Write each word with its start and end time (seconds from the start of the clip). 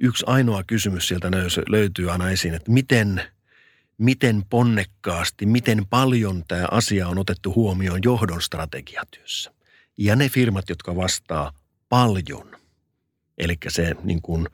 yksi 0.00 0.24
ainoa 0.26 0.64
kysymys 0.64 1.08
sieltä 1.08 1.30
löytyy 1.68 2.10
aina 2.10 2.30
esiin, 2.30 2.54
että 2.54 2.70
miten, 2.70 3.22
miten 3.98 4.42
ponnekkaasti, 4.50 5.46
miten 5.46 5.86
paljon 5.90 6.44
tämä 6.48 6.66
asia 6.70 7.08
on 7.08 7.18
otettu 7.18 7.54
huomioon 7.54 8.00
johdon 8.04 8.42
strategiatyössä. 8.42 9.52
Ja 9.98 10.16
ne 10.16 10.28
firmat, 10.28 10.68
jotka 10.68 10.96
vastaa 10.96 11.52
paljon, 11.88 12.56
eli 13.38 13.56
se 13.68 13.94
niin 14.02 14.22
kuin 14.22 14.46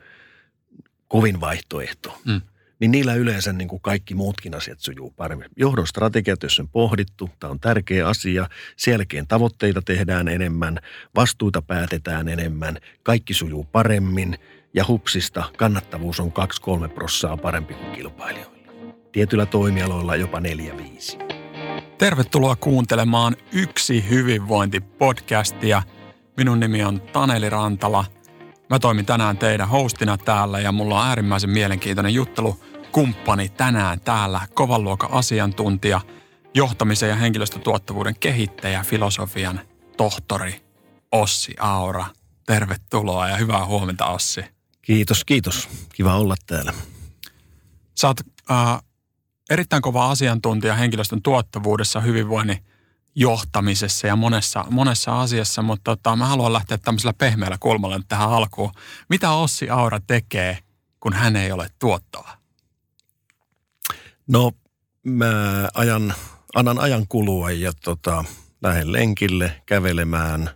kovin 1.08 1.40
vaihtoehto, 1.40 2.20
mm. 2.24 2.40
niin 2.80 2.90
niillä 2.90 3.14
yleensä 3.14 3.52
niin 3.52 3.68
kuin 3.68 3.82
kaikki 3.82 4.14
muutkin 4.14 4.54
asiat 4.54 4.80
sujuu 4.80 5.10
paremmin. 5.10 5.48
Johdon 5.56 5.86
strategiatyössä 5.86 6.62
on 6.62 6.68
pohdittu, 6.68 7.30
tämä 7.40 7.50
on 7.50 7.60
tärkeä 7.60 8.08
asia, 8.08 8.48
selkeän 8.76 9.26
tavoitteita 9.26 9.82
tehdään 9.82 10.28
enemmän, 10.28 10.78
vastuuta 11.14 11.62
päätetään 11.62 12.28
enemmän, 12.28 12.78
kaikki 13.02 13.34
sujuu 13.34 13.64
paremmin– 13.64 14.38
ja 14.76 14.84
hupsista 14.88 15.44
kannattavuus 15.56 16.20
on 16.20 16.32
2-3 16.86 16.88
prossaa 16.88 17.36
parempi 17.36 17.74
kuin 17.74 17.92
kilpailijoilla. 17.92 18.56
Tietyillä 19.12 19.46
toimialoilla 19.46 20.16
jopa 20.16 20.38
4-5. 20.38 20.42
Tervetuloa 21.98 22.56
kuuntelemaan 22.56 23.36
Yksi 23.52 24.08
hyvinvointipodcastia. 24.10 25.82
Minun 26.36 26.60
nimi 26.60 26.84
on 26.84 27.00
Taneli 27.00 27.50
Rantala. 27.50 28.04
Mä 28.70 28.78
toimin 28.78 29.06
tänään 29.06 29.38
teidän 29.38 29.68
hostina 29.68 30.18
täällä 30.18 30.60
ja 30.60 30.72
mulla 30.72 31.00
on 31.00 31.06
äärimmäisen 31.06 31.50
mielenkiintoinen 31.50 32.14
juttelu 32.14 32.60
kumppani 32.92 33.48
tänään 33.48 34.00
täällä, 34.00 34.40
kovan 34.54 34.84
luokan 34.84 35.12
asiantuntija, 35.12 36.00
johtamisen 36.54 37.08
ja 37.08 37.16
henkilöstötuottavuuden 37.16 38.14
kehittäjä, 38.20 38.82
filosofian 38.82 39.60
tohtori 39.96 40.60
Ossi 41.12 41.54
Aura. 41.58 42.04
Tervetuloa 42.46 43.28
ja 43.28 43.36
hyvää 43.36 43.66
huomenta 43.66 44.06
Ossi. 44.06 44.55
Kiitos, 44.86 45.24
kiitos. 45.24 45.68
Kiva 45.94 46.16
olla 46.16 46.34
täällä. 46.46 46.72
Sä 47.94 48.06
oot 48.06 48.20
äh, 48.50 48.82
erittäin 49.50 49.82
kova 49.82 50.10
asiantuntija 50.10 50.74
henkilöstön 50.74 51.22
tuottavuudessa, 51.22 52.00
hyvinvoinnin 52.00 52.64
johtamisessa 53.14 54.06
ja 54.06 54.16
monessa, 54.16 54.64
monessa 54.70 55.20
asiassa, 55.20 55.62
mutta 55.62 55.96
tota, 55.96 56.16
mä 56.16 56.26
haluan 56.26 56.52
lähteä 56.52 56.78
tämmöisellä 56.78 57.12
pehmeällä 57.12 57.56
kulmalla 57.60 58.00
tähän 58.08 58.30
alkuun. 58.30 58.72
Mitä 59.08 59.30
Ossi 59.30 59.70
Aura 59.70 60.00
tekee, 60.06 60.58
kun 61.00 61.12
hän 61.12 61.36
ei 61.36 61.52
ole 61.52 61.70
tuottava? 61.78 62.38
No, 64.26 64.52
mä 65.02 65.32
ajan, 65.74 66.14
annan 66.54 66.78
ajan 66.78 67.06
kulua 67.08 67.50
ja 67.50 67.72
tota, 67.84 68.24
lähden 68.62 68.92
lenkille 68.92 69.62
kävelemään, 69.66 70.50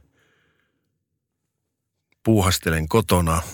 puuhastelen 2.22 2.88
kotona– 2.88 3.42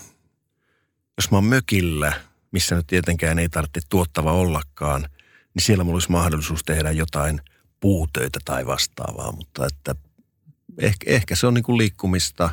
jos 1.17 1.31
mä 1.31 1.37
oon 1.37 1.45
mökillä, 1.45 2.13
missä 2.51 2.75
nyt 2.75 2.87
tietenkään 2.87 3.39
ei 3.39 3.49
tarvitse 3.49 3.81
tuottava 3.89 4.33
ollakaan, 4.33 5.01
niin 5.55 5.65
siellä 5.65 5.85
mulla 5.85 5.97
olisi 5.97 6.11
mahdollisuus 6.11 6.65
tehdä 6.65 6.91
jotain 6.91 7.41
puutöitä 7.81 8.39
tai 8.45 8.67
vastaavaa, 8.67 9.33
mutta 9.33 9.67
että 9.67 9.95
ehkä, 10.79 11.11
ehkä 11.11 11.37
se 11.37 11.47
on 11.47 11.55
niin 11.55 11.65
kuin 11.65 11.79
liikkumista, 11.79 12.51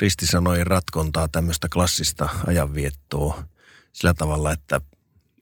ristisanojen 0.00 0.66
ratkontaa, 0.66 1.28
tämmöistä 1.28 1.68
klassista 1.68 2.28
ajanviettoa 2.46 3.44
sillä 3.92 4.14
tavalla, 4.14 4.52
että 4.52 4.80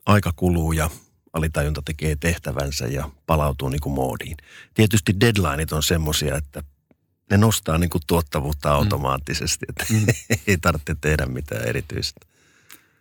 aika 0.06 0.33
kuluu 0.36 0.72
ja 0.72 0.91
alitajunta 1.33 1.83
tekee 1.84 2.16
tehtävänsä 2.16 2.86
ja 2.86 3.10
palautuu 3.27 3.69
niin 3.69 3.80
kuin 3.80 3.92
moodiin. 3.92 4.36
Tietysti 4.75 5.20
deadlineit 5.20 5.72
on 5.72 5.83
semmoisia, 5.83 6.36
että 6.36 6.62
ne 7.31 7.37
nostaa 7.37 7.78
niin 7.78 7.91
kuin 7.91 8.03
tuottavuutta 8.06 8.69
mm. 8.69 8.75
automaattisesti, 8.75 9.67
että 9.69 9.87
mm. 9.91 10.06
ei 10.47 10.59
tarvitse 10.59 10.97
tehdä 11.01 11.27
mitään 11.27 11.69
erityistä. 11.69 12.20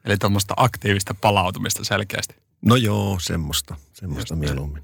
Eli 0.05 0.17
tuommoista 0.17 0.53
aktiivista 0.57 1.13
palautumista 1.13 1.83
selkeästi. 1.83 2.35
No 2.61 2.75
joo, 2.75 3.17
semmoista, 3.21 3.75
semmoista 3.93 4.33
Just 4.33 4.39
mieluummin. 4.39 4.83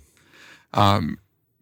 Ähm, 0.77 1.13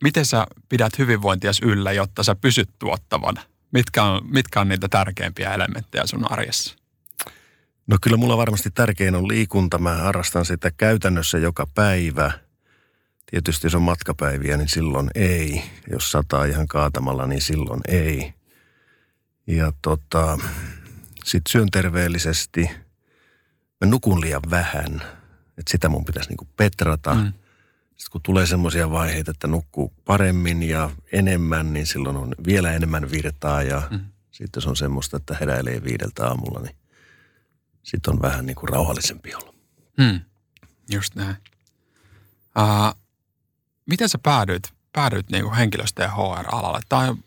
miten 0.04 0.26
sä 0.26 0.48
pidät 0.70 0.98
hyvinvointia 0.98 1.52
yllä, 1.62 1.92
jotta 1.92 2.24
sä 2.24 2.36
pysyt 2.36 2.70
tuottavana? 2.80 3.42
Mitkä 3.72 4.04
on, 4.04 4.22
mitkä 4.30 4.62
on 4.62 4.68
niitä 4.68 4.88
tärkeimpiä 4.88 5.54
elementtejä 5.54 6.08
sun 6.08 6.32
arjessa? 6.32 6.76
No 7.88 7.98
kyllä 8.02 8.18
mulla 8.18 8.38
varmasti 8.38 8.72
tärkein 8.72 9.16
on 9.16 9.28
liikunta. 9.28 9.78
Mä 9.78 9.96
harrastan 9.96 10.46
sitä 10.46 10.72
käytännössä 10.72 11.38
joka 11.38 11.68
päivä– 11.76 12.32
Tietysti 13.32 13.66
jos 13.68 13.76
on 13.76 13.82
matkapäiviä, 13.82 14.58
niin 14.58 14.70
silloin 14.70 15.10
ei. 15.16 15.64
Jos 15.92 16.12
sataa 16.12 16.46
ihan 16.46 16.68
kaatamalla, 16.68 17.28
niin 17.28 17.42
silloin 17.42 17.82
ei. 17.88 18.34
Ja 19.48 19.74
tota, 19.82 20.40
sitten 21.26 21.52
syön 21.52 21.72
terveellisesti. 21.72 22.70
Mä 23.82 23.88
nukun 23.88 24.22
liian 24.22 24.42
vähän. 24.50 25.02
Että 25.58 25.72
sitä 25.72 25.90
mun 25.90 26.06
pitäisi 26.06 26.30
niinku 26.30 26.48
petrata. 26.58 27.14
Mm. 27.14 27.34
Sitten 27.88 28.12
kun 28.12 28.22
tulee 28.22 28.46
semmoisia 28.46 28.92
vaiheita, 28.92 29.32
että 29.32 29.48
nukkuu 29.48 29.94
paremmin 30.06 30.64
ja 30.64 30.90
enemmän, 31.12 31.74
niin 31.74 31.86
silloin 31.86 32.18
on 32.18 32.36
vielä 32.48 32.72
enemmän 32.72 33.12
virtaa. 33.12 33.64
Ja 33.64 33.82
mm. 33.92 34.00
sitten 34.32 34.58
jos 34.58 34.68
on 34.68 34.76
semmoista, 34.76 35.18
että 35.18 35.38
heräilee 35.40 35.84
viideltä 35.84 36.28
aamulla, 36.28 36.60
niin 36.60 36.76
sitten 37.84 38.14
on 38.14 38.22
vähän 38.22 38.46
niin 38.46 38.56
kuin 38.56 38.70
rauhallisempi 38.70 39.36
olo. 39.36 39.56
Mm. 39.98 40.22
Just 40.92 41.16
näin. 41.16 41.36
Uh, 42.60 43.05
miten 43.86 44.10
sä 44.10 44.18
päädyit, 44.24 44.64
päädyit 44.94 45.30
niin 45.32 45.44
kuin 45.44 45.56
henkilöstö- 45.56 46.04
ja 46.04 46.12
HR-alalle? 46.12 46.80
Tämä 46.90 47.02
on 47.02 47.24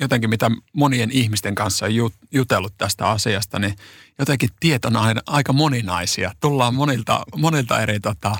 jotenkin, 0.00 0.30
mitä 0.30 0.50
monien 0.72 1.10
ihmisten 1.10 1.54
kanssa 1.54 1.86
on 1.86 1.92
jutellut 2.32 2.74
tästä 2.78 3.08
asiasta, 3.08 3.58
niin 3.58 3.76
jotenkin 4.18 4.48
tiet 4.60 4.84
on 4.84 4.96
aina, 4.96 5.20
aika 5.26 5.52
moninaisia. 5.52 6.32
Tullaan 6.40 6.74
monilta, 6.74 7.22
monilta 7.36 7.80
eri 7.80 8.00
tota, 8.00 8.36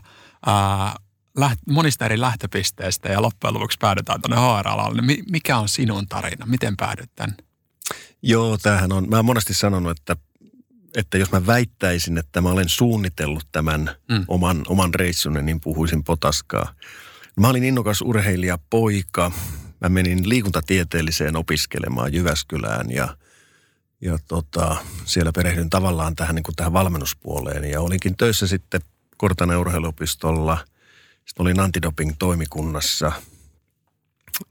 ää, 0.47 0.95
läht, 1.37 1.61
monista 1.71 2.05
eri 2.05 2.21
lähtöpisteistä 2.21 3.09
ja 3.09 3.23
loppujen 3.23 3.55
lopuksi 3.55 3.79
päädytään 3.81 4.21
tuonne 4.23 4.37
HR-alalle. 4.37 5.03
Niin 5.03 5.25
mikä 5.31 5.59
on 5.59 5.69
sinun 5.69 6.09
tarina? 6.09 6.47
Miten 6.47 6.77
päädyt 6.77 7.11
tänne? 7.17 7.37
Joo, 8.23 8.59
tämähän 8.59 8.93
on, 8.93 9.09
mä 9.09 9.17
oon 9.17 9.25
monesti 9.25 9.55
sanonut, 9.55 9.99
että, 9.99 10.17
että 10.97 11.19
jos 11.19 11.33
mä 11.33 11.47
väittäisin, 11.47 12.19
että 12.19 12.41
mä 12.41 12.51
olen 12.51 12.69
suunnitellut 12.69 13.47
tämän 13.53 13.91
mm. 14.09 14.25
oman, 14.29 14.63
oman 14.69 14.95
reissunne, 14.95 15.43
niin 15.43 15.61
puhuisin 15.61 16.05
potaskaa. 16.05 16.75
Mä 17.41 17.49
olin 17.49 17.65
innokas 17.65 18.03
urheilija 18.03 18.59
poika. 18.71 19.33
Mä 19.81 19.89
menin 19.89 20.29
liikuntatieteelliseen 20.29 21.37
opiskelemaan 21.37 22.15
Jyväskylään 22.15 22.91
ja, 22.91 23.17
ja 24.01 24.19
tota, 24.29 24.77
siellä 25.05 25.33
perehdyin 25.33 25.71
tavallaan 25.71 26.17
tähän, 26.17 26.35
niin 26.35 26.43
kuin 26.43 26.57
tähän 26.57 26.73
valmennuspuoleen. 26.73 27.71
Ja 27.71 27.81
olinkin 27.81 28.17
töissä 28.17 28.47
sitten 28.47 28.81
Kortanen 29.17 29.59
urheiluopistolla. 29.59 30.59
Sitten 31.25 31.43
olin 31.43 31.61
antidoping-toimikunnassa 31.61 33.13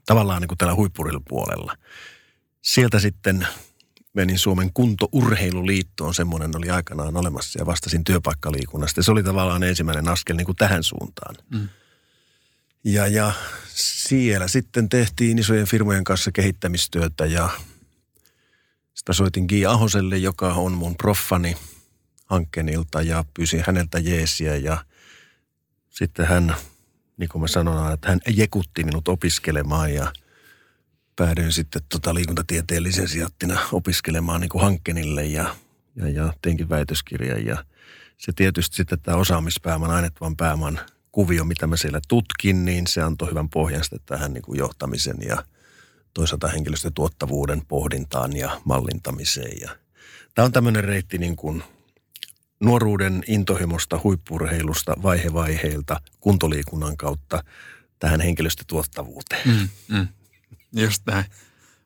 tavallaan 0.06 0.42
niin 0.42 0.48
kuin 0.48 0.58
täällä 0.58 0.74
huippurilupuolella. 0.74 1.76
Sieltä 2.62 2.98
sitten 2.98 3.46
menin 4.14 4.38
Suomen 4.38 4.72
kuntourheiluliittoon, 4.72 6.14
semmoinen 6.14 6.56
oli 6.56 6.70
aikanaan 6.70 7.16
olemassa 7.16 7.58
ja 7.58 7.66
vastasin 7.66 8.04
työpaikkaliikunnasta. 8.04 9.02
Se 9.02 9.10
oli 9.10 9.22
tavallaan 9.22 9.62
ensimmäinen 9.62 10.08
askel 10.08 10.36
niin 10.36 10.46
kuin 10.46 10.56
tähän 10.56 10.82
suuntaan. 10.82 11.34
Mm. 11.50 11.68
Ja, 12.86 13.06
ja 13.06 13.32
siellä 13.74 14.48
sitten 14.48 14.88
tehtiin 14.88 15.38
isojen 15.38 15.66
firmojen 15.66 16.04
kanssa 16.04 16.32
kehittämistyötä 16.32 17.26
ja 17.26 17.50
sitä 18.94 19.12
soitin 19.12 19.46
Gi 19.48 19.66
Ahoselle, 19.66 20.16
joka 20.16 20.52
on 20.52 20.72
mun 20.72 20.96
proffani 20.96 21.56
hankkeenilta 22.26 23.02
ja 23.02 23.24
pyysin 23.34 23.64
häneltä 23.66 23.98
jeesiä 23.98 24.56
ja 24.56 24.84
sitten 25.90 26.26
hän, 26.26 26.54
niin 27.16 27.28
kuin 27.28 27.42
mä 27.42 27.48
sanon, 27.48 27.92
että 27.92 28.08
hän 28.08 28.20
jekutti 28.28 28.84
minut 28.84 29.08
opiskelemaan 29.08 29.94
ja 29.94 30.12
päädyin 31.16 31.52
sitten 31.52 31.82
tota 31.88 32.14
liikuntatieteellisen 32.14 33.08
sijattina 33.08 33.60
opiskelemaan 33.72 34.40
niin 34.40 34.48
kuin 34.48 34.80
ja, 35.32 35.56
ja, 35.96 36.08
ja 36.08 36.32
teinkin 36.42 36.68
väitöskirjan. 36.68 37.46
Ja 37.46 37.64
se 38.18 38.32
tietysti 38.32 38.76
sitten 38.76 39.00
tämä 39.00 39.16
osaamispääman, 39.16 39.90
ainettavan 39.90 40.36
pääman– 40.36 40.80
kuvio, 41.16 41.44
mitä 41.44 41.66
mä 41.66 41.76
siellä 41.76 42.00
tutkin, 42.08 42.64
niin 42.64 42.86
se 42.86 43.02
antoi 43.02 43.30
hyvän 43.30 43.48
pohjan 43.48 43.84
sitten 43.84 44.00
tähän 44.06 44.32
niin 44.32 44.42
kuin 44.42 44.58
johtamisen 44.58 45.16
ja 45.28 45.44
toisaalta 46.14 46.48
henkilöstötuottavuuden 46.48 47.62
pohdintaan 47.68 48.36
ja 48.36 48.60
mallintamiseen. 48.64 49.60
Ja 49.60 49.76
tämä 50.34 50.46
on 50.46 50.52
tämmöinen 50.52 50.84
reitti 50.84 51.18
niin 51.18 51.36
kuin 51.36 51.62
nuoruuden 52.60 53.24
intohimosta, 53.28 54.00
huippurheilusta, 54.04 54.96
vaihe 55.02 55.32
vaiheilta, 55.32 56.00
kuntoliikunnan 56.20 56.96
kautta 56.96 57.44
tähän 57.98 58.20
henkilöstötuottavuuteen. 58.20 59.48
Mm, 59.48 59.68
mm. 59.96 60.08
Just 60.72 61.02
näin. 61.06 61.24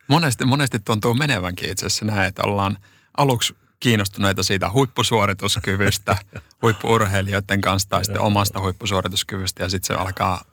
Monesti, 0.09 0.45
monesti 0.45 0.79
tuntuu 0.79 1.15
menevänkin 1.15 1.71
itse 1.71 1.87
asiassa 1.87 2.05
näin, 2.05 2.29
että 2.29 2.43
ollaan 2.43 2.79
aluksi 3.17 3.55
kiinnostuneita 3.81 4.43
siitä 4.43 4.71
huippusuorituskyvystä 4.71 6.17
huippuurheilijoiden 6.63 7.61
kanssa 7.61 7.89
tai 7.89 8.05
sitten 8.05 8.23
omasta 8.23 8.61
huippusuorituskyvystä 8.61 9.63
ja 9.63 9.69
sitten 9.69 9.87
se 9.87 10.03
alkaa, 10.03 10.45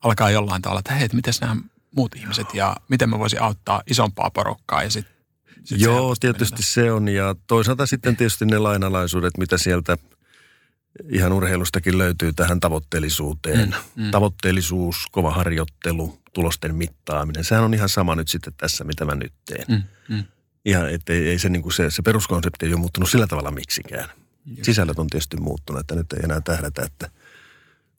alkaa 0.00 0.30
jollain 0.30 0.62
tavalla, 0.62 0.78
että 0.78 0.94
hei, 0.94 1.08
miten 1.12 1.34
nämä 1.40 1.56
muut 1.96 2.14
ihmiset 2.16 2.54
ja 2.54 2.76
miten 2.88 3.10
mä 3.10 3.18
voisin 3.18 3.42
auttaa 3.42 3.82
isompaa 3.86 4.30
porukkaa 4.30 4.82
ja 4.82 4.90
sitten 4.90 5.16
sit 5.64 5.80
Joo, 5.80 5.94
helposti 5.94 6.20
tietysti 6.20 6.54
menetään. 6.54 6.72
se 6.72 6.92
on. 6.92 7.08
Ja 7.08 7.34
toisaalta 7.46 7.86
sitten 7.86 8.16
tietysti 8.16 8.46
ne 8.46 8.58
lainalaisuudet, 8.58 9.38
mitä 9.38 9.58
sieltä 9.58 9.96
ihan 11.08 11.32
urheilustakin 11.32 11.98
löytyy 11.98 12.32
tähän 12.32 12.60
tavoitteellisuuteen. 12.60 13.74
Mm, 13.96 14.04
mm. 14.04 14.10
Tavoitteellisuus, 14.10 15.06
kova 15.10 15.30
harjoittelu, 15.30 16.18
tulosten 16.32 16.74
mittaaminen. 16.74 17.44
Sehän 17.44 17.64
on 17.64 17.74
ihan 17.74 17.88
sama 17.88 18.14
nyt 18.14 18.28
sitten 18.28 18.52
tässä, 18.56 18.84
mitä 18.84 19.04
mä 19.04 19.14
nyt 19.14 19.32
teen. 19.46 19.64
Mm, 19.68 19.82
mm. 20.16 20.24
Ihan, 20.66 20.90
että 20.90 21.12
ei, 21.12 21.28
ei 21.28 21.38
se, 21.38 21.48
niin 21.48 21.62
kuin 21.62 21.72
se, 21.72 21.90
se 21.90 22.02
peruskonsepti 22.02 22.66
ei 22.66 22.72
ole 22.72 22.80
muuttunut 22.80 23.10
sillä 23.10 23.26
tavalla 23.26 23.50
miksikään. 23.50 24.08
Sisällöt 24.62 24.98
on 24.98 25.06
tietysti 25.06 25.36
muuttunut, 25.36 25.80
että 25.80 25.94
nyt 25.94 26.12
ei 26.12 26.20
enää 26.24 26.40
tähdätä, 26.40 26.82
että 26.82 27.10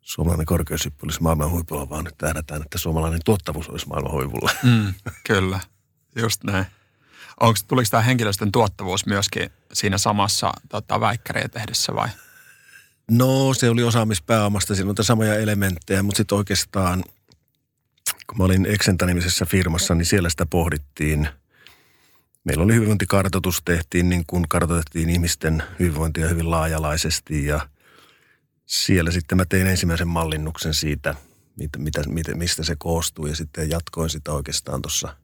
suomalainen 0.01 0.45
korkeushyppy 0.45 0.99
olisi 1.03 1.21
maailman 1.21 1.51
huipulla, 1.51 1.89
vaan 1.89 2.03
nyt 2.03 2.17
tähdätään, 2.17 2.61
että 2.61 2.77
suomalainen 2.77 3.19
tuottavuus 3.25 3.69
olisi 3.69 3.87
maailman 3.87 4.11
huipulla. 4.11 4.51
Mm, 4.63 4.93
kyllä, 5.27 5.59
just 6.15 6.43
näin. 6.43 6.65
Onko, 7.39 7.59
tuliko 7.67 7.87
tämä 7.91 8.03
henkilöstön 8.03 8.51
tuottavuus 8.51 9.05
myöskin 9.05 9.49
siinä 9.73 9.97
samassa 9.97 10.51
tota, 10.69 10.99
väikkäriä 10.99 11.49
tehdessä 11.49 11.95
vai? 11.95 12.09
No, 13.11 13.53
se 13.53 13.69
oli 13.69 13.83
osaamispääomasta, 13.83 14.75
siinä 14.75 14.89
on 14.89 15.05
samoja 15.05 15.35
elementtejä, 15.35 16.03
mutta 16.03 16.17
sitten 16.17 16.37
oikeastaan, 16.37 17.03
kun 18.27 18.37
mä 18.37 18.43
olin 18.43 18.65
Exenta-nimisessä 18.65 19.45
firmassa, 19.45 19.95
niin 19.95 20.05
siellä 20.05 20.29
sitä 20.29 20.45
pohdittiin. 20.45 21.29
Meillä 22.47 22.63
oli 22.63 22.73
hyvinvointikartoitus, 22.73 23.61
tehtiin 23.65 24.09
niin 24.09 24.23
kuin 24.27 24.45
kartoitettiin 24.49 25.09
ihmisten 25.09 25.63
hyvinvointia 25.79 26.27
hyvin 26.27 26.51
laajalaisesti 26.51 27.45
ja 27.45 27.69
siellä 28.65 29.11
sitten 29.11 29.37
mä 29.37 29.45
tein 29.45 29.67
ensimmäisen 29.67 30.07
mallinnuksen 30.07 30.73
siitä, 30.73 31.15
mitä, 31.77 32.03
mitä, 32.07 32.35
mistä 32.35 32.63
se 32.63 32.75
koostuu 32.77 33.27
ja 33.27 33.35
sitten 33.35 33.69
jatkoin 33.69 34.09
sitä 34.09 34.31
oikeastaan 34.31 34.81
tuossa 34.81 35.17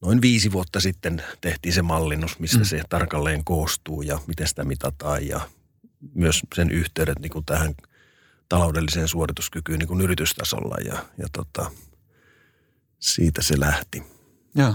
noin 0.00 0.22
viisi 0.22 0.52
vuotta 0.52 0.80
sitten 0.80 1.22
tehtiin 1.40 1.72
se 1.72 1.82
mallinnus, 1.82 2.38
mistä 2.38 2.58
mm. 2.58 2.64
se 2.64 2.82
tarkalleen 2.88 3.44
koostuu 3.44 4.02
ja 4.02 4.18
miten 4.26 4.48
sitä 4.48 4.64
mitataan 4.64 5.26
ja 5.28 5.40
myös 6.14 6.42
sen 6.54 6.70
yhteydet 6.70 7.18
niin 7.18 7.32
kuin 7.32 7.44
tähän 7.44 7.74
taloudelliseen 8.48 9.08
suorituskykyyn 9.08 9.78
niin 9.78 9.88
kuin 9.88 10.00
yritystasolla 10.00 10.76
ja, 10.84 11.04
ja 11.18 11.26
tota, 11.32 11.70
siitä 12.98 13.42
se 13.42 13.60
lähti. 13.60 14.02
Joo. 14.54 14.74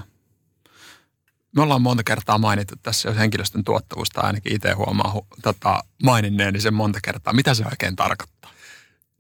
Me 1.56 1.62
ollaan 1.62 1.82
monta 1.82 2.04
kertaa 2.04 2.38
mainittu 2.38 2.76
tässä, 2.84 3.10
jos 3.10 3.18
henkilöstön 3.18 3.64
tuottavuus, 3.64 4.10
tai 4.10 4.24
ainakin 4.24 4.56
itse 4.56 4.72
huomaa 4.72 5.12
hu, 5.12 5.28
tota, 5.44 5.84
maininneeni 6.04 6.62
sen 6.62 6.74
monta 6.74 7.00
kertaa. 7.04 7.34
Mitä 7.34 7.54
se 7.54 7.64
oikein 7.72 7.96
tarkoittaa? 7.96 8.52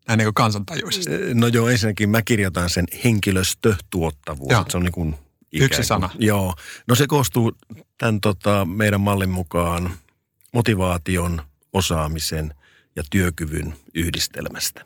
Näin 0.07 0.17
niin 0.17 0.33
kansantajuisesti. 0.33 1.11
No 1.33 1.47
joo, 1.47 1.69
ensinnäkin 1.69 2.09
mä 2.09 2.21
kirjoitan 2.21 2.69
sen 2.69 2.85
henkilöstötuottavuus. 3.03 4.51
Joo. 4.51 4.65
Se 4.69 4.77
on 4.77 4.83
niin 4.83 4.91
kuin 4.91 5.15
ikään 5.51 5.65
Yksi 5.65 5.83
sana. 5.83 6.09
Joo. 6.19 6.55
No 6.87 6.95
se 6.95 7.07
koostuu 7.07 7.57
tämän 7.97 8.21
tota, 8.21 8.65
meidän 8.65 9.01
mallin 9.01 9.29
mukaan 9.29 9.91
motivaation, 10.53 11.41
osaamisen 11.73 12.53
ja 12.95 13.03
työkyvyn 13.09 13.75
yhdistelmästä. 13.93 14.85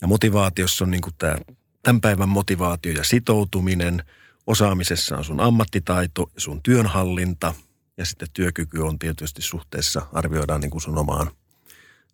Ja 0.00 0.08
motivaatiossa 0.08 0.84
on 0.84 0.90
niin 0.90 1.00
kuin 1.00 1.14
tämä, 1.18 1.36
tämän 1.82 2.00
päivän 2.00 2.28
motivaatio 2.28 2.92
ja 2.92 3.04
sitoutuminen. 3.04 4.04
Osaamisessa 4.46 5.16
on 5.16 5.24
sun 5.24 5.40
ammattitaito 5.40 6.30
ja 6.34 6.40
sun 6.40 6.62
työnhallinta. 6.62 7.54
Ja 7.96 8.04
sitten 8.04 8.28
työkyky 8.32 8.78
on 8.78 8.98
tietysti 8.98 9.42
suhteessa, 9.42 10.06
arvioidaan 10.12 10.60
niin 10.60 10.70
kuin 10.70 10.80
sun 10.80 10.98
omaan 10.98 11.30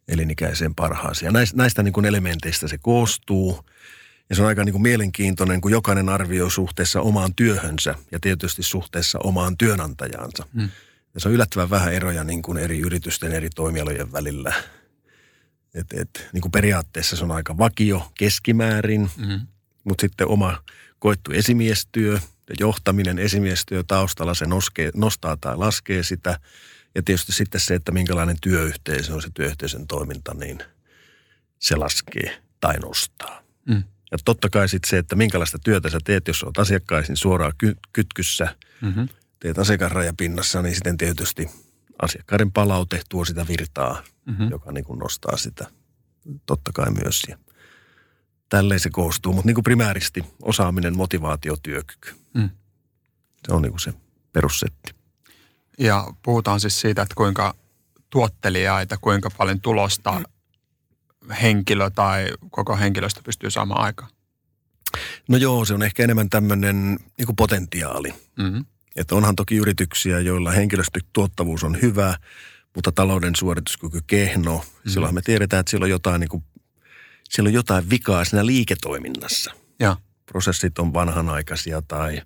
elinikäiseen 0.08 0.75
parhaaseen. 0.75 1.28
Ja 1.28 1.32
näistä, 1.32 1.56
näistä 1.56 1.82
niin 1.82 1.93
kuin 1.93 2.06
elementeistä 2.06 2.69
se 2.69 2.78
koostuu. 2.78 3.64
Ja 4.31 4.37
se 4.37 4.43
on 4.43 4.49
aika 4.49 4.64
niin 4.64 4.73
kuin 4.73 4.82
mielenkiintoinen, 4.82 5.61
kun 5.61 5.70
jokainen 5.70 6.08
arvioi 6.08 6.50
suhteessa 6.50 7.00
omaan 7.00 7.34
työhönsä 7.34 7.94
ja 8.12 8.20
tietysti 8.20 8.62
suhteessa 8.62 9.19
omaan 9.25 9.56
työnantajaansa. 9.56 10.46
Mm. 10.52 10.69
Ja 11.14 11.20
se 11.20 11.28
on 11.28 11.34
yllättävän 11.34 11.70
vähän 11.70 11.94
eroja 11.94 12.25
niin 12.25 12.43
kuin 12.43 12.58
eri 12.58 12.81
yritysten, 12.81 13.32
eri 13.32 13.50
toimialojen 13.50 14.12
välillä. 14.12 14.55
Et, 15.75 15.87
et, 15.93 16.28
niin 16.32 16.43
kuin 16.43 16.52
periaatteessa 16.52 17.17
se 17.17 17.25
on 17.25 17.31
aika 17.31 17.58
vakio 17.58 18.12
keskimäärin, 18.19 19.11
Mm. 19.17 19.46
mutta 19.84 20.00
sitten 20.00 20.28
oma 20.28 20.62
koettu 20.99 21.33
esimiestyö 21.33 22.13
ja 22.49 22.55
johtaminen 22.61 23.19
esimiestyö 23.19 23.85
taustalla, 23.87 24.35
se 24.35 24.47
noskee, 24.47 24.91
nostaa 24.95 25.37
tai 25.37 25.57
laskee 25.57 26.03
sitä. 26.03 26.41
Ja 26.95 27.03
tietysti 27.03 27.33
sitten 27.33 27.61
se, 27.61 27.75
että 27.75 27.93
minkälainen 27.93 28.37
työyhteisö 28.41 29.15
on 29.15 29.23
se 29.23 29.29
työyhteisön 29.35 29.87
toiminta, 29.87 30.35
niin 30.35 30.59
se 31.59 31.77
laskee 31.77 32.43
tai 32.61 32.79
nostaa. 32.79 33.43
Mm. 33.69 33.83
Ja 34.13 34.19
totta 34.25 34.51
kai 34.51 34.69
sitten 34.69 34.91
se, 34.91 34.99
että 34.99 35.17
minkälaista 35.17 35.59
työtä 35.65 35.91
sä 35.91 35.99
teet, 36.05 36.29
jos 36.29 36.43
olet 36.43 36.59
asiakkaisiin 36.59 37.17
suoraan 37.17 37.53
ky- 37.59 37.77
kytkyssä, 37.93 38.57
Mm-hmm. 38.81 39.09
teet 39.41 39.59
asiakasrajapinnassa, 39.59 40.63
niin 40.63 40.75
sitten 40.75 40.97
tietysti 40.97 41.51
asiakkaiden 42.03 42.53
palaute 42.53 43.03
tuo 43.09 43.25
sitä 43.25 43.47
virtaa, 43.49 44.03
Mm-hmm. 44.27 44.51
joka 44.51 44.73
niin 44.73 44.85
kuin 44.85 44.99
nostaa 44.99 45.37
sitä 45.37 45.67
totta 46.47 46.71
kai 46.75 46.91
myös. 46.91 47.23
Ja 47.29 47.39
tälleen 48.49 48.81
se 48.81 48.91
koostuu, 48.91 49.33
mutta 49.33 49.47
niin 49.47 49.55
kuin 49.55 49.65
primääristi 49.65 50.25
osaaminen, 50.43 50.97
motivaatio, 50.97 51.57
työkyky. 51.63 52.15
Mm. 52.35 52.51
Se 53.47 53.53
on 53.53 53.63
niin 53.63 53.73
kuin 53.73 53.81
se 53.81 53.93
perussetti. 54.33 54.95
Ja 55.79 56.07
puhutaan 56.23 56.61
siis 56.61 56.81
siitä, 56.81 57.03
että 57.03 57.15
kuinka 57.15 57.55
tuottelijaita, 58.11 58.97
kuinka 59.01 59.31
paljon 59.31 59.61
tulosta 59.61 60.23
henkilö 61.43 61.91
tai 61.91 62.29
koko 62.51 62.77
henkilöstö 62.77 63.21
pystyy 63.25 63.51
saamaan 63.51 63.81
aikaan. 63.81 64.11
No 65.29 65.37
joo, 65.37 65.65
se 65.65 65.75
on 65.75 65.83
ehkä 65.83 66.05
enemmän 66.05 66.31
tämmöinen 66.31 66.99
niin 67.19 67.27
kuin 67.27 67.37
potentiaali. 67.37 68.15
Mm-hmm. 68.39 68.65
Että 68.97 69.15
onhan 69.15 69.37
toki 69.37 69.57
yrityksiä, 69.57 70.21
joilla 70.21 70.51
henkilöstötuottavuus 70.51 71.65
on 71.65 71.83
hyvä, 71.83 72.17
mutta 72.75 72.93
talouden 72.93 73.37
suorituskyky 73.37 74.01
kehno. 74.07 74.65
Mm. 74.85 74.91
Silloin 74.91 75.15
me 75.15 75.23
tiedetään, 75.23 75.61
että 75.61 75.71
siellä 75.71 75.85
on 75.85 75.91
jotain, 75.91 76.21
niin 76.21 76.29
kuin, 76.29 76.45
siellä 77.31 77.49
on 77.49 77.55
jotain 77.55 77.90
vikaa 77.90 78.25
siinä 78.25 78.46
liiketoiminnassa. 78.46 79.52
Ja, 79.81 79.96
Prosessit 80.26 80.78
on 80.78 80.94
vanhanaikaisia 80.94 81.82
tai 81.82 82.23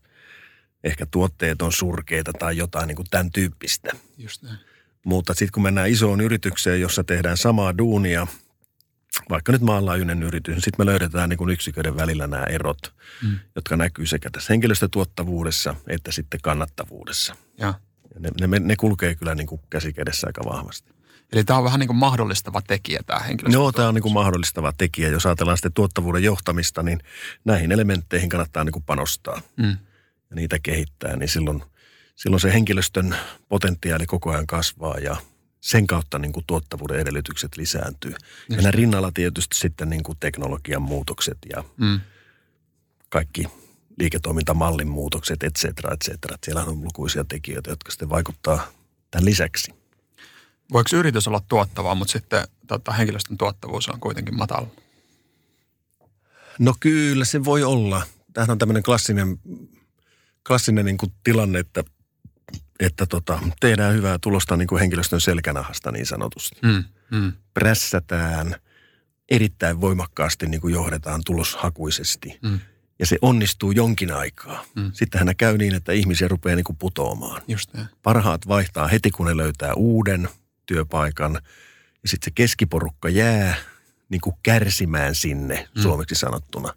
ehkä 0.84 1.06
tuotteet 1.06 1.62
on 1.62 1.72
surkeita 1.72 2.32
tai 2.32 2.56
jotain 2.56 2.86
niin 2.88 2.96
kuin 2.96 3.06
tämän 3.10 3.30
tyyppistä. 3.32 3.90
just 4.18 4.42
näin. 4.42 4.58
Mutta 5.04 5.34
sitten 5.34 5.52
kun 5.52 5.62
mennään 5.62 5.90
isoon 5.90 6.20
yritykseen, 6.20 6.80
jossa 6.80 7.04
tehdään 7.04 7.36
samaa 7.36 7.78
duunia, 7.78 8.26
vaikka 9.30 9.52
nyt 9.52 9.60
maanlaajuinen 9.62 10.22
yritys, 10.22 10.54
niin 10.54 10.62
sitten 10.62 10.86
me 10.86 10.90
löydetään 10.90 11.28
niin 11.28 11.38
kuin 11.38 11.50
yksiköiden 11.50 11.96
välillä 11.96 12.26
nämä 12.26 12.44
erot, 12.44 12.94
Mm. 13.22 13.38
jotka 13.56 13.76
näkyy 13.76 14.06
sekä 14.06 14.30
tässä 14.30 14.52
henkilöstötuottavuudessa 14.52 15.74
että 15.86 16.12
sitten 16.12 16.40
kannattavuudessa. 16.42 17.36
Ja. 17.58 17.74
Ja 18.14 18.20
ne, 18.20 18.46
ne, 18.46 18.58
ne 18.58 18.76
kulkee 18.76 19.14
kyllä 19.14 19.34
niin 19.34 19.46
kuin 19.46 19.60
käsi 19.70 19.92
kädessä 19.92 20.26
aika 20.26 20.42
vahvasti. 20.44 20.92
Eli 21.32 21.44
tämä 21.44 21.58
on 21.58 21.64
vähän 21.64 21.80
niin 21.80 21.86
kuin 21.88 21.96
mahdollistava 21.96 22.62
tekijä 22.62 23.00
tämä 23.06 23.20
henkilöstö. 23.20 23.56
Joo, 23.56 23.72
tämä 23.72 23.88
on 23.88 23.94
niin 23.94 24.02
kuin 24.02 24.14
mahdollistava 24.14 24.72
tekijä. 24.78 25.08
Jos 25.08 25.26
ajatellaan 25.26 25.56
sitten 25.58 25.72
tuottavuuden 25.72 26.22
johtamista, 26.22 26.82
niin 26.82 27.00
näihin 27.44 27.72
elementteihin 27.72 28.28
kannattaa 28.28 28.64
niin 28.64 28.72
kuin 28.72 28.82
panostaa 28.82 29.42
Mm. 29.56 29.76
ja 30.30 30.36
niitä 30.36 30.58
kehittää, 30.62 31.16
niin 31.16 31.28
silloin, 31.28 31.62
silloin 32.16 32.40
se 32.40 32.52
henkilöstön 32.52 33.16
potentiaali 33.48 34.06
koko 34.06 34.30
ajan 34.30 34.46
kasvaa 34.46 34.98
ja 34.98 35.16
sen 35.60 35.86
kautta 35.86 36.18
niin 36.18 36.32
kuin 36.32 36.46
tuottavuuden 36.46 37.00
edellytykset 37.00 37.56
lisääntyy. 37.56 38.14
Ja 38.48 38.62
näin 38.62 38.74
rinnalla 38.74 39.10
tietysti 39.14 39.56
sitten 39.56 39.90
niin 39.90 40.02
kuin 40.02 40.18
teknologian 40.20 40.82
muutokset 40.82 41.38
ja 41.54 41.64
Mm. 41.76 42.00
kaikki 43.08 43.46
liiketoimintamallin 43.98 44.88
muutokset, 44.88 45.42
et 45.42 45.54
cetera, 45.58 45.94
et 45.94 46.00
cetera. 46.04 46.36
Siellä 46.44 46.64
on 46.64 46.84
lukuisia 46.84 47.24
tekijöitä, 47.24 47.70
jotka 47.70 47.90
sitten 47.90 48.10
vaikuttaa 48.10 48.66
tämän 49.10 49.24
lisäksi. 49.24 49.79
Voiko 50.72 50.96
yritys 50.96 51.28
olla 51.28 51.42
tuottavaa, 51.48 51.94
mutta 51.94 52.12
sitten 52.12 52.44
tota, 52.66 52.92
henkilöstön 52.92 53.38
tuottavuus 53.38 53.88
on 53.88 54.00
kuitenkin 54.00 54.36
matala? 54.36 54.66
No 56.58 56.74
kyllä 56.80 57.24
se 57.24 57.44
voi 57.44 57.64
olla. 57.64 58.02
Tämähän 58.32 58.50
on 58.50 58.58
tämmöinen 58.58 58.82
klassinen, 58.82 59.38
klassinen 60.46 60.84
niin 60.84 60.98
kuin 60.98 61.12
tilanne, 61.24 61.58
että, 61.58 61.84
että 62.80 63.06
tota, 63.06 63.38
tehdään 63.60 63.94
hyvää 63.94 64.18
tulosta 64.18 64.56
niin 64.56 64.68
kuin 64.68 64.80
henkilöstön 64.80 65.20
selkänahasta 65.20 65.92
niin 65.92 66.06
sanotusti. 66.06 66.56
Mm. 66.62 66.84
Mm. 67.10 67.32
Prässätään, 67.54 68.56
erittäin 69.28 69.80
voimakkaasti 69.80 70.46
niin 70.46 70.60
kuin 70.60 70.74
johdetaan 70.74 71.20
tuloshakuisesti. 71.26 72.38
Mm. 72.42 72.60
Ja 72.98 73.06
se 73.06 73.18
onnistuu 73.22 73.72
jonkin 73.72 74.12
aikaa. 74.12 74.64
Mm. 74.76 74.90
Sittenhän 74.94 75.36
käy 75.36 75.58
niin, 75.58 75.74
että 75.74 75.92
ihmisiä 75.92 76.28
rupeaa 76.28 76.56
niin 76.56 76.64
kuin 76.64 76.76
putoamaan. 76.76 77.42
Just. 77.48 77.70
Parhaat 78.02 78.48
vaihtaa 78.48 78.88
heti, 78.88 79.10
kun 79.10 79.26
ne 79.26 79.36
löytää 79.36 79.74
uuden 79.74 80.28
työpaikan. 80.74 81.32
Ja 82.02 82.08
sitten 82.08 82.26
se 82.26 82.30
keskiporukka 82.34 83.08
jää 83.08 83.54
niin 84.08 84.20
kuin 84.20 84.36
kärsimään 84.42 85.14
sinne, 85.14 85.68
Mm. 85.76 85.82
suomeksi 85.82 86.14
sanottuna. 86.14 86.72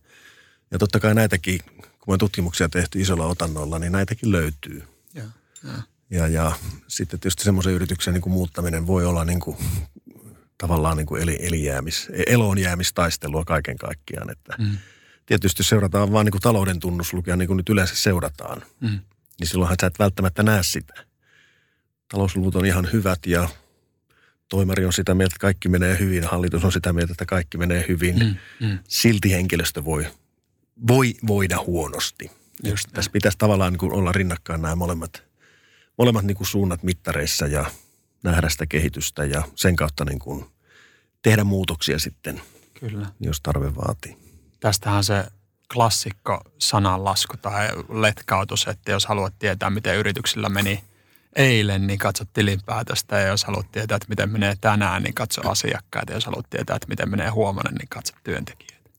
Ja 0.72 0.80
totta 0.80 1.00
kai 1.00 1.16
näitäkin, 1.16 1.60
kun 2.02 2.14
on 2.14 2.20
tutkimuksia 2.20 2.70
tehty 2.70 3.02
isolla 3.02 3.26
otannolla, 3.26 3.80
niin 3.80 3.92
näitäkin 3.92 4.32
löytyy. 4.32 4.84
Ja, 5.14 5.24
ja. 5.64 5.74
Ja, 6.10 6.28
ja 6.28 6.52
sitten 6.88 7.20
tietysti 7.20 7.44
semmoisen 7.44 7.74
yrityksen 7.74 8.14
niin 8.14 8.22
kuin 8.22 8.34
muuttaminen 8.34 8.88
voi 8.88 9.06
olla 9.06 9.26
niin 9.26 9.40
kuin, 9.40 9.58
tavallaan 10.58 10.98
niin 10.98 11.06
kuin 11.08 11.22
eli, 11.22 11.38
elijäämis, 11.42 12.08
eloon 12.28 12.58
jäämistaistelua 12.58 13.46
kaiken 13.46 13.78
kaikkiaan. 13.78 14.30
Että 14.30 14.56
Mm. 14.60 14.78
Tietysti 15.26 15.64
seurataan 15.64 16.12
vaan 16.12 16.26
niin 16.26 16.32
kuin 16.32 16.42
talouden 16.42 16.80
tunnuslukuja, 16.80 17.36
niin 17.36 17.48
kuin 17.48 17.58
nyt 17.58 17.70
yleensä 17.70 17.96
seurataan. 17.96 18.64
Mm. 18.80 19.00
niin 19.40 19.48
silloinhan 19.48 19.78
sä 19.82 19.88
et 19.88 20.00
välttämättä 20.00 20.44
näe 20.44 20.64
sitä. 20.64 20.94
Talousluvut 22.08 22.56
on 22.56 22.66
ihan 22.66 22.90
hyvät 22.94 23.26
ja 23.26 23.50
toimari 24.54 24.86
on 24.86 24.94
sitä 24.94 25.14
mieltä, 25.14 25.34
että 25.34 25.42
kaikki 25.42 25.70
menee 25.70 26.00
hyvin, 26.00 26.24
hallitus 26.24 26.64
on 26.64 26.72
sitä 26.72 26.94
mieltä, 26.94 27.12
että 27.12 27.26
kaikki 27.26 27.58
menee 27.58 27.86
hyvin. 27.88 28.20
Mm, 28.20 28.36
mm. 28.68 28.80
Silti 28.88 29.32
henkilöstö 29.32 29.86
voi, 29.86 30.08
voi 30.88 31.14
voida 31.28 31.58
huonosti. 31.68 32.32
Just 32.64 32.90
Tässä 32.94 33.12
pitäisi 33.12 33.38
tavallaan 33.38 33.74
niin 33.74 33.80
kuin 33.80 33.94
olla 33.94 34.12
rinnakkain 34.12 34.62
nämä 34.62 34.76
molemmat, 34.76 35.24
molemmat 35.98 36.26
niin 36.26 36.38
kuin 36.38 36.48
suunnat 36.48 36.84
mittareissa 36.84 37.48
ja 37.48 37.66
nähdä 38.24 38.50
sitä 38.50 38.66
kehitystä 38.66 39.26
ja 39.26 39.44
sen 39.56 39.76
kautta 39.76 40.06
niin 40.06 40.20
kuin 40.20 40.46
tehdä 41.22 41.44
muutoksia 41.44 42.00
sitten, 42.00 42.42
Kyllä. 42.80 43.08
jos 43.20 43.42
tarve 43.42 43.76
vaatii. 43.76 44.18
Tästähän 44.60 45.04
se 45.04 45.26
klassikko 45.74 46.42
sananlasku 46.58 47.38
tai 47.38 47.70
letkautus, 47.90 48.68
että 48.68 48.92
jos 48.92 49.06
haluat 49.06 49.34
tietää, 49.40 49.70
miten 49.70 49.98
yrityksillä 49.98 50.50
meni 50.50 50.84
eilen, 51.36 51.88
niin 51.88 52.00
katso 52.00 52.24
tilinpäätöstä. 52.34 53.20
Ja 53.20 53.28
jos 53.28 53.46
haluat 53.46 53.72
tietää, 53.72 53.96
että 53.96 54.10
miten 54.10 54.30
menee 54.30 54.56
tänään, 54.62 55.04
niin 55.04 55.14
katso 55.14 55.50
asiakkaita. 55.50 56.12
Ja 56.12 56.18
jos 56.18 56.26
haluat 56.26 56.50
tietää, 56.50 56.76
että 56.76 56.88
miten 56.88 57.10
menee 57.10 57.30
huomenna, 57.30 57.72
niin 57.72 57.90
katso 57.90 58.14
työntekijöitä. 58.24 58.90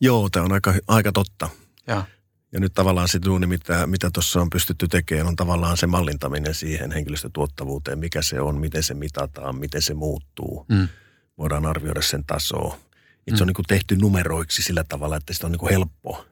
Joo, 0.00 0.28
tämä 0.30 0.44
on 0.44 0.52
aika, 0.52 0.74
aika 0.88 1.12
totta. 1.12 1.48
Ja. 1.86 2.04
Ja 2.52 2.60
nyt 2.60 2.74
tavallaan 2.74 3.08
se 3.08 3.20
duuni, 3.24 3.46
mitä, 3.46 3.86
mitä 3.86 4.10
tuossa 4.10 4.40
on 4.40 4.50
pystytty 4.50 4.88
tekemään, 4.88 5.26
on 5.26 5.36
tavallaan 5.36 5.76
se 5.76 5.86
mallintaminen 5.86 6.54
siihen 6.54 6.92
henkilöstötuottavuuteen, 6.92 7.98
mikä 7.98 8.22
se 8.22 8.40
on, 8.40 8.58
miten 8.58 8.82
se 8.82 8.94
mitataan, 8.94 9.56
miten 9.56 9.82
se 9.82 9.94
muuttuu. 9.94 10.66
Mm. 10.68 10.88
Voidaan 11.38 11.66
arvioida 11.66 12.02
sen 12.02 12.24
tasoa. 12.24 12.78
Mm. 13.30 13.36
Se 13.36 13.42
on 13.42 13.46
niin 13.46 13.54
kuin 13.54 13.66
tehty 13.66 13.96
numeroiksi 13.96 14.62
sillä 14.62 14.84
tavalla, 14.84 15.16
että 15.16 15.32
sitä 15.32 15.46
on 15.46 15.52
niin 15.52 15.60
kuin 15.60 15.72
helppo. 15.72 16.26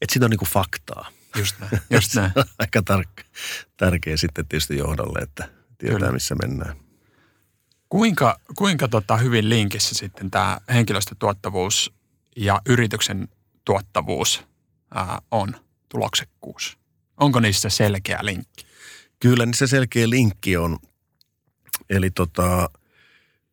Että 0.00 0.12
siitä 0.12 0.26
on 0.26 0.30
niin 0.30 0.38
kuin 0.38 0.48
faktaa. 0.48 1.08
Just 1.36 1.58
näin. 1.60 1.82
Just 1.90 2.14
näin. 2.14 2.32
aika 2.58 2.82
tarkka, 2.82 3.22
tärkeä 3.76 4.16
sitten 4.16 4.46
tietysti 4.46 4.76
johdolle, 4.76 5.18
että 5.18 5.48
tietää 5.78 5.98
Kyllä. 5.98 6.12
missä 6.12 6.34
mennään. 6.34 6.76
Kuinka, 7.88 8.40
kuinka 8.56 8.88
tota 8.88 9.16
hyvin 9.16 9.48
linkissä 9.48 9.94
sitten 9.94 10.30
tämä 10.30 10.58
henkilöstötuottavuus 10.68 11.94
ja 12.36 12.60
yrityksen 12.68 13.28
tuottavuus 13.64 14.44
ää, 14.94 15.18
on 15.30 15.54
tuloksekkuus? 15.88 16.78
Onko 17.16 17.40
niissä 17.40 17.68
selkeä 17.68 18.18
linkki? 18.22 18.66
Kyllä 19.20 19.46
niissä 19.46 19.66
selkeä 19.66 20.10
linkki 20.10 20.56
on. 20.56 20.78
Eli 21.90 22.10
tota, 22.10 22.70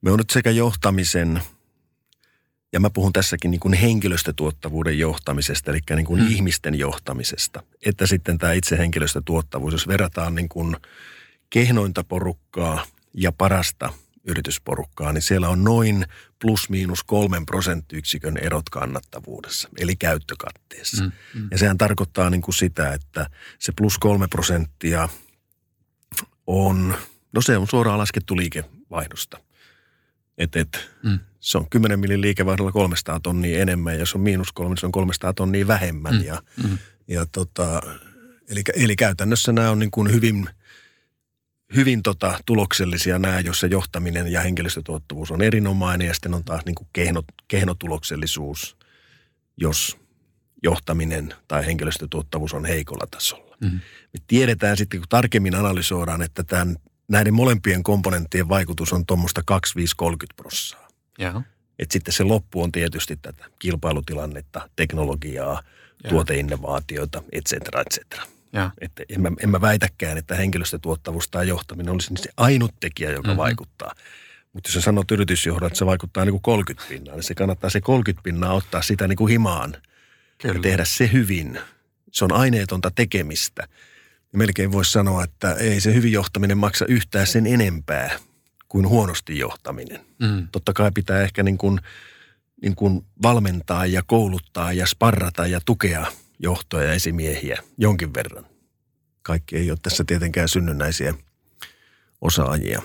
me 0.01 0.11
on 0.11 0.17
nyt 0.17 0.29
sekä 0.29 0.51
johtamisen– 0.51 1.41
ja 2.73 2.79
mä 2.79 2.89
puhun 2.89 3.13
tässäkin 3.13 3.51
niin 3.51 3.59
kuin 3.59 3.73
henkilöstötuottavuuden 3.73 4.99
johtamisesta, 4.99 5.71
eli 5.71 5.79
niin 5.95 6.05
kuin 6.05 6.21
hmm. 6.21 6.31
ihmisten 6.31 6.75
johtamisesta. 6.75 7.63
Että 7.85 8.07
sitten 8.07 8.37
tämä 8.37 8.53
itse 8.53 8.77
henkilöstötuottavuus, 8.77 9.73
jos 9.73 9.87
verrataan 9.87 10.35
niin 10.35 10.49
kuin 10.49 10.77
kehnointa 11.49 12.03
porukkaa 12.03 12.85
ja 13.13 13.31
parasta 13.31 13.93
yritysporukkaa, 14.23 15.13
niin 15.13 15.21
siellä 15.21 15.49
on 15.49 15.63
noin 15.63 16.05
plus 16.41 16.69
miinus 16.69 17.03
kolmen 17.03 17.45
prosenttiyksikön 17.45 18.37
erot 18.37 18.69
kannattavuudessa, 18.69 19.69
eli 19.79 19.95
käyttökatteessa. 19.95 21.03
Mm, 21.03 21.11
mm. 21.33 21.47
Ja 21.51 21.57
sehän 21.57 21.77
tarkoittaa 21.77 22.29
niin 22.29 22.41
kuin 22.41 22.55
sitä, 22.55 22.93
että 22.93 23.29
se 23.59 23.73
plus 23.77 23.97
kolme 23.97 24.27
prosenttia 24.27 25.09
on, 26.47 26.97
no 27.33 27.41
se 27.41 27.57
on 27.57 27.67
suoraan 27.67 27.99
laskettu 27.99 28.37
liikevaihdosta. 28.37 29.37
Et, 30.37 30.55
et, 30.55 30.89
mm 31.03 31.19
se 31.43 31.57
on 31.57 31.69
10 31.69 31.99
millin 31.99 32.21
liikevaihdolla 32.21 32.71
300 32.71 33.19
tonnia 33.19 33.61
enemmän 33.61 33.93
ja 33.93 33.99
jos 33.99 34.15
on 34.15 34.21
miinus 34.21 34.51
kolme, 34.51 34.69
niin 34.69 34.77
se 34.77 34.85
on 34.85 34.91
300 34.91 35.33
tonnia 35.33 35.67
vähemmän. 35.67 36.15
Mm. 36.15 36.23
Ja, 36.23 36.41
mm. 36.63 36.77
ja 37.07 37.25
tota, 37.25 37.81
eli, 38.49 38.61
eli 38.75 38.95
käytännössä 38.95 39.51
nämä 39.51 39.69
on 39.69 39.79
niin 39.79 39.91
kuin 39.91 40.11
hyvin, 40.11 40.49
hyvin 41.75 42.03
tota, 42.03 42.39
tuloksellisia 42.45 43.19
nämä, 43.19 43.39
jossa 43.39 43.67
johtaminen 43.67 44.27
ja 44.27 44.41
henkilöstötuottavuus 44.41 45.31
on 45.31 45.41
erinomainen 45.41 46.07
ja 46.07 46.13
sitten 46.13 46.33
on 46.33 46.43
taas 46.43 46.65
niin 46.65 46.75
kuin 46.75 46.87
kehno, 46.93 47.23
kehnotuloksellisuus, 47.47 48.77
jos 49.57 49.97
johtaminen 50.63 51.33
tai 51.47 51.65
henkilöstötuottavuus 51.65 52.53
on 52.53 52.65
heikolla 52.65 53.07
tasolla. 53.11 53.57
Mm. 53.61 53.79
Me 54.13 54.19
tiedetään 54.27 54.77
sitten, 54.77 54.99
kun 54.99 55.09
tarkemmin 55.09 55.55
analysoidaan, 55.55 56.21
että 56.21 56.43
tämän, 56.43 56.75
näiden 57.07 57.33
molempien 57.33 57.83
komponenttien 57.83 58.49
vaikutus 58.49 58.93
on 58.93 59.05
tuommoista 59.05 59.41
25-30 59.51 60.05
prosenttia. 60.35 60.79
Et 61.79 61.91
sitten 61.91 62.13
se 62.13 62.23
loppu 62.23 62.63
on 62.63 62.71
tietysti 62.71 63.15
tätä 63.21 63.45
kilpailutilannetta, 63.59 64.69
teknologiaa, 64.75 65.61
ja. 66.03 66.09
tuoteinnovaatioita, 66.09 67.23
et 67.31 67.45
cetera, 67.49 67.81
et 67.81 67.87
cetera. 67.93 68.23
Että 68.81 69.03
en, 69.09 69.21
mä, 69.21 69.31
en 69.43 69.49
mä 69.49 69.61
väitäkään, 69.61 70.17
että 70.17 70.35
henkilöstötuottavuus 70.35 71.29
tai 71.29 71.47
johtaminen 71.47 71.93
olisi 71.93 72.13
se 72.15 72.29
ainut 72.37 72.73
tekijä, 72.79 73.11
joka 73.11 73.27
mm-hmm. 73.27 73.37
vaikuttaa. 73.37 73.91
Mutta 74.53 74.67
jos 74.67 74.73
sä 74.73 74.81
sanot 74.81 75.11
yritysjohdon, 75.11 75.67
että 75.67 75.79
se 75.79 75.85
vaikuttaa 75.85 76.25
niin 76.25 76.33
kuin 76.33 76.41
30 76.41 76.89
pinnaa, 76.89 77.15
niin 77.15 77.23
se 77.23 77.35
kannattaa 77.35 77.69
se 77.69 77.81
30 77.81 78.23
pinnaa 78.23 78.53
ottaa 78.53 78.81
sitä 78.81 79.07
niin 79.07 79.17
kuin 79.17 79.31
himaan 79.31 79.75
Kyllä. 80.41 80.55
ja 80.55 80.61
tehdä 80.61 80.85
se 80.85 81.09
hyvin. 81.13 81.59
Se 82.11 82.25
on 82.25 82.31
aineetonta 82.31 82.91
tekemistä. 82.91 83.67
Ja 84.33 84.37
melkein 84.37 84.71
voisi 84.71 84.91
sanoa, 84.91 85.23
että 85.23 85.53
ei 85.53 85.81
se 85.81 85.93
hyvin 85.93 86.11
johtaminen 86.11 86.57
maksa 86.57 86.85
yhtään 86.85 87.27
sen 87.27 87.47
enempää 87.47 88.19
kuin 88.69 88.87
huonosti 88.87 89.39
johtaminen. 89.39 89.99
Mm. 90.19 90.47
Totta 90.51 90.73
kai 90.73 90.91
pitää 90.91 91.21
ehkä 91.21 91.43
niin 91.43 91.57
kuin, 91.57 91.79
niin 92.61 92.75
kuin 92.75 93.05
valmentaa 93.21 93.85
ja 93.85 94.03
kouluttaa 94.05 94.73
ja 94.73 94.85
sparrata 94.85 95.47
ja 95.47 95.59
tukea 95.65 96.05
johtoja 96.39 96.87
ja 96.87 96.93
esimiehiä 96.93 97.63
jonkin 97.77 98.13
verran. 98.13 98.45
Kaikki 99.23 99.57
ei 99.57 99.71
ole 99.71 99.79
tässä 99.81 100.03
tietenkään 100.07 100.49
synnynnäisiä 100.49 101.13
osaajia. 102.21 102.81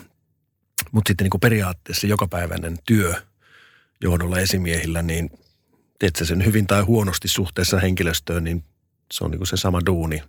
Mutta 0.93 1.09
sitten 1.09 1.25
niin 1.25 1.31
kuin 1.31 1.41
periaatteessa 1.41 2.07
jokapäiväinen 2.07 2.79
työ 2.87 3.15
johdolla 4.01 4.39
esimiehillä, 4.39 5.03
niin 5.03 5.31
teet 5.99 6.17
sä 6.17 6.25
sen 6.25 6.45
hyvin 6.45 6.67
tai 6.67 6.83
huonosti 6.83 7.29
suhteessa 7.29 7.79
henkilöstöön, 7.79 8.45
niin 8.45 8.65
se 9.13 9.25
on 9.25 9.31
niin 9.31 9.39
kuin 9.39 9.49
se 9.49 9.57
sama 9.57 9.81
duuni. 9.87 10.23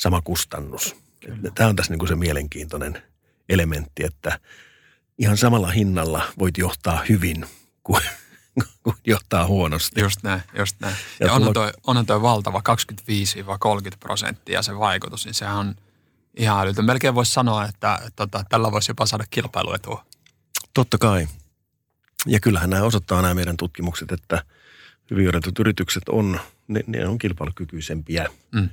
Sama 0.00 0.22
kustannus. 0.22 0.96
Tämä 1.54 1.68
on 1.68 1.76
tässä 1.76 1.92
niin 1.92 1.98
kuin 1.98 2.08
se 2.08 2.16
mielenkiintoinen 2.16 3.02
elementti, 3.48 4.04
että 4.04 4.40
ihan 5.18 5.36
samalla 5.36 5.70
hinnalla 5.70 6.22
voit 6.38 6.58
johtaa 6.58 7.02
hyvin 7.08 7.46
kuin, 7.82 8.02
johtaa 9.06 9.46
huonosti. 9.46 10.00
Just 10.00 10.22
näin, 10.22 10.42
just 10.58 10.76
näin. 10.80 10.96
Ja, 11.20 11.26
ja 11.26 11.32
onhan, 11.32 11.52
toi, 11.52 11.72
onhan 11.86 12.06
toi 12.06 12.22
valtava 12.22 12.62
25-30 13.92 13.96
prosenttia 14.00 14.62
se 14.62 14.78
vaikutus, 14.78 15.24
niin 15.24 15.34
sehän 15.34 15.56
on 15.56 15.74
ihan 16.36 16.60
älytön. 16.60 16.84
Melkein 16.84 17.14
voisi 17.14 17.32
sanoa, 17.32 17.64
että 17.64 17.98
tota, 18.16 18.44
tällä 18.48 18.72
voisi 18.72 18.90
jopa 18.90 19.06
saada 19.06 19.24
kilpailuetua. 19.30 20.04
Totta 20.74 20.98
kai. 20.98 21.28
Ja 22.26 22.40
kyllähän 22.40 22.70
nämä 22.70 22.82
osoittaa 22.82 23.22
nämä 23.22 23.34
meidän 23.34 23.56
tutkimukset, 23.56 24.12
että 24.12 24.44
hyvin 25.10 25.30
yritykset 25.58 26.08
on, 26.08 26.40
ne, 26.68 26.80
ne 26.86 27.08
on 27.08 27.18
kilpailukykyisempiä. 27.18 28.28
Mm. 28.52 28.68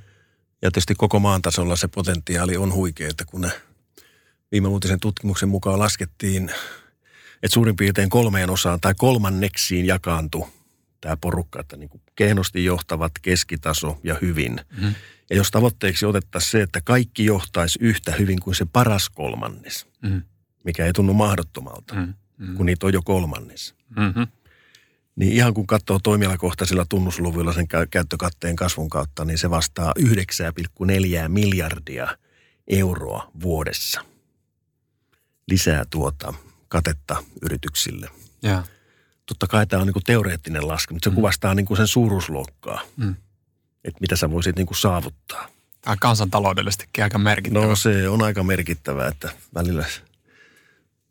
Ja 0.62 0.70
tietysti 0.70 0.94
koko 0.94 1.20
maan 1.20 1.42
tasolla 1.42 1.76
se 1.76 1.88
potentiaali 1.88 2.56
on 2.56 2.72
huikea, 2.72 3.08
että 3.08 3.24
kun 3.24 3.40
ne 3.40 3.50
viime 4.52 4.68
uutisen 4.68 5.00
tutkimuksen 5.00 5.48
mukaan 5.48 5.78
laskettiin, 5.78 6.50
että 7.42 7.54
suurin 7.54 7.76
piirtein 7.76 8.10
kolmeen 8.10 8.50
osaan 8.50 8.80
tai 8.80 8.94
kolmanneksiin 8.96 9.86
jakaantui 9.86 10.46
tämä 11.00 11.16
porukka, 11.16 11.60
että 11.60 11.76
niin 11.76 11.88
kuin 11.88 12.02
kehnosti 12.16 12.64
johtavat 12.64 13.12
keskitaso 13.22 14.00
ja 14.04 14.16
hyvin. 14.22 14.60
Mm. 14.80 14.94
Ja 15.30 15.36
jos 15.36 15.50
tavoitteeksi 15.50 16.06
otettaisiin 16.06 16.50
se, 16.50 16.62
että 16.62 16.80
kaikki 16.80 17.24
johtaisi 17.24 17.78
yhtä 17.82 18.12
hyvin 18.12 18.40
kuin 18.40 18.54
se 18.54 18.64
paras 18.64 19.10
kolmannes, 19.10 19.86
mm. 20.02 20.22
mikä 20.64 20.86
ei 20.86 20.92
tunnu 20.92 21.14
mahdottomalta, 21.14 21.94
mm. 21.94 22.14
Mm. 22.38 22.54
kun 22.56 22.66
niitä 22.66 22.86
on 22.86 22.92
jo 22.92 23.02
kolmannes. 23.02 23.74
Mm-hmm. 23.96 24.26
Niin 25.18 25.32
ihan 25.32 25.54
kun 25.54 25.66
katsoo 25.66 25.98
toimialakohtaisilla 26.02 26.86
tunnusluvuilla 26.88 27.52
sen 27.52 27.68
käyttökatteen 27.90 28.56
kasvun 28.56 28.88
kautta, 28.88 29.24
niin 29.24 29.38
se 29.38 29.50
vastaa 29.50 29.94
9,4 29.98 31.28
miljardia 31.28 32.08
euroa 32.68 33.30
vuodessa– 33.40 34.04
lisää 35.50 35.84
tuota 35.90 36.34
katetta 36.68 37.16
yrityksille. 37.42 38.10
Ja. 38.42 38.62
Totta 39.26 39.46
kai 39.46 39.66
tämä 39.66 39.80
on 39.80 39.86
niin 39.86 39.92
kuin 39.92 40.04
teoreettinen 40.04 40.68
lasku, 40.68 40.94
mutta 40.94 41.04
se 41.06 41.10
mm. 41.10 41.14
kuvastaa 41.16 41.54
niin 41.54 41.66
kuin 41.66 41.76
sen 41.76 41.86
suuruusluokkaa, 41.86 42.80
mm. 42.96 43.14
että 43.84 44.00
mitä 44.00 44.16
sä 44.16 44.30
voisit 44.30 44.56
niin 44.56 44.66
kuin 44.66 44.78
saavuttaa. 44.78 45.48
Tämä 45.80 45.92
on 45.92 45.98
kansantaloudellisestikin 45.98 47.04
aika 47.04 47.18
merkittävä. 47.18 47.66
No 47.66 47.76
se 47.76 48.08
on 48.08 48.22
aika 48.22 48.42
merkittävää, 48.42 49.08
että 49.08 49.32
välillä 49.54 49.84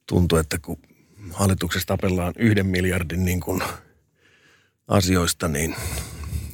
tuntuu, 0.06 0.38
että 0.38 0.58
kun 0.60 0.80
hallituksessa 1.34 1.88
tapellaan 1.88 2.34
yhden 2.38 2.66
miljardin 2.66 3.26
niin 3.26 3.40
kuin 3.40 3.64
asioista, 4.88 5.48
niin 5.48 5.76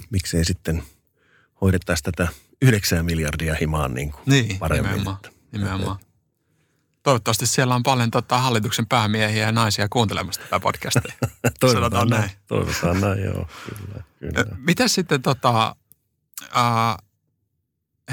miksei 0.10 0.46
sitten 0.46 0.84
hoidettaisi 1.62 2.04
tätä 2.04 2.28
yhdeksää 2.62 3.04
miljardia 3.04 3.56
himaan 3.62 3.94
niin 3.94 4.12
kuin 4.12 4.22
niin, 4.26 4.60
paremmin. 4.60 4.92
Nimenomaan, 4.92 5.18
nimenomaan. 5.52 5.98
Toivottavasti 7.04 7.48
siellä 7.48 7.76
on 7.76 7.84
paljon 7.84 8.12
tota, 8.12 8.38
hallituksen 8.38 8.88
päämiehiä 8.88 9.46
ja 9.46 9.52
naisia 9.52 9.90
kuuntelemassa 9.90 10.42
tätä 10.42 10.60
podcastia. 10.60 11.14
toivotaan 11.60 12.10
näin. 12.10 12.22
näin. 12.22 12.32
Toivotaan 12.48 13.02
näin, 13.02 13.24
joo. 13.24 13.48
Kyllä, 13.70 14.04
kyllä. 14.20 14.58
Miten 14.58 14.90
sitten 14.90 15.22
tota, 15.22 15.76
äh, 16.58 16.98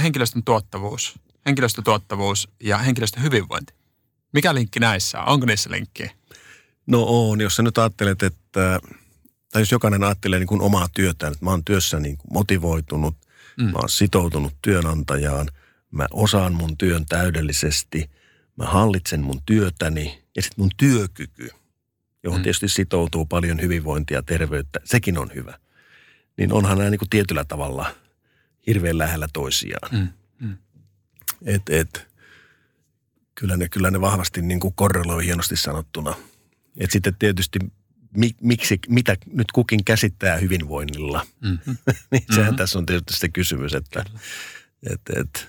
henkilöstön 0.03 0.45
tuottavuus, 0.45 1.19
henkilöstötuottavuus 1.47 2.49
ja 2.63 2.79
henkilöstön 2.79 3.23
hyvinvointi. 3.23 3.75
Mikä 4.33 4.55
linkki 4.55 4.81
näissä 4.81 5.21
on? 5.21 5.29
Onko 5.29 5.47
niissä 5.47 5.71
linkkiä? 5.71 6.11
No 6.87 7.05
on, 7.09 7.41
jos 7.41 7.57
sä 7.57 7.63
nyt 7.63 7.79
ajattelet, 7.79 8.23
että, 8.23 8.81
tai 9.53 9.63
jos 9.63 9.73
jokainen 9.73 10.05
ajattelee 10.05 10.39
niin 10.39 10.47
kuin 10.47 10.61
omaa 10.61 10.89
työtään, 10.89 11.33
että 11.33 11.45
mä 11.45 11.51
oon 11.51 11.65
työssä 11.65 12.01
niin 12.01 12.17
kuin 12.17 12.33
motivoitunut, 12.33 13.17
mm. 13.57 13.65
mä 13.65 13.79
oon 13.79 13.89
sitoutunut 13.89 14.55
työnantajaan, 14.63 15.49
mä 15.91 16.07
osaan 16.11 16.53
mun 16.53 16.77
työn 16.77 17.07
täydellisesti, 17.07 18.11
mä 18.57 18.65
hallitsen 18.65 19.21
mun 19.21 19.41
työtäni 19.47 20.23
ja 20.37 20.43
sitten 20.43 20.63
mun 20.63 20.71
työkyky, 20.77 21.51
johon 22.23 22.41
mm. 22.41 22.43
tietysti 22.43 22.69
sitoutuu 22.69 23.27
paljon 23.27 23.61
hyvinvointia 23.61 24.19
ja 24.19 24.23
terveyttä, 24.23 24.81
sekin 24.85 25.19
on 25.19 25.31
hyvä. 25.35 25.59
Niin 26.37 26.53
onhan 26.53 26.79
nämä 26.79 26.91
niin 26.91 26.99
kuin 26.99 27.11
tietyllä 27.11 27.45
tavalla 27.45 27.95
hirveän 28.67 28.99
lähellä 28.99 29.29
toisiaan. 29.33 29.91
Mm. 29.93 30.09
Mm. 30.47 30.57
Et, 31.45 31.63
et, 31.69 32.09
kyllä, 33.35 33.57
ne, 33.57 33.69
kyllä 33.69 33.91
ne 33.91 34.01
vahvasti 34.01 34.43
niin 34.43 34.61
kuin 34.61 34.75
korreloi 34.75 35.25
hienosti 35.25 35.57
sanottuna. 35.57 36.15
Et 36.77 36.91
sitten 36.91 37.15
tietysti 37.19 37.59
miksi, 38.41 38.79
mitä 38.89 39.17
nyt 39.33 39.53
kukin 39.53 39.85
käsittää 39.85 40.37
hyvinvoinnilla. 40.37 41.27
Mm-hmm. 41.41 41.77
niin 42.11 42.25
sehän 42.31 42.45
mm-hmm. 42.45 42.57
tässä 42.57 42.79
on 42.79 42.87
tietysti 42.87 43.13
se 43.17 43.29
kysymys, 43.29 43.75
että 43.75 44.05
et, 44.91 45.01
et, 45.17 45.49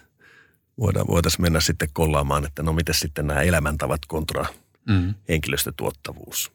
voidaan, 0.80 1.08
voitaisiin 1.08 1.42
mennä 1.42 1.60
sitten 1.60 1.90
kollaamaan, 1.94 2.46
että 2.46 2.64
no 2.64 2.74
miten 2.74 2.96
sitten 2.96 3.28
nämä 3.28 3.42
elämäntavat 3.42 4.06
kontra 4.08 4.46
mm-hmm. 4.90 5.14
henkilöstötuottavuus. 5.30 6.52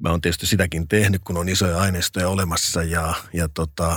Mä 0.00 0.10
oon 0.10 0.20
tietysti 0.20 0.46
sitäkin 0.46 0.88
tehnyt, 0.88 1.22
kun 1.24 1.36
on 1.36 1.48
isoja 1.48 1.78
aineistoja 1.78 2.28
olemassa 2.28 2.82
ja, 2.82 3.14
ja 3.32 3.48
tota, 3.48 3.96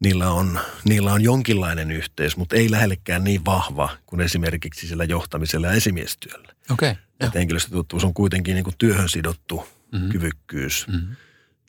niillä 0.00 0.30
on, 0.30 0.60
niillä 0.84 1.12
on 1.12 1.22
jonkinlainen 1.22 1.90
yhteys, 1.90 2.36
mutta 2.36 2.56
ei 2.56 2.70
lähellekään 2.70 3.24
niin 3.24 3.44
vahva 3.44 3.96
kuin 4.06 4.20
esimerkiksi 4.20 4.88
sillä 4.88 5.04
johtamisella 5.04 5.66
ja 5.66 5.72
esimiestyöllä. 5.72 6.54
Okei. 6.70 6.90
Okay, 6.90 7.02
että 7.20 7.38
henkilöstötuottavuus 7.38 8.04
on 8.04 8.14
kuitenkin 8.14 8.54
niin 8.54 8.64
kuin 8.64 8.74
työhön 8.78 9.08
sidottu 9.08 9.66
mm-hmm. 9.94 10.08
kyvykkyys. 10.08 10.86
Mm-hmm. 10.88 11.16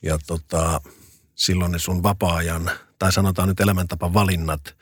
Ja 0.04 0.18
tota, 0.28 0.82
silloin 1.36 1.72
ne 1.72 1.80
sun 1.80 2.04
vapaa-ajan, 2.04 2.72
tai 3.00 3.12
sanotaan 3.12 3.48
nyt 3.48 3.60
elämäntapa 3.60 4.14
valinnat, 4.14 4.76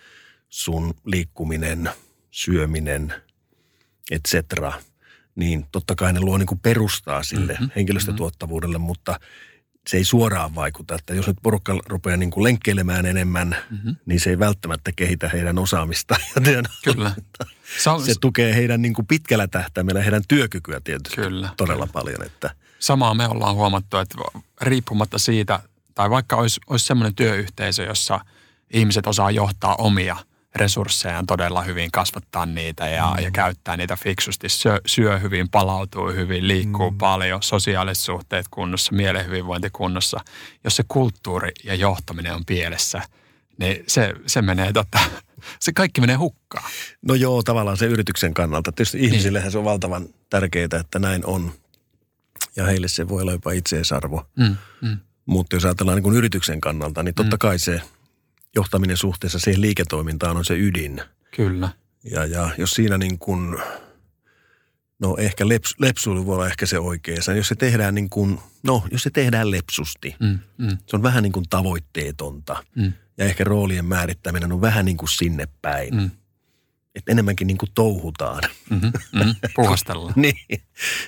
sun 0.50 0.94
liikkuminen, 1.06 1.90
syöminen, 2.32 3.14
et 4.12 4.22
cetera, 4.28 4.74
niin 5.36 5.66
totta 5.72 5.96
kai 5.96 6.14
ne 6.14 6.20
luo 6.20 6.38
niin 6.38 6.48
kuin 6.48 6.60
perustaa 6.60 7.24
sille 7.24 7.54
mm-hmm. 7.54 7.70
henkilöstötuottavuudelle, 7.76 8.78
mutta– 8.78 9.20
se 9.88 9.98
ei 9.98 10.04
suoraan 10.04 10.56
vaikuta. 10.56 10.96
Että 10.96 11.14
jos 11.14 11.28
nyt 11.28 11.38
porukka 11.44 11.80
rupeaa 11.86 12.18
niin 12.18 12.32
kuin 12.32 12.44
lenkkeilemään 12.44 13.06
enemmän, 13.06 13.56
mm-hmm. 13.70 13.96
niin 14.06 14.20
se 14.20 14.30
ei 14.30 14.40
välttämättä 14.40 14.92
kehitä 14.96 15.30
heidän 15.30 15.60
osaamista 15.60 16.16
ja 16.36 16.42
Kyllä. 16.84 17.12
Se, 17.78 17.90
on... 17.90 18.06
se 18.06 18.14
tukee 18.22 18.56
heidän 18.56 18.82
niin 18.82 18.94
kuin 18.94 19.08
pitkällä 19.08 19.48
tähtäimellä 19.48 20.02
heidän 20.02 20.24
työkykyä 20.28 20.82
tietysti 20.84 21.22
Kyllä. 21.22 21.50
todella 21.58 21.88
paljon. 21.94 22.26
Että... 22.26 22.56
Samaa 22.84 23.14
me 23.14 23.28
ollaan 23.28 23.56
huomattu, 23.56 23.98
että 23.98 24.18
riippumatta 24.62 25.20
siitä, 25.20 25.60
tai 25.96 26.10
vaikka 26.10 26.36
olisi, 26.36 26.62
olisi 26.70 26.86
semmoinen 26.86 27.16
työyhteisö, 27.16 27.84
jossa 27.84 28.20
ihmiset 28.74 29.08
osaa 29.08 29.32
johtaa 29.32 29.76
omia– 29.76 30.16
resurssejaan 30.56 31.26
todella 31.26 31.62
hyvin, 31.62 31.92
kasvattaa 31.92 32.46
niitä 32.46 32.90
ja, 32.90 33.14
mm. 33.18 33.24
ja 33.24 33.32
käyttää 33.32 33.78
niitä 33.78 33.96
fiksusti. 33.96 34.50
Syö, 34.50 34.82
syö 34.86 35.20
hyvin, 35.20 35.50
palautuu 35.50 36.08
hyvin, 36.08 36.48
liikkuu 36.48 36.92
mm. 36.92 36.98
paljon, 36.98 37.44
sosiaaliset 37.44 38.04
suhteet 38.04 38.46
kunnossa, 38.52 38.96
mielen 38.96 39.26
hyvinvointi 39.26 39.70
kunnossa. 39.70 40.20
Jos 40.64 40.76
se 40.76 40.84
kulttuuri 40.88 41.52
ja 41.64 41.76
johtaminen 41.76 42.34
on 42.34 42.46
pielessä, 42.46 43.02
niin 43.58 43.84
se, 43.88 44.14
se 44.28 44.42
menee 44.42 44.74
totta, 44.74 45.00
se 45.60 45.72
kaikki 45.74 46.02
menee 46.02 46.16
hukkaan. 46.16 46.72
No 47.02 47.16
joo, 47.16 47.44
tavallaan 47.44 47.78
se 47.78 47.86
yrityksen 47.86 48.34
kannalta. 48.34 48.72
Tietysti 48.72 48.98
niin. 48.98 49.10
ihmisillehän 49.10 49.46
niin. 49.46 49.52
se 49.52 49.58
on 49.58 49.66
valtavan 49.66 50.08
tärkeää, 50.30 50.80
että 50.80 51.00
näin 51.00 51.26
on. 51.26 51.52
Ja 52.56 52.66
heille 52.66 52.88
se 52.88 53.08
voi 53.08 53.22
olla 53.22 53.32
jopa 53.32 53.52
itseisarvo. 53.52 54.26
Mm, 54.38 54.56
mm. 54.82 54.98
Mutta 55.26 55.56
jos 55.56 55.66
ajatellaan 55.66 55.96
niin 55.96 56.04
kuin 56.04 56.16
yrityksen 56.16 56.62
kannalta, 56.62 57.04
niin 57.04 57.16
totta 57.16 57.36
mm. 57.36 57.40
kai 57.40 57.60
se– 57.60 57.82
johtaminen 58.56 58.98
suhteessa 58.98 59.40
siihen 59.40 59.62
liiketoimintaan 59.62 60.38
on 60.38 60.46
se 60.46 60.58
ydin. 60.58 61.02
Kyllä. 61.36 61.70
Ja, 62.04 62.26
ja 62.26 62.50
jos 62.58 62.72
siinä 62.72 62.98
niin 62.98 63.20
kuin, 63.20 63.58
no 65.00 65.16
ehkä 65.20 65.48
leps, 65.48 65.76
lepsuilu 65.80 66.26
voi 66.26 66.36
olla 66.36 66.48
ehkä 66.48 66.66
se 66.66 66.80
oikea. 66.80 67.18
Jos 67.36 67.48
se 67.48 67.56
tehdään 67.56 67.96
niin 67.96 68.10
kuin, 68.10 68.40
no 68.64 68.84
jos 68.92 69.04
se 69.04 69.10
tehdään 69.10 69.52
lepsusti, 69.52 70.16
mm, 70.20 70.40
mm. 70.58 70.78
se 70.88 70.96
on 70.96 71.04
vähän 71.04 71.24
niin 71.24 71.34
kuin 71.34 71.46
tavoitteetonta. 71.50 72.64
Mm. 72.76 72.94
Ja 73.18 73.26
ehkä 73.26 73.44
roolien 73.44 73.86
määrittäminen 73.86 74.52
on 74.52 74.62
vähän 74.62 74.86
niin 74.86 74.98
kuin 74.98 75.10
sinne 75.10 75.48
päin. 75.62 75.96
Mm. 75.96 76.12
Että 76.96 77.12
enemmänkin 77.12 77.48
niin 77.48 77.58
kuin 77.58 77.70
touhutaan. 77.76 78.44
Mm-hmm, 78.70 78.92
mm-hmm, 79.12 79.36
puhastellaan. 79.56 80.14
niin, 80.16 80.62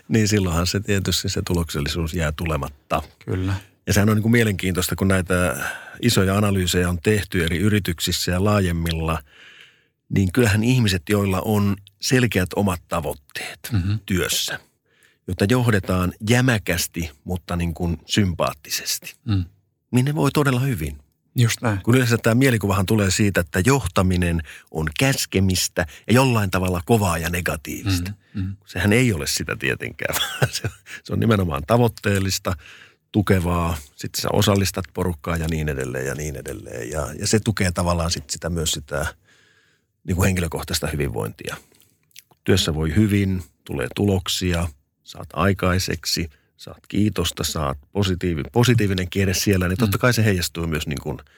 niin 0.08 0.28
silloinhan 0.28 0.68
se 0.68 0.80
tietysti 0.80 1.30
se 1.30 1.42
tuloksellisuus 1.42 2.14
jää 2.14 2.32
tulematta. 2.32 3.04
Kyllä. 3.26 3.54
Ja 3.88 3.94
sehän 3.94 4.10
on 4.10 4.16
niin 4.16 4.22
kuin 4.22 4.32
mielenkiintoista, 4.32 4.96
kun 4.96 5.08
näitä 5.08 5.66
isoja 6.02 6.38
analyysejä 6.38 6.90
on 6.90 7.00
tehty 7.04 7.44
eri 7.44 7.58
yrityksissä 7.58 8.32
ja 8.32 8.44
laajemmilla, 8.44 9.20
niin 10.10 10.32
kyllähän 10.32 10.64
ihmiset, 10.64 11.04
joilla 11.10 11.42
on 11.42 11.76
selkeät 12.02 12.50
omat 12.56 12.82
tavoitteet 12.88 13.60
mm-hmm. 13.72 14.00
työssä, 14.06 14.60
jotta 15.28 15.46
johdetaan 15.50 16.14
jämäkästi, 16.30 17.12
mutta 17.24 17.56
niin 17.56 17.74
kuin 17.74 17.98
sympaattisesti, 18.06 19.16
mm. 19.26 19.46
niin 19.92 20.06
ne 20.06 20.16
voi 20.16 20.32
todella 20.32 20.60
hyvin. 20.60 21.05
Just 21.36 21.62
näin. 21.62 21.80
Kun 21.84 21.96
yleensä 21.96 22.18
tämä 22.18 22.36
mielikuvahan 22.36 22.86
tulee 22.86 23.12
siitä, 23.12 23.42
että 23.42 23.62
johtaminen 23.66 24.42
on 24.72 24.90
käskemistä 25.00 25.86
ja 26.08 26.14
jollain 26.14 26.52
tavalla 26.52 26.82
kovaa 26.86 27.18
ja 27.18 27.30
negatiivista. 27.30 28.12
Mm, 28.34 28.42
mm. 28.42 28.56
Sehän 28.66 28.94
ei 28.94 29.14
ole 29.14 29.28
sitä 29.28 29.56
tietenkään, 29.56 30.16
se 31.04 31.14
on 31.14 31.20
nimenomaan 31.20 31.64
tavoitteellista– 31.68 32.56
tukevaa, 33.16 33.78
sitten 33.96 34.22
sä 34.22 34.28
osallistat 34.34 34.86
porukkaa 34.94 35.38
ja 35.38 35.48
niin 35.48 35.70
edelleen 35.70 36.06
ja 36.06 36.16
niin 36.16 36.36
edelleen. 36.36 36.90
Ja, 36.90 37.08
ja 37.20 37.28
se 37.28 37.40
tukee 37.40 37.72
tavallaan 37.72 38.12
sit 38.12 38.30
sitä 38.30 38.50
myös 38.50 38.72
sitä 38.72 39.06
niin 40.04 40.16
kuin 40.16 40.26
henkilökohtaista 40.26 40.88
hyvinvointia. 40.88 41.56
Kun 42.30 42.38
työssä 42.44 42.76
voi 42.76 42.96
hyvin, 42.96 43.44
tulee 43.64 43.88
tuloksia, 43.96 44.68
saat 45.04 45.30
aikaiseksi, 45.34 46.30
saat 46.58 46.88
kiitosta, 46.88 47.44
saat 47.44 47.78
positiivinen, 47.92 48.52
positiivinen 48.52 49.10
kierre 49.10 49.34
siellä, 49.34 49.68
niin 49.68 49.78
totta 49.78 49.98
mm. 49.98 50.02
kai 50.02 50.14
se 50.14 50.26
heijastuu 50.26 50.68
myös 50.68 50.88
niin 50.88 51.02
kuin– 51.02 51.18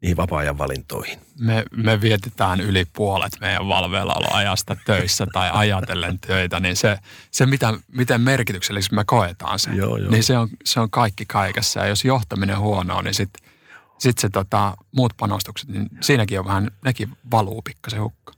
niihin 0.00 0.16
vapaa-ajan 0.16 0.58
valintoihin? 0.58 1.18
Me, 1.38 1.64
me 1.76 2.00
vietetään 2.00 2.60
yli 2.60 2.84
puolet 2.84 3.32
meidän 3.40 3.68
valveillaoloajasta 3.68 4.76
töissä 4.86 5.26
tai 5.32 5.50
ajatellen 5.52 6.18
töitä, 6.18 6.60
niin 6.60 6.76
se, 6.76 6.98
se 7.30 7.46
mitä, 7.46 7.74
miten 7.92 8.20
merkityksellisesti 8.20 8.94
me 8.94 9.04
koetaan 9.06 9.58
se, 9.58 9.70
joo, 9.70 9.96
joo. 9.96 10.10
niin 10.10 10.22
se 10.22 10.38
on, 10.38 10.48
se 10.64 10.80
on 10.80 10.90
kaikki 10.90 11.26
kaikessa. 11.26 11.80
Ja 11.80 11.86
jos 11.86 12.04
johtaminen 12.04 12.58
huono 12.58 13.02
niin 13.02 13.14
sitten 13.14 13.50
sit 13.98 14.18
se 14.18 14.28
tota, 14.28 14.76
muut 14.92 15.12
panostukset, 15.16 15.68
niin 15.68 15.88
siinäkin 16.00 16.38
on 16.38 16.46
vähän, 16.46 16.70
nekin 16.84 17.08
valuu 17.30 17.62
pikkasen 17.62 18.02
hukka. 18.02 18.32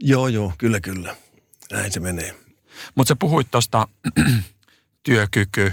Joo, 0.00 0.28
joo, 0.28 0.52
kyllä, 0.58 0.80
kyllä. 0.80 1.16
Näin 1.72 1.92
se 1.92 2.00
menee. 2.00 2.34
Mutta 2.94 3.08
sä 3.08 3.16
puhuit 3.16 3.50
tuosta 3.50 3.88
työkyky, 5.02 5.72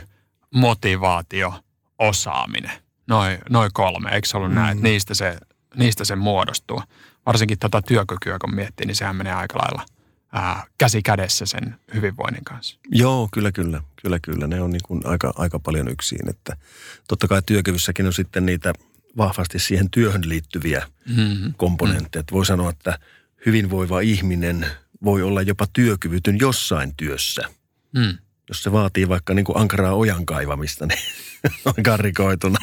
motivaatio, 0.52 1.54
osaaminen– 2.00 2.72
noin 3.10 3.38
noi 3.50 3.70
kolme, 3.74 4.10
eikö 4.10 4.28
se 4.28 4.38
ollut 4.38 4.50
mm. 4.50 4.56
näin, 4.56 4.78
että 4.78 4.84
niistä 4.84 5.14
se, 5.14 5.38
niistä 5.76 6.06
se 6.06 6.16
muodostuu. 6.16 6.82
Varsinkin 7.26 7.60
tuota 7.60 7.82
työkykyä, 7.82 8.38
kun 8.40 8.56
miettii, 8.56 8.86
niin 8.86 8.96
sehän 8.96 9.16
menee 9.16 9.34
aika 9.34 9.58
lailla 9.58 9.86
ää, 10.32 10.64
käsi 10.78 11.02
kädessä 11.02 11.46
sen 11.46 11.76
hyvinvoinnin 11.94 12.44
kanssa. 12.44 12.80
Joo, 12.92 13.30
kyllä, 13.34 13.52
kyllä. 13.52 13.82
Kyllä, 14.02 14.20
kyllä. 14.20 14.48
Ne 14.48 14.62
on 14.62 14.72
niin 14.72 14.82
kuin 14.86 15.02
aika, 15.04 15.34
aika 15.36 15.60
paljon 15.60 15.88
yksin. 15.88 16.30
Että 16.30 16.58
totta 17.08 17.28
kai 17.28 17.42
työkyvyssäkin 17.46 18.06
on 18.06 18.14
sitten 18.14 18.46
niitä 18.46 18.74
vahvasti 19.18 19.60
siihen 19.60 19.90
työhön 19.90 20.30
liittyviä 20.30 20.88
mm-hmm. 21.06 21.54
komponentteja. 21.58 22.24
Mm. 22.24 22.36
Voi 22.36 22.46
sanoa, 22.46 22.70
että 22.70 23.00
hyvinvoiva 23.46 24.00
ihminen 24.00 24.66
voi 25.04 25.22
olla 25.22 25.42
jopa 25.42 25.68
työkyvytön 25.74 26.40
jossain 26.40 26.96
työssä. 26.96 27.42
Mm. 27.94 28.18
Jos 28.50 28.64
se 28.64 28.72
vaatii 28.72 29.10
vaikka 29.10 29.34
niin 29.34 29.46
kuin 29.46 29.58
ankaraa 29.58 29.94
ojan 29.94 30.26
kaivamista, 30.26 30.86
niin 30.86 31.00
noin 31.66 31.84
karrikoituna. 31.84 32.58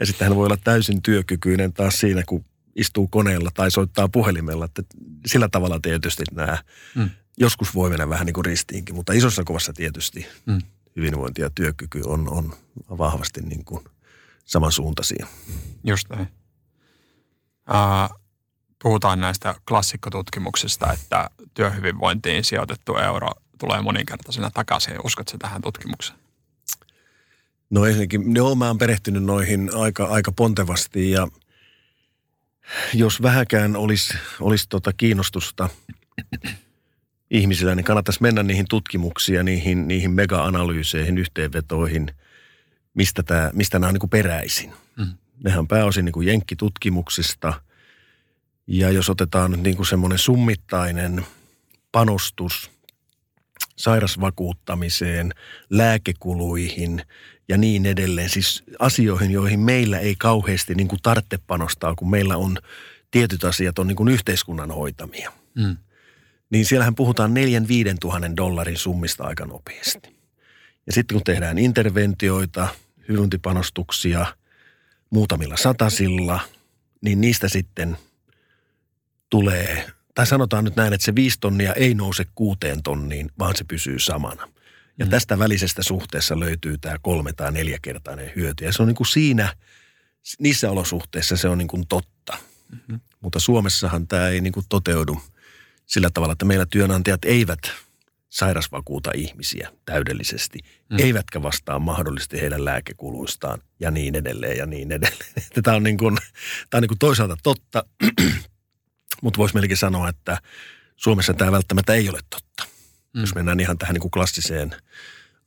Ja 0.00 0.06
sitten 0.06 0.28
hän 0.28 0.36
voi 0.36 0.46
olla 0.46 0.56
täysin 0.56 1.02
työkykyinen 1.02 1.72
taas 1.72 1.98
siinä, 1.98 2.22
kun 2.26 2.44
istuu 2.76 3.08
koneella 3.08 3.50
tai 3.54 3.70
soittaa 3.70 4.08
puhelimella. 4.08 4.64
Että 4.64 4.82
sillä 5.26 5.48
tavalla 5.48 5.78
tietysti 5.82 6.22
nämä 6.32 6.58
mm. 6.94 7.10
joskus 7.38 7.74
voi 7.74 7.90
mennä 7.90 8.08
vähän 8.08 8.26
niin 8.26 8.34
kuin 8.34 8.44
ristiinkin, 8.44 8.94
mutta 8.94 9.12
isossa 9.12 9.44
kuvassa 9.44 9.72
tietysti 9.72 10.26
mm. 10.46 10.62
hyvinvointi 10.96 11.42
ja 11.42 11.50
työkyky 11.50 12.00
on, 12.06 12.28
on 12.28 12.54
vahvasti 12.98 13.40
niin 13.40 13.64
kuin 13.64 13.84
samansuuntaisia. 14.44 15.26
Just 15.84 16.08
näin. 16.08 16.28
Uh, 17.70 18.20
puhutaan 18.82 19.20
näistä 19.20 19.54
klassikkotutkimuksista, 19.68 20.92
että 20.92 21.30
työhyvinvointiin 21.54 22.44
sijoitettu 22.44 22.96
euro 22.96 23.30
tulee 23.60 23.82
moninkertaisena 23.82 24.50
takaisin. 24.50 24.94
Uskotko 25.04 25.38
tähän 25.38 25.62
tutkimukseen? 25.62 26.18
No 27.70 27.84
ensinnäkin, 27.84 28.34
joo, 28.34 28.54
mä 28.54 28.66
oon 28.66 28.78
perehtynyt 28.78 29.24
noihin 29.24 29.70
aika, 29.74 30.04
aika 30.04 30.32
pontevasti 30.32 31.10
ja 31.10 31.28
jos 32.94 33.22
vähäkään 33.22 33.76
olisi, 33.76 34.14
olisi 34.40 34.68
tota 34.68 34.92
kiinnostusta 34.92 35.68
ihmisillä, 37.30 37.74
niin 37.74 37.84
kannattaisi 37.84 38.22
mennä 38.22 38.42
niihin 38.42 38.66
tutkimuksiin 38.68 39.36
ja 39.36 39.42
niihin, 39.42 39.88
niihin 39.88 40.10
mega-analyyseihin, 40.10 41.18
yhteenvetoihin, 41.18 42.10
mistä, 42.94 43.22
tämä, 43.22 43.50
mistä 43.54 43.78
nämä 43.78 43.88
on 43.88 43.94
niin 43.94 44.00
kuin 44.00 44.10
peräisin. 44.10 44.72
Mm. 44.96 45.14
Nehän 45.44 45.58
on 45.58 45.68
pääosin 45.68 46.04
niin 46.04 46.12
kuin 46.12 46.26
jenkkitutkimuksista. 46.26 47.52
Ja 48.66 48.90
jos 48.90 49.10
otetaan 49.10 49.50
nyt 49.50 49.60
niin 49.60 49.76
kuin 49.76 49.86
semmoinen 49.86 50.18
summittainen 50.18 51.26
panostus 51.92 52.70
sairasvakuuttamiseen, 53.80 55.32
lääkekuluihin 55.70 57.02
ja 57.48 57.58
niin 57.58 57.86
edelleen. 57.86 58.28
Siis 58.28 58.64
asioihin, 58.78 59.30
joihin 59.30 59.60
meillä 59.60 59.98
ei 59.98 60.14
kauheasti 60.18 60.74
niin 60.74 60.88
kuin 60.88 61.02
tarvitse 61.02 61.38
panostaa, 61.46 61.94
kun 61.94 62.10
meillä 62.10 62.36
on 62.36 62.58
tietyt 63.10 63.44
asiat 63.44 63.78
on 63.78 63.86
niin 63.86 63.96
kuin 63.96 64.08
yhteiskunnan 64.08 64.70
hoitamia. 64.70 65.32
Mm. 65.54 65.76
Niin 66.50 66.64
siellähän 66.64 66.94
puhutaan 66.94 67.34
neljän 67.34 67.68
viiden 67.68 67.98
tuhannen 68.00 68.36
dollarin 68.36 68.76
summista 68.76 69.24
aika 69.24 69.46
nopeasti. 69.46 70.16
Ja 70.86 70.92
sitten 70.92 71.14
kun 71.14 71.24
tehdään 71.24 71.58
interventioita, 71.58 72.68
hyvinvointipanostuksia 73.08 74.26
muutamilla 75.10 75.56
satasilla, 75.56 76.40
niin 77.00 77.20
niistä 77.20 77.48
sitten 77.48 77.96
tulee, 79.30 79.90
tai 80.20 80.26
sanotaan 80.26 80.64
nyt 80.64 80.76
näin, 80.76 80.92
että 80.92 81.04
se 81.04 81.14
viisi 81.14 81.38
tonnia 81.40 81.72
ei 81.72 81.94
nouse 81.94 82.24
kuuteen 82.34 82.82
tonniin, 82.82 83.30
vaan 83.38 83.56
se 83.56 83.64
pysyy 83.64 83.98
samana. 83.98 84.48
Ja 84.98 85.04
mm. 85.06 85.10
tästä 85.10 85.38
välisestä 85.38 85.82
suhteessa 85.82 86.40
löytyy 86.40 86.78
tämä 86.78 86.96
kolme- 87.02 87.32
tai 87.32 87.52
neljäkertainen 87.52 88.32
hyöty. 88.36 88.64
Ja 88.64 88.72
se 88.72 88.82
on 88.82 88.88
niin 88.88 88.96
kuin 88.96 89.06
siinä, 89.06 89.56
niissä 90.38 90.70
olosuhteissa 90.70 91.36
se 91.36 91.48
on 91.48 91.58
niin 91.58 91.68
kuin 91.68 91.86
totta. 91.86 92.36
Mm-hmm. 92.72 93.00
Mutta 93.20 93.40
Suomessahan 93.40 94.08
tämä 94.08 94.28
ei 94.28 94.40
niin 94.40 94.52
kuin 94.52 94.66
toteudu 94.68 95.22
sillä 95.86 96.10
tavalla, 96.10 96.32
että 96.32 96.44
meillä 96.44 96.66
työnantajat 96.66 97.24
eivät 97.24 97.60
sairasvakuuta 98.28 99.10
ihmisiä 99.14 99.72
täydellisesti, 99.84 100.58
mm. 100.90 100.98
eivätkä 100.98 101.42
vastaa 101.42 101.78
mahdollisesti 101.78 102.40
heidän 102.40 102.64
lääkekuluistaan 102.64 103.62
ja 103.80 103.90
niin 103.90 104.14
edelleen 104.14 104.58
ja 104.58 104.66
niin 104.66 104.92
edelleen. 104.92 105.34
Tämä 105.62 105.76
on, 105.76 105.82
niin 105.82 105.98
kuin, 105.98 106.16
tämä 106.70 106.78
on 106.78 106.82
niin 106.82 106.88
kuin 106.88 106.98
toisaalta 106.98 107.36
totta, 107.42 107.84
mutta 109.22 109.38
voisi 109.38 109.54
melkein 109.54 109.78
sanoa, 109.78 110.08
että 110.08 110.38
Suomessa 110.96 111.34
tämä 111.34 111.52
välttämättä 111.52 111.94
ei 111.94 112.08
ole 112.08 112.20
totta 112.30 112.50
mm. 113.14 113.20
jos 113.20 113.34
mennään 113.34 113.60
ihan 113.60 113.78
tähän 113.78 113.94
niin 113.94 114.00
kuin 114.00 114.10
klassiseen 114.10 114.76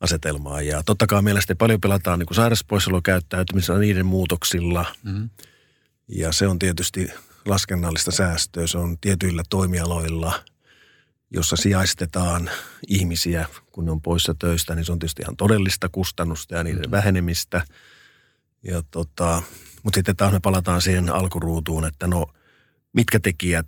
asetelmaan. 0.00 0.66
Ja 0.66 0.82
totta 0.82 1.06
kai 1.06 1.22
mielestäni 1.22 1.56
paljon 1.56 1.80
pelataan 1.80 2.18
niin 2.18 2.34
sairauspoissaolokäyttäytymisellä 2.34 3.80
niiden 3.80 4.06
muutoksilla. 4.06 4.86
Mm. 5.02 5.30
Ja 6.08 6.32
se 6.32 6.46
on 6.46 6.58
tietysti 6.58 7.08
laskennallista 7.46 8.10
säästöä. 8.10 8.66
Se 8.66 8.78
on 8.78 8.98
tietyillä 8.98 9.42
toimialoilla, 9.50 10.44
jossa 11.30 11.56
sijaistetaan 11.56 12.50
ihmisiä, 12.88 13.46
kun 13.72 13.84
ne 13.84 13.90
on 13.90 14.02
poissa 14.02 14.34
töistä, 14.38 14.74
niin 14.74 14.84
se 14.84 14.92
on 14.92 14.98
tietysti 14.98 15.22
ihan 15.22 15.36
todellista 15.36 15.88
kustannusta 15.88 16.54
ja 16.54 16.64
niiden 16.64 16.84
mm. 16.84 16.90
vähenemistä. 16.90 17.64
Ja 18.62 18.82
tota, 18.90 19.42
mutta 19.82 19.98
sitten 19.98 20.16
taas 20.16 20.32
me 20.32 20.40
palataan 20.40 20.82
siihen 20.82 21.10
alkuruutuun, 21.10 21.84
että 21.84 22.06
no 22.06 22.26
mitkä 22.94 23.20
tekijät 23.20 23.66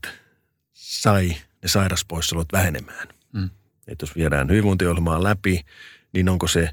sai 0.72 1.36
ne 1.62 1.68
sairaspoissaolot 1.68 2.52
vähenemään. 2.52 3.08
Mm. 3.32 3.50
Että 3.86 4.02
jos 4.02 4.16
viedään 4.16 4.48
hyvinvointiohjelmaa 4.48 5.22
läpi, 5.22 5.64
niin 6.12 6.28
onko 6.28 6.48
se 6.48 6.70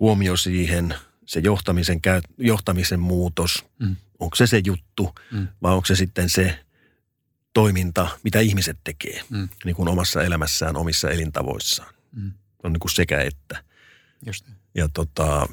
huomio 0.00 0.36
siihen, 0.36 0.94
se 1.26 1.40
johtamisen, 1.40 2.00
johtamisen 2.38 3.00
muutos, 3.00 3.64
mm. 3.78 3.96
onko 4.18 4.36
se 4.36 4.46
se 4.46 4.62
juttu 4.66 5.14
mm. 5.32 5.48
vai 5.62 5.72
onko 5.72 5.86
se 5.86 5.96
sitten 5.96 6.30
se 6.30 6.58
toiminta, 7.52 8.08
mitä 8.22 8.40
ihmiset 8.40 8.78
tekee 8.84 9.22
mm. 9.30 9.48
niin 9.64 9.76
kuin 9.76 9.88
omassa 9.88 10.22
elämässään, 10.22 10.76
omissa 10.76 11.10
elintavoissaan. 11.10 11.94
Mm. 12.12 12.32
On 12.62 12.72
niin 12.72 12.80
kuin 12.80 12.90
sekä 12.90 13.20
että. 13.20 13.64
Just. 14.26 14.46
Ja 14.74 14.88
tota, 14.88 15.48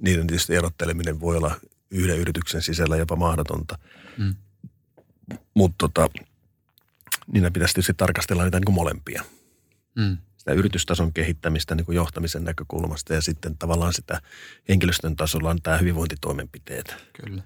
niiden 0.00 0.26
tietysti 0.26 0.54
erotteleminen 0.54 1.20
voi 1.20 1.36
olla 1.36 1.60
yhden 1.90 2.18
yrityksen 2.18 2.62
sisällä 2.62 2.96
jopa 2.96 3.16
mahdotonta. 3.16 3.78
Mm. 4.18 4.34
Mutta 5.54 5.76
tota, 5.78 6.10
niitä 7.32 7.50
pitäisi 7.50 7.74
tietysti 7.74 7.94
tarkastella 7.94 8.44
niitä 8.44 8.58
niin 8.58 8.64
kuin 8.64 8.74
molempia. 8.74 9.24
Mm 9.94 10.18
sitä 10.42 10.52
yritystason 10.52 11.12
kehittämistä 11.12 11.74
niin 11.74 11.84
kuin 11.84 11.96
johtamisen 11.96 12.44
näkökulmasta 12.44 13.14
ja 13.14 13.20
sitten 13.20 13.58
tavallaan 13.58 13.92
sitä 13.92 14.20
henkilöstön 14.68 15.16
tasolla 15.16 15.50
on 15.50 15.62
tämä 15.62 15.78
hyvinvointitoimenpiteet. 15.78 16.96
Kyllä. 17.12 17.42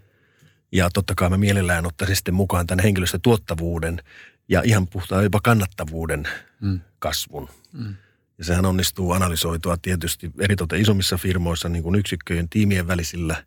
Ja 0.73 0.91
totta 0.91 1.15
kai 1.17 1.31
mä 1.31 1.37
mielellään 1.37 1.87
ottaisin 1.87 2.17
sitten 2.17 2.35
mukaan 2.35 2.67
tämän 2.67 2.83
henkilöstötuottavuuden 2.83 4.03
ja 4.49 4.62
ihan 4.65 4.87
puhtaan 4.87 5.25
jopa 5.25 5.41
kannattavuuden 5.43 6.29
mm. 6.61 6.81
kasvun. 6.99 7.49
Mm. 7.73 7.95
Ja 8.39 8.45
sehän 8.45 8.67
onnistuu 8.67 9.12
analysoitua 9.12 9.77
tietysti 9.77 10.31
eritoten 10.39 10.81
isommissa 10.81 11.17
firmoissa 11.17 11.69
niin 11.69 11.83
kuin 11.83 11.95
yksikköjen 11.95 12.49
tiimien 12.49 12.87
välisillä 12.87 13.45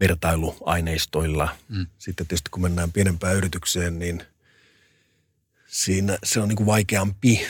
vertailuaineistoilla. 0.00 1.56
Mm. 1.68 1.86
Sitten 1.98 2.26
tietysti 2.26 2.50
kun 2.50 2.62
mennään 2.62 2.92
pienempään 2.92 3.36
yritykseen, 3.36 3.98
niin 3.98 4.22
siinä 5.66 6.18
se 6.24 6.40
on 6.40 6.48
niin 6.48 6.56
kuin 6.56 6.66
vaikeampi 6.66 7.46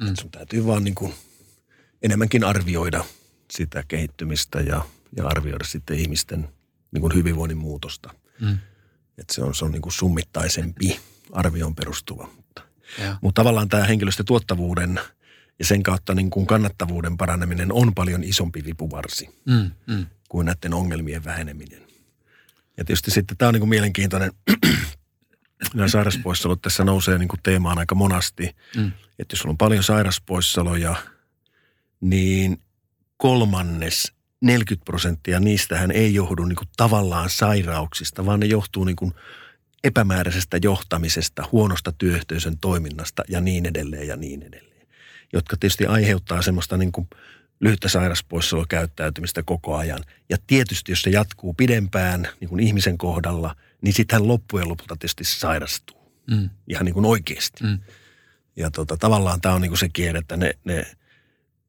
Mm. 0.00 0.14
Sun 0.20 0.30
täytyy 0.30 0.66
vaan 0.66 0.84
niin 0.84 0.94
kuin 0.94 1.14
enemmänkin 2.02 2.44
arvioida 2.44 3.04
sitä 3.50 3.84
kehittymistä 3.88 4.60
ja, 4.60 4.84
ja 5.16 5.26
arvioida 5.26 5.64
sitten 5.64 5.98
ihmisten 5.98 6.48
niin 6.92 7.00
kuin 7.00 7.14
hyvinvoinnin 7.14 7.58
muutosta. 7.58 8.14
Mm. 8.40 8.58
Että 9.18 9.34
se 9.34 9.42
on, 9.42 9.54
se 9.54 9.64
on 9.64 9.72
niin 9.72 9.82
kuin 9.82 9.92
summittaisempi 9.92 11.00
arvioon 11.32 11.74
perustuva. 11.74 12.28
Mutta, 12.36 12.62
mutta 13.20 13.40
tavallaan 13.40 13.68
tämä 13.68 13.84
henkilöstötuottavuuden 13.84 15.00
ja 15.58 15.64
sen 15.64 15.82
kautta 15.82 16.14
niin 16.14 16.30
kuin 16.30 16.46
kannattavuuden 16.46 17.16
paraneminen 17.16 17.72
on 17.72 17.94
paljon 17.94 18.24
isompi 18.24 18.64
vipuvarsi 18.64 19.28
mm, 19.44 19.70
mm. 19.86 20.06
kuin 20.28 20.44
näiden 20.44 20.74
ongelmien 20.74 21.24
väheneminen. 21.24 21.82
Ja 22.76 22.84
tietysti 22.84 23.10
sitten 23.10 23.36
tämä 23.36 23.48
on 23.48 23.54
niin 23.54 23.60
kuin 23.60 23.70
mielenkiintoinen, 23.70 24.32
nämä 25.74 25.88
sairauspoissaolot 25.88 26.62
tässä 26.62 26.84
nousee 26.84 27.18
niin 27.18 27.28
kuin 27.28 27.40
teemaan 27.42 27.78
aika 27.78 27.94
monasti. 27.94 28.56
Mm 28.76 28.92
että 29.18 29.32
jos 29.32 29.40
sulla 29.40 29.52
on 29.52 29.58
paljon 29.58 29.82
sairaspoissaoloja, 29.82 30.94
niin 32.00 32.60
kolmannes, 33.16 34.12
40 34.40 34.84
prosenttia 34.84 35.40
niistähän 35.40 35.90
ei 35.90 36.14
johdu 36.14 36.44
niin 36.44 36.56
kuin 36.56 36.68
tavallaan 36.76 37.30
sairauksista, 37.30 38.26
vaan 38.26 38.40
ne 38.40 38.46
johtuu 38.46 38.84
niin 38.84 38.96
kuin 38.96 39.12
epämääräisestä 39.84 40.58
johtamisesta, 40.62 41.48
huonosta 41.52 41.92
työyhteisön 41.92 42.58
toiminnasta 42.58 43.22
ja 43.28 43.40
niin 43.40 43.66
edelleen 43.66 44.08
ja 44.08 44.16
niin 44.16 44.42
edelleen. 44.42 44.75
Jotka 45.36 45.56
tietysti 45.56 45.86
aiheuttaa 45.86 46.42
semmoista 46.42 46.76
niin 46.76 46.92
kuin 46.92 47.08
lyhyttä 47.60 47.88
sairaspoissaolokäyttäytymistä 47.88 49.42
koko 49.42 49.76
ajan. 49.76 50.04
Ja 50.28 50.36
tietysti, 50.46 50.92
jos 50.92 51.02
se 51.02 51.10
jatkuu 51.10 51.54
pidempään 51.54 52.28
niin 52.40 52.48
kuin 52.48 52.60
ihmisen 52.60 52.98
kohdalla, 52.98 53.56
niin 53.82 53.94
sitten 53.94 54.16
hän 54.16 54.28
loppujen 54.28 54.68
lopulta 54.68 54.96
tietysti 54.96 55.24
sairastuu. 55.24 56.12
Mm. 56.30 56.50
Ihan 56.68 56.84
niin 56.84 56.94
kuin 56.94 57.06
oikeasti. 57.06 57.64
Mm. 57.64 57.78
Ja 58.56 58.70
tota, 58.70 58.96
tavallaan 58.96 59.40
tämä 59.40 59.54
on 59.54 59.60
niin 59.60 59.70
kuin 59.70 59.78
se 59.78 59.88
kierre, 59.88 60.18
että 60.18 60.36
ne, 60.36 60.52
ne 60.64 60.86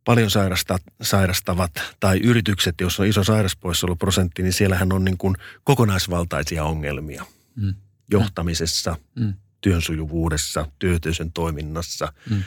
paljon 0.04 0.32
sairasta, 0.32 0.78
sairastavat 1.02 1.72
tai 2.00 2.20
yritykset, 2.20 2.76
jos 2.82 3.00
on 3.00 3.06
iso 3.06 3.24
sairaspoissaoloprosentti, 3.24 4.44
niin 4.44 4.54
siellähän 4.54 4.94
on 4.94 5.06
niin 5.06 5.18
kuin 5.18 5.36
kokonaisvaltaisia 5.64 6.64
ongelmia 6.64 7.26
mm. 7.56 7.74
johtamisessa, 8.12 8.98
mm. 9.16 9.34
työn 9.62 9.82
sujuvuudessa, 9.82 10.66
työyhteisön 10.80 11.32
toiminnassa. 11.32 12.14
Mm. 12.30 12.44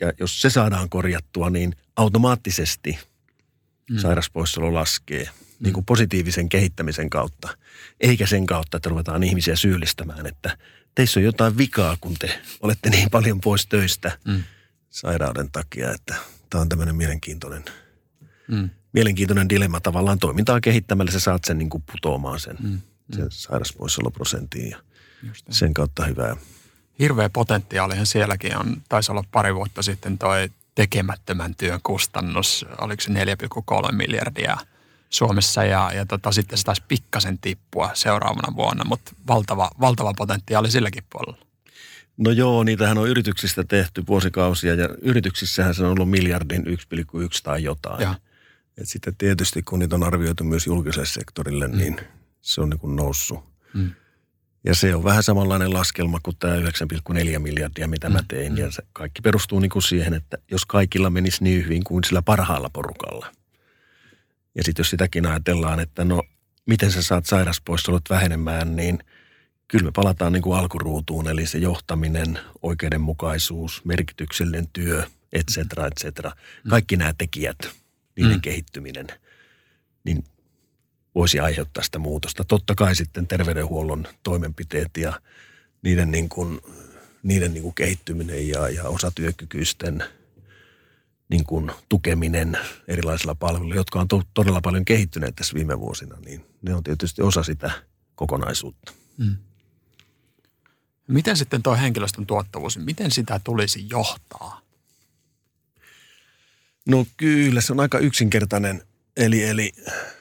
Ja 0.00 0.12
jos 0.20 0.42
se 0.42 0.50
saadaan 0.50 0.88
korjattua, 0.88 1.50
niin 1.50 1.76
automaattisesti 1.96 2.98
mm. 3.90 3.98
sairaspoissaolo 3.98 4.74
laskee 4.74 5.28
niin 5.60 5.72
kuin 5.72 5.86
positiivisen 5.86 6.48
kehittämisen 6.48 7.10
kautta, 7.10 7.56
eikä 8.00 8.26
sen 8.26 8.46
kautta, 8.46 8.76
että 8.76 8.88
ruvetaan 8.88 9.22
ihmisiä 9.22 9.56
syyllistämään, 9.56 10.26
että 10.26 10.58
teissä 10.94 11.20
on 11.20 11.24
jotain 11.24 11.58
vikaa, 11.58 11.96
kun 12.00 12.14
te 12.18 12.40
olette 12.60 12.90
niin 12.90 13.10
paljon 13.10 13.40
pois 13.40 13.66
töistä 13.66 14.18
mm. 14.24 14.42
sairauden 14.90 15.50
takia, 15.50 15.92
että 15.92 16.14
tämä 16.50 16.62
on 16.62 16.68
tämmöinen 16.68 16.96
mielenkiintoinen, 16.96 17.64
mm. 18.48 18.70
mielenkiintoinen 18.92 19.48
dilemma. 19.48 19.80
Tavallaan 19.80 20.18
toimintaa 20.18 20.60
kehittämällä 20.60 21.12
sä 21.12 21.20
saat 21.20 21.44
sen 21.44 21.58
niin 21.58 21.70
kuin 21.70 21.84
putoamaan 21.92 22.40
sen, 22.40 22.56
mm. 22.60 22.68
Mm. 22.68 22.80
sen 23.16 23.26
sairauspoissaoloprosentin 23.30 24.70
ja 24.70 24.78
sen 25.50 25.74
kautta 25.74 26.04
hyvää. 26.04 26.36
Hirveä 26.98 27.30
potentiaalihan 27.30 28.06
sielläkin 28.06 28.56
on. 28.56 28.82
Taisi 28.88 29.12
olla 29.12 29.24
pari 29.32 29.54
vuotta 29.54 29.82
sitten 29.82 30.18
toi 30.18 30.50
tekemättömän 30.74 31.54
työn 31.54 31.80
kustannus, 31.82 32.66
oliko 32.78 33.00
se 33.00 33.10
4,3 33.10 33.92
miljardia– 33.92 34.56
Suomessa 35.12 35.64
ja, 35.64 35.90
ja 35.94 36.06
tota, 36.06 36.32
sitten 36.32 36.58
se 36.58 36.64
taisi 36.64 36.82
pikkasen 36.88 37.38
tippua 37.38 37.90
seuraavana 37.94 38.56
vuonna, 38.56 38.84
mutta 38.84 39.12
valtava, 39.28 39.70
valtava 39.80 40.14
potentiaali 40.16 40.70
silläkin 40.70 41.04
puolella. 41.12 41.46
No 42.16 42.30
joo, 42.30 42.64
niitähän 42.64 42.98
on 42.98 43.08
yrityksistä 43.08 43.64
tehty 43.64 44.02
vuosikausia 44.06 44.74
ja 44.74 44.88
yrityksissähän 45.02 45.74
se 45.74 45.84
on 45.84 45.90
ollut 45.90 46.10
miljardin 46.10 46.66
1,1 46.66 46.72
tai 47.42 47.62
jotain. 47.62 48.00
Ja. 48.00 48.14
Et 48.78 48.88
sitten 48.88 49.16
tietysti 49.16 49.62
kun 49.62 49.78
niitä 49.78 49.94
on 49.94 50.04
arvioitu 50.04 50.44
myös 50.44 50.66
julkiselle 50.66 51.06
sektorille, 51.06 51.68
mm. 51.68 51.76
niin 51.76 52.00
se 52.40 52.60
on 52.60 52.70
niin 52.70 52.80
kuin 52.80 52.96
noussut. 52.96 53.44
Mm. 53.74 53.90
Ja 54.64 54.74
se 54.74 54.94
on 54.94 55.04
vähän 55.04 55.22
samanlainen 55.22 55.72
laskelma 55.72 56.20
kuin 56.22 56.36
tämä 56.38 56.56
9,4 56.56 57.38
miljardia, 57.38 57.88
mitä 57.88 58.08
mä 58.08 58.18
mm, 58.18 58.26
tein. 58.28 58.52
Mm. 58.52 58.58
Ja 58.58 58.70
se 58.70 58.82
kaikki 58.92 59.22
perustuu 59.22 59.60
niin 59.60 59.70
kuin 59.70 59.82
siihen, 59.82 60.14
että 60.14 60.38
jos 60.50 60.66
kaikilla 60.66 61.10
menisi 61.10 61.44
niin 61.44 61.64
hyvin 61.64 61.84
kuin 61.84 62.04
sillä 62.04 62.22
parhaalla 62.22 62.70
porukalla. 62.72 63.26
Ja 64.54 64.64
sitten 64.64 64.80
jos 64.80 64.90
sitäkin 64.90 65.26
ajatellaan, 65.26 65.80
että 65.80 66.04
no 66.04 66.22
miten 66.66 66.92
sä 66.92 67.02
saat 67.02 67.26
sairaspoissaolot 67.26 68.10
vähenemään, 68.10 68.76
niin 68.76 68.98
kyllä 69.68 69.84
me 69.84 69.92
palataan 69.92 70.32
niin 70.32 70.42
kuin 70.42 70.58
alkuruutuun. 70.58 71.28
Eli 71.28 71.46
se 71.46 71.58
johtaminen, 71.58 72.38
oikeudenmukaisuus, 72.62 73.84
merkityksellinen 73.84 74.68
työ, 74.72 75.06
et 75.32 75.46
cetera, 75.50 75.86
et 75.86 75.92
cetera. 76.00 76.30
Mm. 76.30 76.70
Kaikki 76.70 76.96
nämä 76.96 77.14
tekijät, 77.18 77.58
niiden 78.16 78.36
mm. 78.36 78.40
kehittyminen, 78.40 79.06
niin 80.04 80.24
voisi 81.14 81.40
aiheuttaa 81.40 81.84
sitä 81.84 81.98
muutosta. 81.98 82.44
Totta 82.44 82.74
kai 82.74 82.96
sitten 82.96 83.26
terveydenhuollon 83.26 84.06
toimenpiteet 84.22 84.90
ja 84.96 85.20
niiden, 85.82 86.10
niin 86.10 86.28
kuin, 86.28 86.60
niiden 87.22 87.54
niin 87.54 87.62
kuin 87.62 87.74
kehittyminen 87.74 88.48
ja, 88.48 88.68
ja 88.68 88.84
osatyökykyisten 88.84 90.04
niin 91.28 91.44
kuin 91.44 91.70
tukeminen 91.88 92.58
erilaisilla 92.88 93.34
palveluilla, 93.34 93.74
jotka 93.74 94.00
on 94.00 94.08
to, 94.08 94.22
todella 94.34 94.60
paljon 94.60 94.84
kehittyneet 94.84 95.36
tässä 95.36 95.54
viime 95.54 95.80
vuosina, 95.80 96.16
niin 96.24 96.44
ne 96.62 96.74
on 96.74 96.84
tietysti 96.84 97.22
osa 97.22 97.42
sitä 97.42 97.70
kokonaisuutta. 98.14 98.92
Mm. 99.18 99.36
Miten 101.08 101.36
sitten 101.36 101.62
tuo 101.62 101.76
henkilöstön 101.76 102.26
tuottavuus, 102.26 102.78
miten 102.78 103.10
sitä 103.10 103.40
tulisi 103.44 103.86
johtaa? 103.90 104.60
No 106.86 107.06
kyllä, 107.16 107.60
se 107.60 107.72
on 107.72 107.80
aika 107.80 107.98
yksinkertainen 107.98 108.82
Eli, 109.16 109.44
eli 109.44 109.72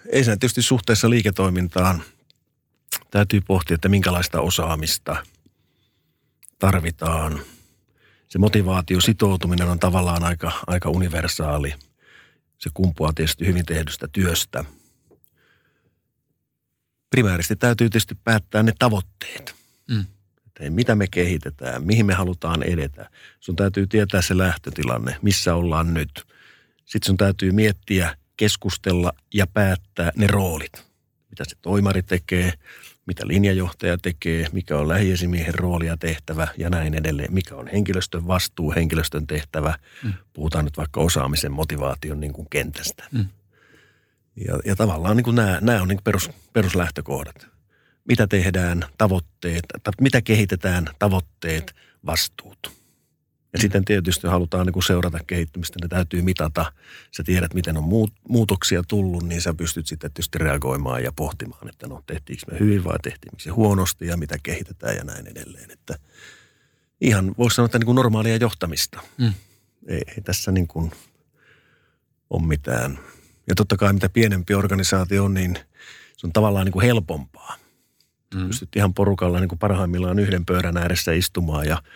ei 0.10 0.23
se 0.23 0.32
tietysti 0.32 0.62
suhteessa 0.62 1.10
liiketoimintaan 1.10 2.04
täytyy 3.12 3.41
pohtia, 3.41 3.75
että 3.75 3.89
minkälaista 3.89 4.41
osaamista 4.41 5.25
tarvitaan. 6.60 7.41
Se 8.27 8.39
motivaatio, 8.39 9.01
sitoutuminen 9.01 9.67
on 9.67 9.80
tavallaan 9.80 10.23
aika, 10.23 10.51
aika 10.67 10.89
universaali. 10.89 11.73
Se 12.58 12.69
kumpuaa 12.73 13.13
tietysti 13.13 13.47
hyvin 13.47 13.65
tehdystä 13.65 14.08
työstä. 14.12 14.65
Primäärisesti 17.10 17.56
täytyy 17.56 17.89
tietysti 17.89 18.15
päättää 18.23 18.63
ne 18.63 18.73
tavoitteet. 18.80 19.56
Mm. 19.89 20.06
Että 20.47 20.69
mitä 20.69 20.95
me 20.95 21.08
kehitetään, 21.12 21.84
mihin 21.84 22.06
me 22.06 22.13
halutaan 22.13 22.63
edetä. 22.63 23.10
Sun 23.39 23.56
täytyy 23.56 23.88
tietää 23.88 24.21
se 24.21 24.38
lähtötilanne, 24.38 25.17
missä 25.21 25.56
ollaan 25.56 25.93
nyt. 25.93 26.27
Sitten 26.86 27.08
sun 27.08 27.17
täytyy 27.17 27.51
miettiä– 27.51 28.15
keskustella 28.41 29.13
ja 29.34 29.47
päättää 29.47 30.12
ne 30.15 30.27
roolit. 30.27 30.71
Mitä 31.30 31.43
se 31.47 31.56
toimari 31.62 32.04
tekee, 32.04 32.54
mitä 33.06 33.27
linjajohtaja 33.27 33.97
tekee, 33.97 34.47
mikä 34.51 34.77
on 34.77 34.88
lähiesimiehen 34.88 35.56
rooli 35.56 35.88
ja 35.88 35.97
tehtävä 35.97 36.47
ja 36.58 36.69
näin 36.69 36.93
edelleen. 36.93 37.34
Mikä 37.34 37.56
on 37.56 37.67
henkilöstön 37.67 38.27
vastuu, 38.27 38.73
henkilöstön 38.75 39.27
tehtävä. 39.27 39.77
Mm. 40.04 40.13
Puhutaan 40.34 40.65
nyt 40.65 40.77
vaikka 40.77 41.01
osaamisen, 41.01 41.51
motivaation 41.51 42.19
niin 42.19 42.34
kuin 42.34 42.47
kentästä. 42.49 43.04
Mm. 43.12 43.25
Ja, 44.47 44.60
ja 44.65 44.75
tavallaan 44.75 45.17
niin 45.17 45.23
kuin 45.23 45.36
nämä, 45.36 45.58
nämä 45.62 45.82
on 45.82 45.88
niin 45.88 45.97
kuin 45.97 46.04
perus, 46.04 46.30
peruslähtökohdat. 46.54 47.47
Mitä 48.06 48.27
tehdään, 48.27 48.86
tavoitteet, 48.97 49.65
mitä 50.01 50.21
kehitetään, 50.21 50.89
tavoitteet, 50.99 51.75
vastuut. 52.06 52.80
Ja 53.53 53.59
sitten 53.59 53.85
tietysti 53.85 54.27
halutaan 54.27 54.65
niin 54.65 54.73
kuin 54.73 54.83
seurata 54.83 55.19
kehittymistä, 55.27 55.79
ne 55.81 55.87
täytyy 55.87 56.21
mitata. 56.21 56.73
Sä 57.11 57.23
tiedät, 57.23 57.53
miten 57.53 57.77
on 57.77 57.83
muut, 57.83 58.13
muutoksia 58.29 58.83
tullut, 58.87 59.23
niin 59.23 59.41
sä 59.41 59.53
pystyt 59.53 59.87
sitten 59.87 60.11
tietysti 60.11 60.37
reagoimaan 60.37 61.03
ja 61.03 61.11
pohtimaan, 61.11 61.69
että 61.69 61.87
no 61.87 62.03
tehtiinkö 62.07 62.51
me 62.51 62.59
hyvin 62.59 62.83
vai 62.83 62.99
tehtiinkö 63.03 63.43
se 63.43 63.49
huonosti 63.49 64.07
ja 64.07 64.17
mitä 64.17 64.35
kehitetään 64.43 64.95
ja 64.95 65.03
näin 65.03 65.27
edelleen. 65.27 65.71
Että 65.71 65.95
ihan 67.01 67.35
voisi 67.37 67.55
sanoa, 67.55 67.65
että 67.65 67.79
niin 67.79 67.85
kuin 67.85 67.95
normaalia 67.95 68.35
johtamista. 68.35 69.01
Mm. 69.17 69.33
Ei, 69.87 70.01
ei 70.07 70.21
tässä 70.23 70.51
niin 70.51 70.67
kuin 70.67 70.91
ole 72.29 72.47
mitään. 72.47 72.99
Ja 73.47 73.55
totta 73.55 73.77
kai 73.77 73.93
mitä 73.93 74.09
pienempi 74.09 74.53
organisaatio 74.53 75.25
on, 75.25 75.33
niin 75.33 75.57
se 76.17 76.27
on 76.27 76.33
tavallaan 76.33 76.65
niin 76.65 76.73
kuin 76.73 76.85
helpompaa. 76.85 77.55
Mm. 78.35 78.47
Pystyt 78.47 78.75
ihan 78.75 78.93
porukalla 78.93 79.39
niin 79.39 79.49
kuin 79.49 79.59
parhaimmillaan 79.59 80.19
yhden 80.19 80.45
pöydän 80.45 80.77
ääressä 80.77 81.11
istumaan 81.11 81.67
ja– 81.67 81.81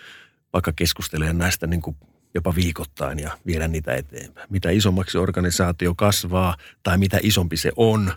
vaikka 0.56 0.74
keskustelee 0.76 1.34
näistä 1.34 1.68
niin 1.68 1.82
kuin 1.82 1.96
jopa 2.34 2.56
viikoittain 2.56 3.20
ja 3.20 3.38
viedä 3.46 3.68
niitä 3.68 3.96
eteenpäin. 3.96 4.48
Mitä 4.50 4.70
isommaksi 4.70 5.18
organisaatio 5.18 5.96
kasvaa 5.96 6.58
tai 6.84 6.98
mitä 6.98 7.20
isompi 7.22 7.58
se 7.58 7.72
on, 7.76 8.14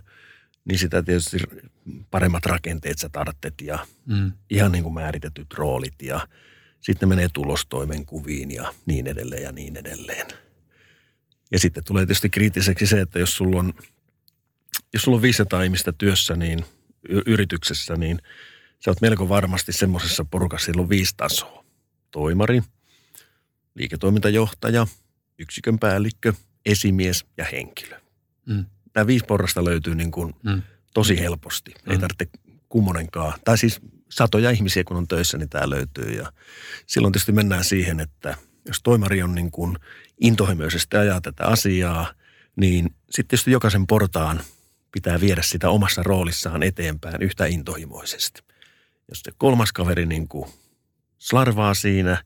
niin 0.64 0.78
sitä 0.78 1.02
tietysti 1.02 1.38
paremmat 2.10 2.46
rakenteet 2.46 2.98
sä 2.98 3.08
tarvitset 3.08 3.54
ja 3.62 3.86
mm. 4.06 4.32
ihan 4.50 4.72
niin 4.72 4.84
kuin 4.84 4.94
määritetyt 4.94 5.54
roolit 5.54 6.02
ja 6.02 6.28
sitten 6.80 7.08
menee 7.08 7.28
tulostoimenkuviin 7.32 8.50
ja 8.50 8.74
niin 8.86 9.06
edelleen 9.06 9.42
ja 9.42 9.52
niin 9.52 9.76
edelleen. 9.76 10.26
Ja 11.52 11.58
sitten 11.58 11.84
tulee 11.84 12.06
tietysti 12.06 12.30
kriittiseksi 12.30 12.86
se, 12.86 13.00
että 13.00 13.18
jos 13.18 13.36
sulla 13.36 13.58
on, 13.58 13.72
jos 14.92 15.02
sulla 15.02 15.16
on 15.16 15.22
500 15.22 15.62
ihmistä 15.62 15.92
työssä 15.92 16.36
niin 16.36 16.64
yrityksessä, 17.26 17.96
niin 17.96 18.18
sä 18.84 18.90
oot 18.90 19.00
melko 19.00 19.28
varmasti 19.28 19.72
semmoisessa 19.72 20.24
porukassa, 20.24 20.66
sillä 20.66 20.82
on 20.82 20.88
viisi 20.88 21.14
tasoa 21.16 21.67
toimari, 22.10 22.62
liiketoimintajohtaja, 23.74 24.86
yksikön 25.38 25.78
päällikkö, 25.78 26.32
esimies 26.66 27.24
ja 27.36 27.44
henkilö. 27.52 28.00
Mm. 28.46 28.64
Tämä 28.92 29.06
viisi 29.06 29.24
porrasta 29.24 29.64
löytyy 29.64 29.94
niin 29.94 30.10
kuin 30.10 30.34
mm. 30.42 30.62
tosi 30.94 31.20
helposti. 31.20 31.70
Mm. 31.70 31.92
Ei 31.92 31.98
tarvitse 31.98 32.28
kummonenkaan. 32.68 33.32
Tai 33.44 33.58
siis 33.58 33.80
satoja 34.10 34.50
ihmisiä, 34.50 34.84
kun 34.84 34.96
on 34.96 35.08
töissä, 35.08 35.38
niin 35.38 35.48
tämä 35.48 35.70
löytyy. 35.70 36.12
Ja 36.12 36.32
silloin 36.86 37.12
tietysti 37.12 37.32
mennään 37.32 37.64
siihen, 37.64 38.00
että 38.00 38.36
jos 38.66 38.82
toimari 38.82 39.22
on 39.22 39.34
niin 39.34 39.50
kuin 39.50 39.76
intohimoisesti 40.20 40.96
ajaa 40.96 41.20
tätä 41.20 41.46
asiaa, 41.46 42.14
niin 42.56 42.84
sitten 42.84 43.28
tietysti 43.28 43.50
jokaisen 43.50 43.86
portaan 43.86 44.40
pitää 44.92 45.20
viedä 45.20 45.42
sitä 45.42 45.70
omassa 45.70 46.02
roolissaan 46.02 46.62
eteenpäin 46.62 47.22
yhtä 47.22 47.46
intohimoisesti. 47.46 48.40
Jos 49.08 49.20
se 49.20 49.32
kolmas 49.38 49.72
kaveri 49.72 50.06
niin 50.06 50.28
kuin 50.28 50.50
slarvaa 51.18 51.74
siinä, 51.74 52.24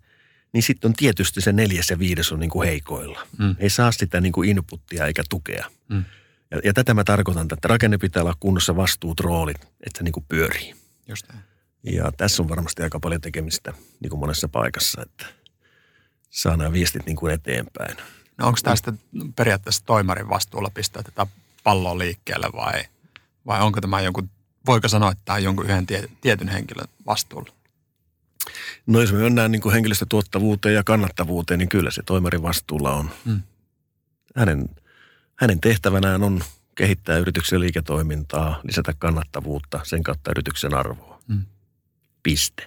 niin 0.52 0.62
sitten 0.62 0.88
on 0.88 0.94
tietysti 0.94 1.40
se 1.40 1.52
neljäs 1.52 1.90
ja 1.90 1.98
viides 1.98 2.32
on 2.32 2.40
niin 2.40 2.50
kuin 2.50 2.68
heikoilla. 2.68 3.26
Mm. 3.38 3.56
Ei 3.58 3.70
saa 3.70 3.92
sitä 3.92 4.20
niin 4.20 4.32
kuin 4.32 4.48
inputtia 4.48 5.06
eikä 5.06 5.22
tukea. 5.28 5.70
Mm. 5.88 6.04
Ja, 6.50 6.60
ja 6.64 6.72
tätä 6.72 6.94
mä 6.94 7.04
tarkoitan, 7.04 7.48
että 7.52 7.68
rakenne 7.68 7.98
pitää 7.98 8.22
olla 8.22 8.36
kunnossa 8.40 8.76
vastuut, 8.76 9.20
roolit, 9.20 9.60
että 9.62 9.98
se 9.98 10.04
niin 10.04 10.12
kuin 10.12 10.26
pyörii. 10.28 10.74
Just. 11.08 11.28
Ja 11.82 12.12
tässä 12.16 12.42
on 12.42 12.48
varmasti 12.48 12.82
aika 12.82 13.00
paljon 13.00 13.20
tekemistä 13.20 13.72
niin 14.00 14.10
kuin 14.10 14.20
monessa 14.20 14.48
paikassa, 14.48 15.02
että 15.02 15.26
saa 16.30 16.56
nämä 16.56 16.72
viestit 16.72 17.06
niin 17.06 17.16
kuin 17.16 17.34
eteenpäin. 17.34 17.96
No 18.38 18.46
onko 18.46 18.58
tästä 18.62 18.92
periaatteessa 19.36 19.84
toimarin 19.84 20.28
vastuulla 20.28 20.70
pistää 20.74 21.02
tätä 21.02 21.26
palloa 21.64 21.98
liikkeelle 21.98 22.48
vai, 22.52 22.84
vai 23.46 23.60
onko 23.60 23.80
tämä 23.80 24.00
jonkun, 24.00 24.30
voiko 24.66 24.88
sanoa, 24.88 25.10
että 25.10 25.22
tämä 25.24 25.36
on 25.36 25.42
jonkun 25.42 25.64
yhden 25.64 25.86
tietyn 26.20 26.48
henkilön 26.48 26.88
vastuulla? 27.06 27.52
No 28.86 29.00
jos 29.00 29.12
me 29.12 29.18
mennään 29.18 29.52
niin 29.52 29.62
kuin 29.62 29.72
henkilöstötuottavuuteen 29.72 30.74
ja 30.74 30.84
kannattavuuteen, 30.84 31.58
niin 31.58 31.68
kyllä 31.68 31.90
se 31.90 32.02
toimarin 32.06 32.42
vastuulla 32.42 32.94
on. 32.94 33.10
Mm. 33.24 33.42
Hänen, 34.36 34.68
hänen 35.36 35.60
tehtävänään 35.60 36.22
on 36.22 36.44
kehittää 36.74 37.18
yrityksen 37.18 37.60
liiketoimintaa, 37.60 38.60
lisätä 38.62 38.94
kannattavuutta, 38.98 39.80
sen 39.84 40.02
kautta 40.02 40.30
yrityksen 40.30 40.74
arvoa. 40.74 41.22
Mm. 41.28 41.42
Piste. 42.22 42.62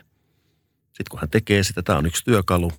Sitten 0.85 1.09
kun 1.09 1.19
hän 1.19 1.29
tekee 1.29 1.63
sitä, 1.63 1.81
tämä 1.81 1.99
on 1.99 2.05
yksi 2.05 2.25
työkalu, 2.25 2.71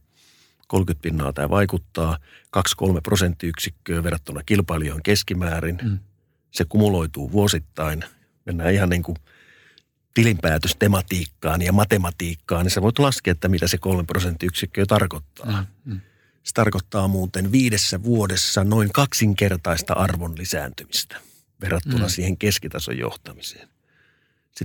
30 0.69 1.03
pinnaa 1.03 1.33
tämä 1.33 1.51
vaikuttaa, 1.51 2.19
2-3 2.57 2.61
prosenttiyksikköä 3.03 4.03
verrattuna 4.03 4.43
kilpailijoihin 4.47 5.03
keskimäärin. 5.03 5.79
Mm. 5.83 5.99
Se 6.51 6.65
kumuloituu 6.69 7.33
vuosittain. 7.33 8.05
Mennään 8.45 8.75
ihan 8.75 8.89
niin 8.89 9.03
kuin– 9.03 9.19
tilinpäätöstematiikkaan 10.17 11.63
ja 11.63 11.73
matematiikkaan, 11.73 12.65
niin 12.65 12.71
sä 12.71 12.83
voit 12.83 12.99
laskea, 12.99 13.33
että 13.33 13.49
mitä 13.49 13.69
se 13.69 13.79
kolme 13.79 14.05
prosenttiyksikköä 14.05 14.87
tarkoittaa. 14.87 15.67
Mm, 15.85 15.93
mm. 15.93 16.01
Se 16.43 16.53
tarkoittaa 16.55 17.09
muuten 17.09 17.53
viidessä 17.53 18.03
vuodessa 18.03 18.65
noin 18.65 18.93
kaksinkertaista 18.93 19.95
arvon 19.95 20.39
lisääntymistä 20.39 21.17
verrattuna 21.61 22.05
mm. 22.05 22.09
siihen 22.09 22.37
keskitason 22.37 22.99
johtamiseen. 22.99 23.69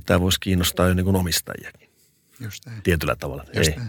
Tämä 0.06 0.22
voisi 0.22 0.40
kiinnostaa 0.40 0.88
jo 0.88 0.94
niin 0.94 1.04
kuin 1.04 1.16
omistajiakin. 1.16 1.90
Just. 2.40 2.64
Tietyllä 2.84 3.16
tavalla. 3.16 3.46
Just 3.56 3.70
Ei. 3.70 3.80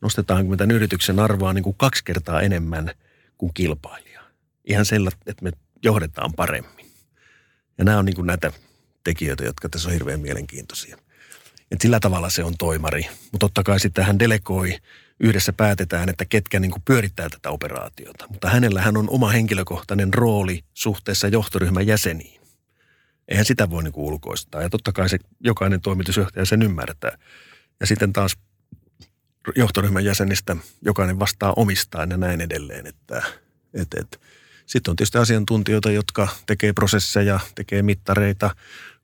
Nostetaanko 0.00 0.50
me 0.50 0.56
tämän 0.56 0.76
yrityksen 0.76 1.18
arvoa 1.18 1.52
niin 1.52 1.64
kuin 1.64 1.76
kaksi 1.76 2.04
kertaa 2.04 2.40
enemmän 2.40 2.90
kuin 3.38 3.54
kilpailija. 3.54 4.20
Ihan 4.64 4.84
sillä, 4.84 5.10
että 5.26 5.44
me 5.44 5.50
johdetaan 5.82 6.32
paremmin. 6.32 6.86
Ja 7.78 7.84
nämä 7.84 7.98
on 7.98 8.04
niin 8.04 8.16
kuin 8.16 8.26
näitä 8.26 8.52
tekijöitä, 9.04 9.44
jotka 9.44 9.68
tässä 9.68 9.88
on 9.88 9.92
hirveän 9.92 10.20
mielenkiintoisia. 10.20 10.98
Et 11.72 11.80
sillä 11.80 12.00
tavalla 12.00 12.30
se 12.30 12.44
on 12.44 12.54
toimari. 12.58 13.02
Mutta 13.02 13.38
totta 13.38 13.62
kai 13.62 13.80
sitten 13.80 14.04
hän 14.04 14.18
delegoi, 14.18 14.78
yhdessä 15.20 15.52
päätetään, 15.52 16.08
että 16.08 16.24
ketkä 16.24 16.60
niin 16.60 16.70
kuin 16.70 16.82
pyörittää 16.84 17.28
tätä 17.28 17.50
operaatiota. 17.50 18.28
Mutta 18.28 18.50
hänellä 18.50 18.82
hän 18.82 18.96
on 18.96 19.10
oma 19.10 19.28
henkilökohtainen 19.28 20.14
rooli 20.14 20.64
suhteessa 20.74 21.28
johtoryhmän 21.28 21.86
jäseniin. 21.86 22.40
Eihän 23.28 23.44
sitä 23.44 23.70
voi 23.70 23.82
niin 23.82 23.92
kuin 23.92 24.04
ulkoistaa. 24.04 24.62
Ja 24.62 24.70
totta 24.70 24.92
kai 24.92 25.08
se 25.08 25.18
jokainen 25.40 25.80
toimitusjohtaja 25.80 26.46
sen 26.46 26.62
ymmärtää. 26.62 27.18
Ja 27.80 27.86
sitten 27.86 28.12
taas 28.12 28.36
johtoryhmän 29.56 30.04
jäsenistä 30.04 30.56
jokainen 30.84 31.18
vastaa 31.18 31.52
omistaan 31.56 32.10
ja 32.10 32.16
näin 32.16 32.40
edelleen. 32.40 32.86
Että, 32.86 33.22
et, 33.74 33.88
et. 33.94 34.20
Sitten 34.66 34.90
on 34.90 34.96
tietysti 34.96 35.18
asiantuntijoita, 35.18 35.90
jotka 35.90 36.28
tekee 36.46 36.72
prosesseja, 36.72 37.40
tekee 37.54 37.82
mittareita, 37.82 38.50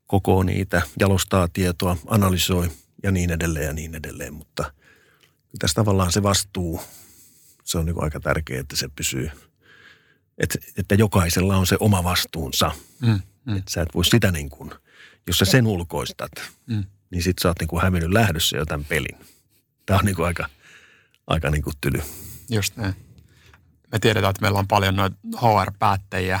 kokoo 0.09 0.43
niitä, 0.43 0.81
jalostaa 0.99 1.47
tietoa, 1.47 1.97
analysoi 2.07 2.71
ja 3.03 3.11
niin 3.11 3.31
edelleen 3.31 3.65
ja 3.65 3.73
niin 3.73 3.95
edelleen. 3.95 4.33
Mutta 4.33 4.73
tässä 5.59 5.75
tavallaan 5.75 6.11
se 6.11 6.23
vastuu, 6.23 6.81
se 7.63 7.77
on 7.77 7.85
niin 7.85 8.03
aika 8.03 8.19
tärkeää, 8.19 8.59
että 8.59 8.75
se 8.75 8.87
pysyy, 8.95 9.31
että, 10.37 10.59
että 10.77 10.95
jokaisella 10.95 11.57
on 11.57 11.67
se 11.67 11.77
oma 11.79 12.03
vastuunsa. 12.03 12.71
Mm, 13.01 13.19
mm. 13.45 13.57
Että 13.57 13.71
sä 13.71 13.81
et 13.81 13.89
voi 13.95 14.05
sitä 14.05 14.31
niin 14.31 14.49
kuin, 14.49 14.71
jos 15.27 15.37
sä 15.37 15.45
sen 15.45 15.67
ulkoistat, 15.67 16.31
mm. 16.67 16.83
niin 17.11 17.23
sit 17.23 17.37
sä 17.41 17.47
oot 17.47 17.59
niin 17.59 17.67
kuin 17.67 17.81
hävinnyt 17.81 18.11
lähdössä 18.11 18.57
jo 18.57 18.65
tämän 18.65 18.85
pelin. 18.85 19.17
Tämä 19.85 19.99
on 19.99 20.05
niin 20.05 20.15
kuin 20.15 20.25
aika, 20.25 20.49
aika 21.27 21.49
niin 21.49 21.63
kuin 21.63 21.75
tyly. 21.81 22.01
Just 22.49 22.77
näin. 22.77 22.95
Me 23.91 23.99
tiedetään, 23.99 24.29
että 24.29 24.41
meillä 24.41 24.59
on 24.59 24.67
paljon 24.67 24.95
noita 24.95 25.17
HR-päättäjiä, 25.37 26.39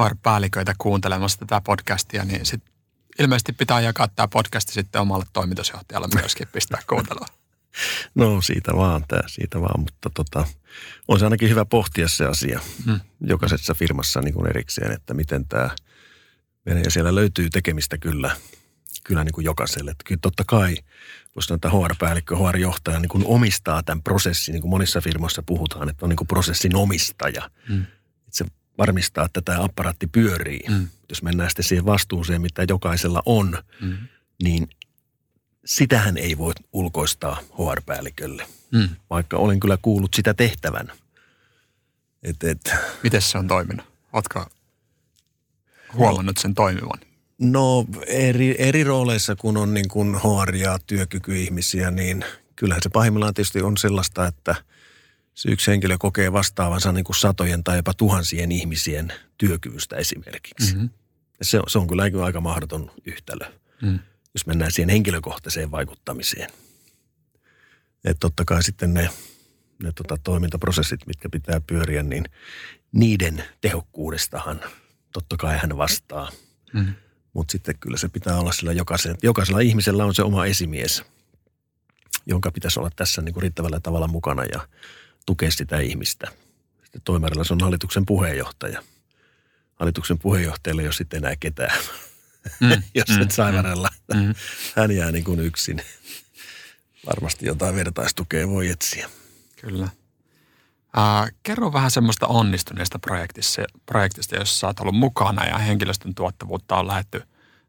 HR-päälliköitä 0.00 0.74
kuuntelemassa 0.78 1.38
tätä 1.38 1.60
podcastia, 1.60 2.24
niin 2.24 2.46
sit 2.46 2.62
ilmeisesti 3.18 3.52
pitää 3.52 3.80
jakaa 3.80 4.08
tämä 4.08 4.28
podcasti 4.28 4.72
sitten 4.72 5.00
omalle 5.00 5.24
toimitusjohtajalle 5.32 6.08
myöskin 6.14 6.48
pistää 6.52 6.82
kuuntelua. 6.88 7.26
No 8.14 8.42
siitä 8.42 8.72
vaan, 8.76 9.04
tää, 9.08 9.22
siitä 9.26 9.60
vaan, 9.60 9.80
mutta 9.80 10.10
tota, 10.14 10.46
on 11.08 11.18
se 11.18 11.26
ainakin 11.26 11.48
hyvä 11.48 11.64
pohtia 11.64 12.08
se 12.08 12.24
asia 12.24 12.60
hmm. 12.86 13.00
jokaisessa 13.20 13.74
firmassa 13.74 14.20
niin 14.20 14.34
kuin 14.34 14.50
erikseen, 14.50 14.92
että 14.92 15.14
miten 15.14 15.48
tämä 15.48 15.70
menee. 16.66 16.82
Ja 16.82 16.90
siellä 16.90 17.14
löytyy 17.14 17.50
tekemistä 17.50 17.98
kyllä, 17.98 18.36
kyllä 19.04 19.24
niin 19.24 19.32
kuin 19.32 19.44
jokaiselle. 19.44 19.90
Että 19.90 20.04
kyllä 20.06 20.18
totta 20.22 20.44
kai, 20.46 20.76
voisi 21.34 21.46
sanoa, 21.46 21.56
että 21.56 21.70
HR-päällikkö, 21.70 22.36
HR-johtaja 22.36 23.00
niin 23.00 23.08
kuin 23.08 23.24
omistaa 23.26 23.82
tämän 23.82 24.02
prosessin, 24.02 24.52
niin 24.52 24.62
kuin 24.62 24.70
monissa 24.70 25.00
firmoissa 25.00 25.42
puhutaan, 25.42 25.88
että 25.88 26.06
on 26.06 26.08
niin 26.08 26.16
kuin 26.16 26.28
prosessin 26.28 26.76
omistaja. 26.76 27.50
Hmm. 27.68 27.82
Että 27.82 28.30
se 28.30 28.44
varmistaa, 28.78 29.24
että 29.24 29.40
tämä 29.40 29.62
apparaatti 29.62 30.06
pyörii. 30.06 30.60
Hmm. 30.68 30.88
Jos 31.08 31.22
mennään 31.22 31.50
sitten 31.50 31.64
siihen 31.64 31.86
vastuuseen, 31.86 32.42
mitä 32.42 32.64
jokaisella 32.68 33.22
on, 33.26 33.62
hmm. 33.80 33.96
niin 34.42 34.68
sitähän 35.64 36.16
ei 36.16 36.38
voi 36.38 36.52
ulkoistaa 36.72 37.40
HR-päällikölle, 37.58 38.46
hmm. 38.72 38.88
vaikka 39.10 39.36
olen 39.36 39.60
kyllä 39.60 39.78
kuullut 39.82 40.14
sitä 40.14 40.34
tehtävän. 40.34 40.92
Et, 42.22 42.44
et. 42.44 42.72
Miten 43.02 43.22
se 43.22 43.38
on 43.38 43.48
toiminut? 43.48 43.86
Oletko 44.12 44.46
huomannut 45.94 46.36
sen 46.38 46.54
toimivan? 46.54 46.98
No 47.38 47.86
eri, 48.06 48.54
eri 48.58 48.84
rooleissa, 48.84 49.36
kun 49.36 49.56
on 49.56 49.74
niin 49.74 49.88
kuin 49.88 50.14
HR- 50.14 50.54
ja 50.54 50.78
työkykyihmisiä, 50.86 51.90
niin 51.90 52.24
kyllähän 52.56 52.82
se 52.82 52.88
pahimmillaan 52.88 53.34
tietysti 53.34 53.62
on 53.62 53.76
sellaista, 53.76 54.26
että 54.26 54.54
se 55.38 55.50
yksi 55.50 55.70
henkilö 55.70 55.96
kokee 55.98 56.32
vastaavansa 56.32 56.92
niin 56.92 57.04
kuin 57.04 57.16
satojen 57.16 57.64
tai 57.64 57.76
jopa 57.76 57.94
tuhansien 57.94 58.52
ihmisien 58.52 59.12
työkyvystä 59.38 59.96
esimerkiksi. 59.96 60.74
Mm-hmm. 60.74 60.90
Se, 61.42 61.60
se 61.68 61.78
on 61.78 61.86
kyllä 61.86 62.02
aika 62.24 62.40
mahdoton 62.40 62.90
yhtälö. 63.04 63.46
Mm 63.82 63.98
jos 64.38 64.46
mennään 64.46 64.72
siihen 64.72 64.88
henkilökohtaiseen 64.88 65.70
vaikuttamiseen. 65.70 66.50
Että 68.04 68.20
totta 68.20 68.44
kai 68.44 68.62
sitten 68.62 68.94
ne, 68.94 69.10
ne 69.82 69.92
tota, 69.92 70.16
toimintaprosessit, 70.24 71.06
mitkä 71.06 71.28
pitää 71.28 71.60
pyöriä, 71.60 72.02
niin 72.02 72.24
niiden 72.92 73.44
tehokkuudestahan 73.60 74.60
totta 75.12 75.36
kai 75.36 75.58
hän 75.58 75.76
vastaa. 75.76 76.30
Mm. 76.72 76.94
Mutta 77.32 77.52
sitten 77.52 77.78
kyllä 77.78 77.96
se 77.96 78.08
pitää 78.08 78.38
olla 78.38 78.52
sillä 78.52 78.72
jokaisen, 78.72 79.16
jokaisella 79.22 79.60
ihmisellä 79.60 80.04
on 80.04 80.14
se 80.14 80.22
oma 80.22 80.46
esimies, 80.46 81.04
jonka 82.26 82.50
pitäisi 82.50 82.80
olla 82.80 82.90
tässä 82.96 83.22
niin 83.22 83.32
kuin 83.32 83.42
riittävällä 83.42 83.80
tavalla 83.80 84.08
mukana 84.08 84.44
ja 84.44 84.68
tukea 85.28 85.50
sitä 85.50 85.78
ihmistä. 85.78 86.26
Sitten 86.82 87.02
toimarilla 87.04 87.44
se 87.44 87.52
on 87.52 87.60
hallituksen 87.60 88.06
puheenjohtaja. 88.06 88.82
Hallituksen 89.74 90.18
puheenjohtajalle 90.18 90.82
ei 90.82 90.88
ole 90.88 90.92
sitten 90.92 91.16
enää 91.16 91.36
ketään 91.40 91.78
mm, 92.60 92.70
jos 92.94 93.08
mm, 93.08 93.22
et 93.22 93.30
saivarella. 93.30 93.88
Mm, 94.14 94.20
mm. 94.20 94.34
Hän 94.76 94.90
jää 94.90 95.12
niin 95.12 95.24
kuin 95.24 95.40
yksin. 95.40 95.82
Varmasti 97.06 97.46
jotain 97.46 97.74
vertaistukea 97.74 98.48
voi 98.48 98.68
etsiä. 98.68 99.10
Kyllä. 99.60 99.88
Äh, 100.98 101.32
kerro 101.42 101.72
vähän 101.72 101.90
semmoista 101.90 102.26
onnistuneesta 102.26 102.98
projektista, 102.98 103.62
projektista, 103.86 104.36
jossa 104.36 104.66
olet 104.66 104.80
ollut 104.80 104.96
mukana 104.96 105.46
ja 105.46 105.58
henkilöstön 105.58 106.14
tuottavuutta 106.14 106.76
on 106.76 106.86
lähdetty 106.86 107.22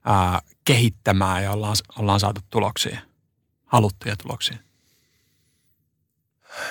äh, 0.09 0.41
kehittämään 0.65 1.43
ja 1.43 1.51
ollaan, 1.51 1.75
ollaan 1.97 2.19
saatu 2.19 2.41
tuloksia, 2.49 2.99
haluttuja 3.65 4.15
tuloksia. 4.17 4.57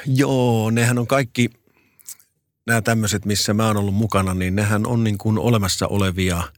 Joo, 0.06 0.70
nehän 0.70 0.98
on 0.98 1.06
kaikki, 1.06 1.50
nämä 2.66 2.82
tämmöiset, 2.82 3.24
missä 3.24 3.54
mä 3.54 3.66
oon 3.66 3.76
ollut 3.76 3.94
mukana, 3.94 4.34
niin 4.34 4.56
nehän 4.56 4.86
on 4.86 5.04
niin 5.04 5.18
kuin 5.18 5.38
olemassa 5.38 5.86
olevia– 5.86 6.42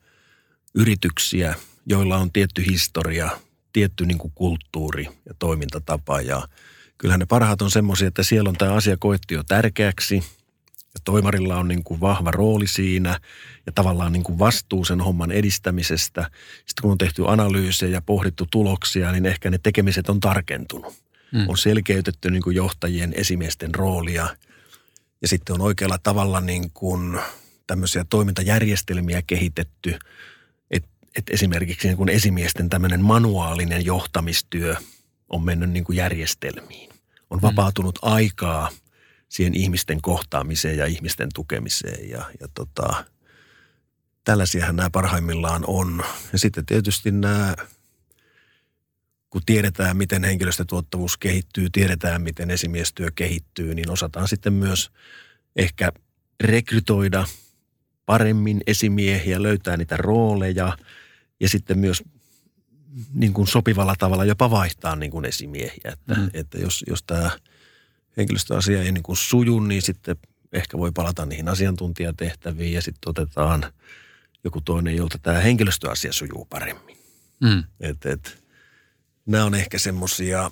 yrityksiä, 0.75 1.55
joilla 1.87 2.17
on 2.17 2.33
tietty 2.33 2.67
historia, 2.67 3.31
tietty 3.73 4.07
niin 4.07 4.19
kuin 4.19 4.33
kulttuuri 4.35 5.05
ja 5.05 5.35
toimintatapa. 5.39 6.21
Ja 6.21 6.49
kyllähän 6.99 7.21
ne 7.21 7.27
parhaat 7.27 7.63
on 7.63 7.71
semmoisia, 7.71 8.09
että 8.09 8.23
siellä 8.23 8.49
on 8.49 8.57
tämä 8.57 8.75
asia 8.75 8.97
koettu 8.97 9.35
jo 9.35 9.43
tärkeäksi 9.43 10.17
ja 10.95 11.01
toimarilla 11.05 11.57
on 11.57 11.69
niin 11.69 11.85
kuin 11.85 12.01
vahva 12.01 12.31
rooli 12.31 12.67
siinä 12.67 13.21
ja 13.67 13.73
tavallaan 13.73 14.13
niin 14.13 14.23
kuin 14.23 14.39
vastuu 14.39 14.85
sen 14.85 15.01
homman 15.01 15.33
edistämisestä. 15.33 16.31
Sitten 16.57 16.83
kun 16.83 16.91
on 16.91 16.99
tehty 16.99 17.29
analyysejä 17.29 17.93
ja 17.93 18.03
pohdittu 18.03 18.47
tuloksia, 18.51 19.13
niin 19.13 19.27
ehkä 19.27 19.51
ne 19.51 19.59
tekemiset 19.63 20.09
on 20.09 20.21
tarkentunut. 20.21 21.10
Hmm. 21.33 21.49
On 21.49 21.59
selkeytetty 21.59 22.31
niin 22.31 22.43
kuin 22.43 22.57
johtajien 22.57 23.13
esimiesten 23.17 23.75
roolia 23.75 24.37
ja 25.23 25.29
sitten 25.29 25.55
on 25.55 25.61
oikealla 25.61 25.99
tavalla 25.99 26.41
niin 26.41 26.71
kuin 26.75 27.21
tämmöisiä 27.67 28.05
toimintajärjestelmiä 28.11 29.23
kehitetty– 29.27 29.99
että 31.17 31.35
esimerkiksi 31.35 31.89
niin 31.89 31.97
kuin 31.97 32.09
esimiesten 32.09 32.69
tämmöinen 32.69 33.05
manuaalinen 33.05 33.85
johtamistyö 33.85 34.77
on 35.29 35.45
mennyt 35.45 35.71
niin 35.71 35.85
kuin 35.85 35.97
järjestelmiin. 35.97 36.91
On 37.31 37.39
mm. 37.39 37.43
vapautunut 37.43 37.99
mm. 38.03 38.13
aikaa 38.13 38.71
siihen 39.29 39.55
ihmisten 39.55 40.03
kohtaamiseen 40.03 40.79
ja 40.79 40.87
ihmisten 40.87 41.29
tukemiseen 41.35 42.11
ja, 42.11 42.25
ja 42.41 42.49
tota, 42.55 43.05
tällaisiahan 44.25 44.77
nämä 44.77 44.91
parhaimmillaan 44.91 45.65
on. 45.67 46.03
Ja 46.33 46.39
sitten 46.39 46.67
tietysti 46.67 47.11
nämä, 47.11 47.55
kun 49.31 49.43
tiedetään, 49.47 49.97
miten 49.97 50.25
henkilöstötuottavuus 50.25 51.17
kehittyy, 51.17 51.71
tiedetään, 51.71 52.23
miten 52.23 52.51
esimiestyö 52.51 53.09
kehittyy, 53.15 53.75
niin 53.75 53.91
osataan 53.91 54.29
sitten 54.29 54.53
myös 54.53 54.91
ehkä 55.57 55.93
rekrytoida 56.41 57.25
paremmin 58.07 58.61
esimiehiä, 58.67 59.43
löytää 59.43 59.77
niitä 59.77 59.97
rooleja– 59.97 60.77
ja 61.41 61.49
sitten 61.49 61.79
myös 61.79 62.03
niin 63.13 63.33
kuin 63.33 63.47
sopivalla 63.47 63.95
tavalla 63.99 64.25
jopa 64.25 64.51
vaihtaa 64.51 64.97
niin 64.97 65.11
kuin 65.11 65.25
esimiehiä. 65.25 65.93
Että, 65.93 66.15
mm. 66.15 66.31
että 66.35 66.59
jos, 66.59 66.85
jos 66.87 67.03
tämä 67.03 67.31
henkilöstöasia 68.17 68.83
ei 68.83 68.93
niin 68.93 69.03
kuin 69.03 69.17
suju, 69.17 69.61
niin 69.61 69.83
sitten 69.83 70.17
ehkä 70.53 70.79
voi 70.79 70.93
palata 70.93 71.27
niihin 71.27 71.49
asiantuntijatehtäviin 71.49 72.73
ja 72.73 72.83
sitten 72.83 73.11
otetaan 73.11 73.73
joku 74.45 74.61
toinen, 74.61 74.97
jolta 74.97 75.19
tämä 75.19 75.39
henkilöstöasia 75.39 76.13
sujuu 76.13 76.45
paremmin. 76.45 76.97
Mm. 77.41 77.65
Et, 77.81 78.07
et, 78.07 78.40
nämä 79.27 79.45
on 79.45 79.55
ehkä 79.55 79.79
semmoisia 79.79 80.51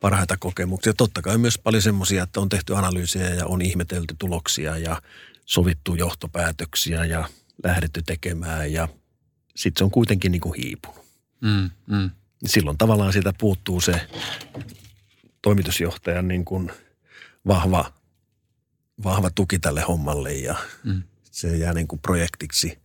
parhaita 0.00 0.36
kokemuksia. 0.36 0.94
Totta 0.94 1.22
kai 1.22 1.38
myös 1.38 1.58
paljon 1.58 1.82
semmoisia, 1.82 2.22
että 2.22 2.40
on 2.40 2.48
tehty 2.48 2.76
analyysejä 2.76 3.34
ja 3.34 3.46
on 3.46 3.62
ihmetelty 3.62 4.14
tuloksia 4.18 4.78
ja 4.78 5.02
sovittu 5.44 5.94
johtopäätöksiä 5.94 7.04
ja– 7.04 7.28
lähdetty 7.62 8.02
tekemään 8.02 8.72
ja 8.72 8.88
sitten 9.56 9.80
se 9.80 9.84
on 9.84 9.90
kuitenkin 9.90 10.32
niin 10.32 10.40
kuin 10.40 10.54
hiipunut. 10.54 11.04
Mm, 11.40 11.70
mm. 11.86 12.10
Silloin 12.46 12.78
tavallaan 12.78 13.12
siitä 13.12 13.32
puuttuu 13.38 13.80
se 13.80 14.08
toimitusjohtajan 15.42 16.28
niin 16.28 16.44
kuin 16.44 16.72
vahva, 17.46 17.92
vahva 19.04 19.30
tuki 19.30 19.58
tälle 19.58 19.80
hommalle 19.80 20.32
ja 20.32 20.56
mm. 20.84 21.02
se 21.22 21.56
jää 21.56 21.74
niin 21.74 21.88
kuin 21.88 22.00
projektiksi 22.00 22.78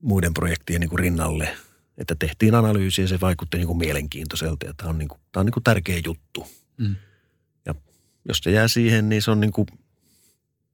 muiden 0.00 0.34
projektien 0.34 0.80
niin 0.80 0.90
kuin 0.90 0.98
rinnalle. 0.98 1.56
Että 1.98 2.14
tehtiin 2.14 2.54
analyysi 2.54 3.02
ja 3.02 3.08
se 3.08 3.20
vaikutti 3.20 3.56
niin 3.56 3.66
kuin 3.66 3.78
mielenkiintoiselta 3.78 4.66
ja 4.66 4.74
tämä 4.76 4.90
on, 4.90 4.98
niin 4.98 5.08
kuin, 5.08 5.20
tämä 5.32 5.40
on 5.40 5.46
niin 5.46 5.52
kuin 5.52 5.64
tärkeä 5.64 6.00
juttu. 6.04 6.46
Mm. 6.78 6.96
Ja 7.66 7.74
jos 8.28 8.38
se 8.38 8.50
jää 8.50 8.68
siihen, 8.68 9.08
niin 9.08 9.22
se 9.22 9.30
on, 9.30 9.40
niin 9.40 9.52
kuin, 9.52 9.66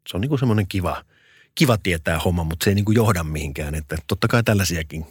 se 0.09 0.17
on 0.17 0.21
niin 0.21 0.29
kuin 0.29 0.39
semmoinen 0.39 0.67
kiva– 0.67 1.05
kiva 1.55 1.79
tietää 1.79 2.19
homma, 2.19 2.45
mutta 2.45 2.65
se 2.65 2.71
ei 2.71 2.75
niin 2.75 2.85
kuin 2.85 2.97
johda 2.97 3.25
mihinkään. 3.25 3.75
Että 3.75 3.97
totta 4.07 4.29
kai 4.29 4.43
tällaisiakin, 4.43 5.07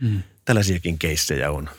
mm. 0.00 0.22
tällaisiakin 0.44 0.98
keissejä 0.98 1.50
on, 1.50 1.70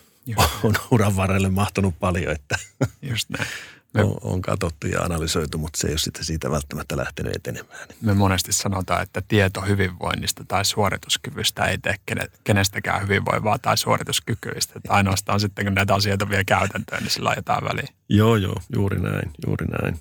on 0.63 0.75
uran 0.91 1.15
varrelle 1.15 1.49
mahtunut 1.49 1.99
paljon. 1.99 2.31
Että. 2.34 2.59
Just 3.01 3.29
näin. 3.29 3.49
Me, 3.93 4.03
on, 4.03 4.17
on 4.21 4.41
katsottu 4.41 4.87
ja 4.87 5.01
analysoitu, 5.01 5.57
mutta 5.57 5.79
se 5.79 5.87
ei 5.87 5.93
ole 5.93 5.99
sitten 5.99 6.25
siitä 6.25 6.51
välttämättä 6.51 6.97
lähtenyt 6.97 7.35
etenemään. 7.35 7.87
Me 8.01 8.13
monesti 8.13 8.53
sanotaan, 8.53 9.03
että 9.03 9.21
tieto 9.27 9.61
hyvinvoinnista 9.61 10.45
tai 10.47 10.65
suorituskyvystä 10.65 11.65
ei 11.65 11.77
tee 11.77 11.95
kenestäkään 12.43 13.01
hyvinvoivaa 13.01 13.59
tai 13.59 13.77
suorituskykyistä. 13.77 14.73
Että 14.75 14.93
ainoastaan 14.93 15.39
sitten, 15.39 15.65
kun 15.65 15.73
näitä 15.73 15.95
asioita 15.95 16.29
vie 16.29 16.43
käytäntöön, 16.43 17.03
niin 17.03 17.11
sillä 17.11 17.29
on 17.29 17.35
jotain 17.35 17.63
väliä. 17.63 17.87
Joo, 18.09 18.35
joo, 18.35 18.55
juuri 18.75 18.99
näin, 18.99 19.31
juuri 19.47 19.65
näin. 19.65 19.99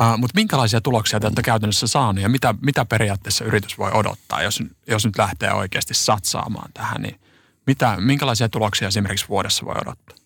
Uh, 0.00 0.18
mutta 0.18 0.34
minkälaisia 0.34 0.80
tuloksia 0.80 1.20
te 1.20 1.26
olette 1.26 1.42
käytännössä 1.42 1.86
saaneet 1.86 2.22
ja 2.22 2.28
mitä, 2.28 2.54
mitä 2.62 2.84
periaatteessa 2.84 3.44
yritys 3.44 3.78
voi 3.78 3.90
odottaa, 3.94 4.42
jos, 4.42 4.62
jos 4.86 5.06
nyt 5.06 5.18
lähtee 5.18 5.52
oikeasti 5.52 5.94
satsaamaan 5.94 6.70
tähän, 6.74 7.02
niin 7.02 7.20
mitä, 7.66 7.96
minkälaisia 8.00 8.48
tuloksia 8.48 8.88
esimerkiksi 8.88 9.28
vuodessa 9.28 9.66
voi 9.66 9.74
odottaa? 9.82 10.25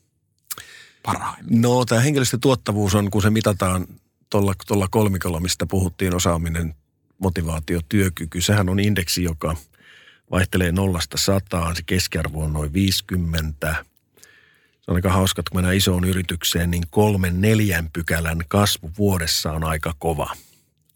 Parhaimmin? 1.03 1.62
No 1.62 1.84
tämä 1.84 2.01
henkilöstötuottavuus 2.01 2.94
on, 2.94 3.11
kun 3.11 3.22
se 3.22 3.30
mitataan 3.30 3.86
tuolla, 4.30 4.55
tuolla 4.66 4.88
kolmikolla, 4.90 5.40
mistä 5.40 5.66
puhuttiin, 5.66 6.14
osaaminen, 6.14 6.74
motivaatio, 7.18 7.80
työkyky. 7.88 8.40
Sehän 8.40 8.68
on 8.68 8.80
indeksi, 8.80 9.22
joka 9.22 9.57
vaihtelee 10.30 10.72
nollasta 10.72 11.16
sataan. 11.18 11.76
Se 11.76 11.82
keskiarvo 11.86 12.44
on 12.44 12.53
noin 12.53 12.72
50. 12.72 13.84
Se 14.80 14.90
on 14.90 14.94
aika 14.96 15.12
hauska, 15.12 15.40
että 15.40 15.51
kun 15.51 15.59
mennään 15.59 15.76
isoon 15.76 16.05
yritykseen, 16.05 16.70
niin 16.70 16.84
kolmen 16.90 17.40
neljän 17.40 17.90
pykälän 17.92 18.38
kasvu 18.48 18.90
vuodessa 18.98 19.53
on 19.53 19.64
aika 19.64 19.94
kova. 19.98 20.36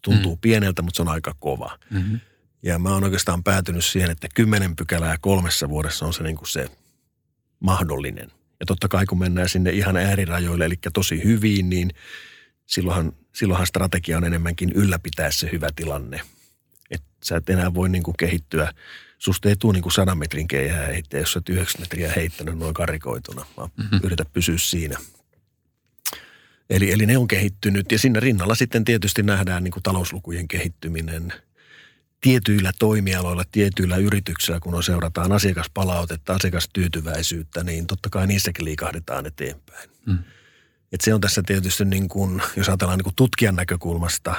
Tuntuu 0.01 0.35
mm. 0.35 0.41
pieneltä, 0.41 0.81
mutta 0.81 0.95
se 0.95 1.01
on 1.01 1.07
aika 1.07 1.35
kova. 1.39 1.79
Mm-hmm. 1.89 2.19
Ja 2.63 2.79
mä 2.79 2.89
oon 2.89 3.03
oikeastaan 3.03 3.43
päätynyt 3.43 3.85
siihen, 3.85 4.11
että 4.11 4.27
kymmenen 4.35 4.75
pykälää 4.75 5.17
kolmessa 5.21 5.69
vuodessa 5.69 6.05
on 6.05 6.13
se, 6.13 6.23
niin 6.23 6.35
kuin 6.35 6.47
se 6.47 6.69
mahdollinen– 7.59 8.31
ja 8.65 8.67
totta 8.67 8.87
kai 8.87 9.05
kun 9.05 9.19
mennään 9.19 9.49
sinne 9.49 9.69
ihan 9.69 9.97
äärirajoille, 9.97 10.65
eli 10.65 10.75
tosi 10.93 11.23
hyvin, 11.23 11.69
niin 11.69 11.89
silloinhan, 12.65 13.13
silloinhan 13.33 13.67
strategia 13.67 14.17
on 14.17 14.23
enemmänkin 14.23 14.71
ylläpitää 14.71 15.31
se 15.31 15.49
hyvä 15.51 15.69
tilanne. 15.75 16.21
Että 16.91 17.07
sä 17.23 17.37
et 17.37 17.49
enää 17.49 17.73
voi 17.73 17.89
niin 17.89 18.03
kuin 18.03 18.17
kehittyä. 18.17 18.73
Susta 19.17 19.49
ei 19.49 19.55
tule 19.55 19.73
niin 19.73 19.81
kuin 19.81 19.93
sadan 19.93 20.17
metrin 20.17 20.47
keihää 20.47 20.85
heittää, 20.85 21.19
jos 21.19 21.33
sä 21.33 21.39
oot 21.39 21.49
9 21.49 21.81
metriä 21.81 22.11
heittänyt 22.15 22.57
noin 22.57 22.73
karikoituna, 22.73 23.45
vaan 23.57 23.69
mm-hmm. 23.77 23.99
yritä 24.03 24.25
pysyä 24.33 24.57
siinä. 24.57 24.97
Eli, 26.69 26.91
eli 26.91 27.05
ne 27.05 27.17
on 27.17 27.27
kehittynyt 27.27 27.91
ja 27.91 27.99
sinne 27.99 28.19
rinnalla 28.19 28.55
sitten 28.55 28.85
tietysti 28.85 29.23
nähdään 29.23 29.63
niin 29.63 29.71
kuin 29.71 29.83
talouslukujen 29.83 30.47
kehittyminen– 30.47 31.33
tietyillä 32.25 32.71
toimialoilla, 32.79 33.43
tietyillä 33.51 33.97
yrityksillä, 33.97 34.59
kun 34.59 34.75
on 34.75 34.83
seurataan 34.83 35.31
asiakaspalautetta, 35.31 36.33
asiakastyytyväisyyttä, 36.33 37.63
niin 37.63 37.87
totta 37.87 38.09
kai 38.09 38.27
niissäkin 38.27 38.65
liikahdetaan 38.65 39.25
eteenpäin. 39.25 39.89
Mm. 40.05 40.17
Et 40.91 41.01
se 41.01 41.13
on 41.13 41.21
tässä 41.21 41.43
tietysti, 41.45 41.85
niin 41.85 42.09
kuin, 42.09 42.41
jos 42.57 42.69
ajatellaan 42.69 42.97
niin 42.97 43.03
kuin 43.03 43.15
tutkijan 43.15 43.55
näkökulmasta, 43.55 44.35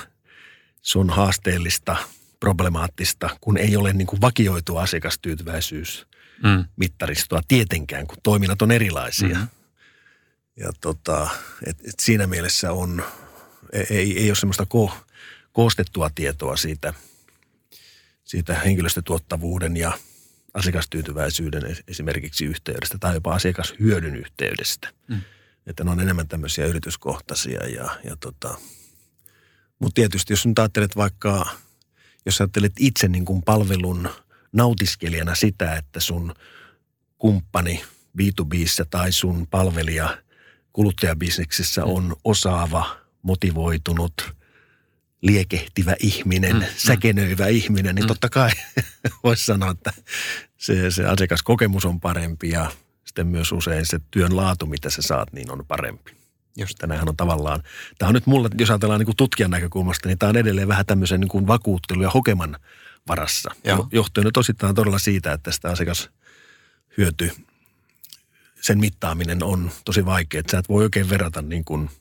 se 0.82 0.99
on 0.99 1.11
haasteellista, 1.11 1.97
problemaattista, 2.41 3.30
kun 3.41 3.59
ei 3.59 3.76
ole 3.76 3.93
niin 3.93 4.07
kuin 4.07 4.20
vakioitua 4.20 4.82
asiakastyytyväisyysmittaristoa 4.82 7.39
mm. 7.39 7.45
tietenkään, 7.49 8.07
kun 8.07 8.18
toiminnat 8.22 8.62
on 8.62 8.70
erilaisia. 8.70 9.39
Mm. 9.39 9.49
Ja 10.57 10.72
tota, 10.80 11.28
et, 11.66 11.76
et 11.89 12.01
siinä 12.01 12.26
mielessä 12.26 12.72
on, 12.72 13.05
ei, 13.91 14.18
ei 14.18 14.30
ole 14.30 14.37
semmoista 14.37 14.66
ko, 14.66 14.97
koostettua 15.53 16.11
tietoa 16.14 16.57
siitä– 16.57 16.95
siitä 18.27 18.55
henkilöstötuottavuuden 18.55 19.77
ja 19.77 19.93
asiakastyytyväisyyden 20.55 21.77
esimerkiksi 21.89 22.45
yhteydestä 22.45 22.99
tai 22.99 23.14
jopa 23.14 23.35
asiakashyödyn 23.35 24.16
yhteydestä. 24.16 24.89
Mm. 25.09 25.20
Että 25.66 25.85
ne 25.85 25.91
on 25.91 26.01
enemmän 26.01 26.29
tämmöisiä 26.29 26.66
yrityskohtaisia 26.66 27.66
ja, 27.66 27.91
ja 28.05 28.16
tota, 28.20 28.59
mutta 29.79 29.95
tietysti 29.95 30.33
jos 30.33 30.47
nyt 30.47 30.59
ajattelet 30.59 30.97
vaikka, 30.97 31.57
jos 32.27 32.41
ajattelet 32.41 32.72
itse 32.79 33.09
niin 33.09 33.24
kuin 33.24 33.43
palvelun 33.43 34.09
nautiskelijana 34.53 35.35
sitä, 35.35 35.77
että 35.77 36.01
sun 36.01 36.35
kumppani 37.18 37.85
b 38.16 38.20
2 38.51 38.83
tai 38.91 39.12
sun 39.12 39.47
palvelija 39.47 40.18
kuluttajabisneksessä 40.72 41.81
mm. 41.81 41.91
on 41.91 42.16
osaava, 42.24 42.97
motivoitunut– 43.22 44.12
liekehtivä 45.23 45.97
ihminen, 46.01 46.57
mm, 46.57 46.62
mm. 46.62 46.67
säkenöivä 46.77 47.45
mm. 47.45 47.51
ihminen, 47.51 47.95
niin 47.95 48.05
mm. 48.05 48.09
totta 48.09 48.29
kai 48.29 48.51
voisi 49.25 49.45
sanoa, 49.45 49.71
että 49.71 49.93
se, 50.57 50.91
se 50.91 51.07
asiakaskokemus 51.07 51.85
on 51.85 52.01
parempi 52.01 52.51
ja 52.51 52.71
sitten 53.05 53.27
myös 53.27 53.53
usein 53.53 53.87
se 53.87 54.01
työn 54.11 54.37
laatu, 54.37 54.67
mitä 54.67 54.91
sä 54.91 55.03
saat, 55.03 55.33
niin 55.33 55.51
on 55.51 55.64
parempi. 55.69 56.17
Just. 56.57 56.79
Tänähän 56.79 57.09
on 57.09 57.17
tavallaan, 57.17 57.62
tämä 57.99 58.09
on 58.09 58.14
nyt 58.14 58.27
mulle, 58.27 58.49
jos 58.59 58.71
ajatellaan 58.71 59.01
niin 59.01 59.07
kuin 59.07 59.17
tutkijan 59.17 59.51
näkökulmasta, 59.51 60.09
niin 60.09 60.19
tämä 60.19 60.31
on 60.31 60.37
edelleen 60.37 60.69
vähän 60.69 60.87
tämmöisen 60.87 61.21
niin 61.21 61.29
kuin 61.29 61.47
vakuuttelu 61.47 62.03
ja 62.03 62.11
hokeman 62.11 62.57
varassa. 63.09 63.51
Joo. 63.64 63.89
Johtuen 63.93 64.25
nyt 64.25 64.37
osittain 64.37 64.75
todella 64.75 64.99
siitä, 64.99 65.33
että 65.33 65.53
sitä 65.53 65.69
asiakashyöty, 65.69 67.33
sen 68.61 68.79
mittaaminen 68.79 69.43
on 69.43 69.71
tosi 69.85 70.05
vaikea. 70.05 70.41
Että 70.41 70.51
sä 70.51 70.59
et 70.59 70.69
voi 70.69 70.85
oikein 70.85 71.11
verrata 71.11 71.43
niin 71.43 71.64
kuin– 71.64 71.91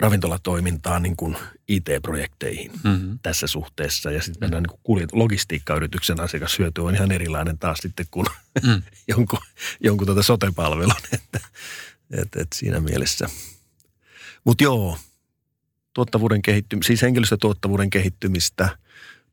ravintolatoimintaa 0.00 1.00
niin 1.00 1.16
kuin 1.16 1.36
IT-projekteihin 1.68 2.70
mm-hmm. 2.84 3.18
tässä 3.22 3.46
suhteessa. 3.46 4.10
Ja 4.10 4.22
sitten 4.22 4.40
mennään 4.40 4.62
niin 4.62 4.78
kuin 4.82 5.06
logistiikkayrityksen 5.12 6.20
asiakashyöty 6.20 6.80
on 6.80 6.94
ihan 6.94 7.12
erilainen 7.12 7.58
taas 7.58 7.78
sitten 7.78 8.06
kuin 8.10 8.26
mm. 8.62 8.82
jonkun, 9.16 9.38
jonkun 9.80 10.06
tuota 10.06 10.22
sote-palvelun. 10.22 10.94
Että, 11.12 11.40
et, 12.10 12.36
et 12.36 12.48
siinä 12.54 12.80
mielessä. 12.80 13.28
Mutta 14.44 14.64
joo, 14.64 14.98
tuottavuuden 15.94 16.42
kehittymistä, 16.42 16.86
siis 16.86 17.02
henkilöstötuottavuuden 17.02 17.90
kehittymistä, 17.90 18.78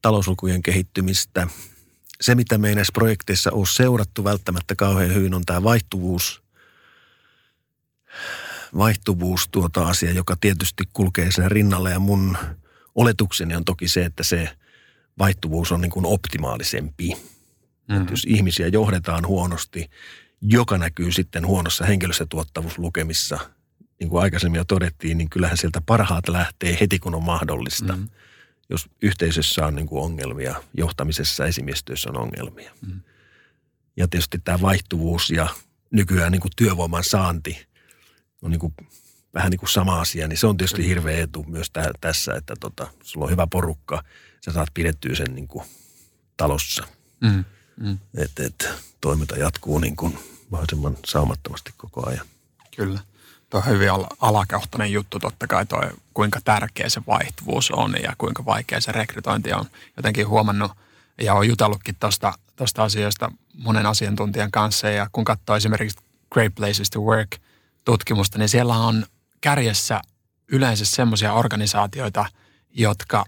talouslukujen 0.02 0.62
kehittymistä. 0.62 1.48
Se, 2.22 2.36
mitä 2.36 2.58
me 2.58 2.70
ei 2.70 2.76
näissä 2.76 2.92
projekteissa 2.94 3.52
ole 3.52 3.66
seurattu 3.66 4.24
välttämättä 4.24 4.76
kauhean 4.76 5.14
hyvin, 5.14 5.34
on 5.34 5.46
tämä 5.46 5.64
vaihtuvuus– 5.64 6.42
vaihtuvuus 8.78 9.48
tuota 9.52 9.88
asia, 9.88 10.12
joka 10.12 10.36
tietysti 10.42 10.84
kulkee 10.94 11.32
sen 11.32 11.52
rinnalle 11.52 11.92
ja 11.92 12.00
mun 12.00 12.38
oletukseni 12.96 13.56
on 13.56 13.66
toki 13.66 13.88
se, 13.88 14.06
että 14.06 14.24
se 14.24 14.50
vaihtuvuus 15.20 15.72
on 15.72 15.82
niin 15.82 15.92
kuin 15.92 16.06
optimaalisempi. 16.06 17.14
Mm-hmm. 17.14 18.02
Että 18.02 18.14
jos 18.14 18.26
ihmisiä 18.28 18.68
johdetaan 18.68 19.28
huonosti, 19.28 19.90
joka 20.42 20.78
näkyy 20.78 21.12
sitten 21.12 21.48
huonossa 21.48 21.86
henkilöstötuottavuuslukemissa, 21.86 23.40
niin 24.00 24.10
kuin 24.10 24.24
aikaisemmin 24.24 24.58
jo 24.58 24.66
todettiin, 24.66 25.18
niin 25.18 25.30
kyllähän 25.30 25.58
sieltä 25.58 25.82
parhaat 25.86 26.28
lähtee 26.28 26.78
heti 26.80 27.00
kun 27.00 27.16
on 27.16 27.24
mahdollista. 27.24 27.94
Mm-hmm. 27.94 28.10
Jos 28.70 28.90
yhteisössä 29.02 29.66
on 29.66 29.76
niin 29.76 29.88
kuin 29.88 30.04
ongelmia, 30.04 30.64
johtamisessa 30.78 31.46
esimiestöissä 31.46 32.10
on 32.10 32.18
ongelmia. 32.18 32.72
Mm-hmm. 32.82 33.02
Ja 33.98 34.08
tietysti 34.08 34.40
tämä 34.40 34.62
vaihtuvuus 34.62 35.30
ja 35.30 35.50
nykyään 35.92 36.32
niin 36.32 36.42
kuin 36.42 36.52
työvoiman 36.56 37.04
saanti– 37.04 37.66
on 38.42 38.52
niin 38.52 38.60
kuin, 38.60 38.74
vähän 39.34 39.52
niin 39.52 39.60
kuin 39.60 39.70
sama 39.70 40.02
asia, 40.02 40.28
niin 40.28 40.38
se 40.38 40.48
on 40.48 40.58
tietysti 40.58 40.88
hirveä 40.88 41.24
etu 41.24 41.46
myös 41.48 41.70
tä, 41.70 41.92
tässä, 42.02 42.36
että 42.36 42.56
tota, 42.60 42.88
sulla 43.04 43.26
on 43.26 43.32
hyvä 43.32 43.48
porukka, 43.48 44.04
sä 44.46 44.52
saat 44.52 44.70
pidettyä 44.74 45.16
sen 45.16 45.36
niin 45.36 45.48
kuin 45.48 45.66
talossa. 46.38 46.88
Mm, 47.22 47.44
mm. 47.78 47.98
Että 48.18 48.46
et, 48.46 48.70
toiminta 49.02 49.38
jatkuu 49.38 49.80
niin 49.80 49.96
kuin 49.96 50.20
mahdollisimman 50.50 50.98
saumattomasti 51.06 51.74
koko 51.78 52.10
ajan. 52.10 52.26
Kyllä. 52.76 53.00
Tuo 53.50 53.60
on 53.60 53.66
hyvin 53.66 53.90
alakohtainen 54.20 54.92
juttu 54.92 55.20
totta 55.20 55.48
kai 55.48 55.66
toi, 55.66 55.90
kuinka 56.14 56.40
tärkeä 56.44 56.90
se 56.90 57.02
vaihtuvuus 57.08 57.72
on 57.72 57.96
ja 58.04 58.16
kuinka 58.18 58.46
vaikea 58.46 58.82
se 58.82 58.92
rekrytointi 58.92 59.54
on. 59.54 59.66
Jotenkin 59.98 60.28
huomannut 60.28 60.72
ja 61.22 61.34
olen 61.34 61.50
jutellutkin 61.50 61.96
tuosta 62.00 62.34
tosta 62.56 62.84
asiasta 62.84 63.32
monen 63.54 63.86
asiantuntijan 63.86 64.52
kanssa 64.52 64.90
ja 64.90 65.08
kun 65.12 65.26
katsoo 65.26 65.56
esimerkiksi 65.56 66.00
Great 66.34 66.56
Places 66.56 66.90
to 66.90 67.00
Work– 67.00 67.38
tutkimusta, 67.86 68.38
niin 68.38 68.50
siellä 68.50 68.76
on 68.76 69.06
kärjessä 69.42 70.02
yleensä 70.52 70.86
semmoisia 70.86 71.34
organisaatioita, 71.34 72.26
jotka, 72.70 73.26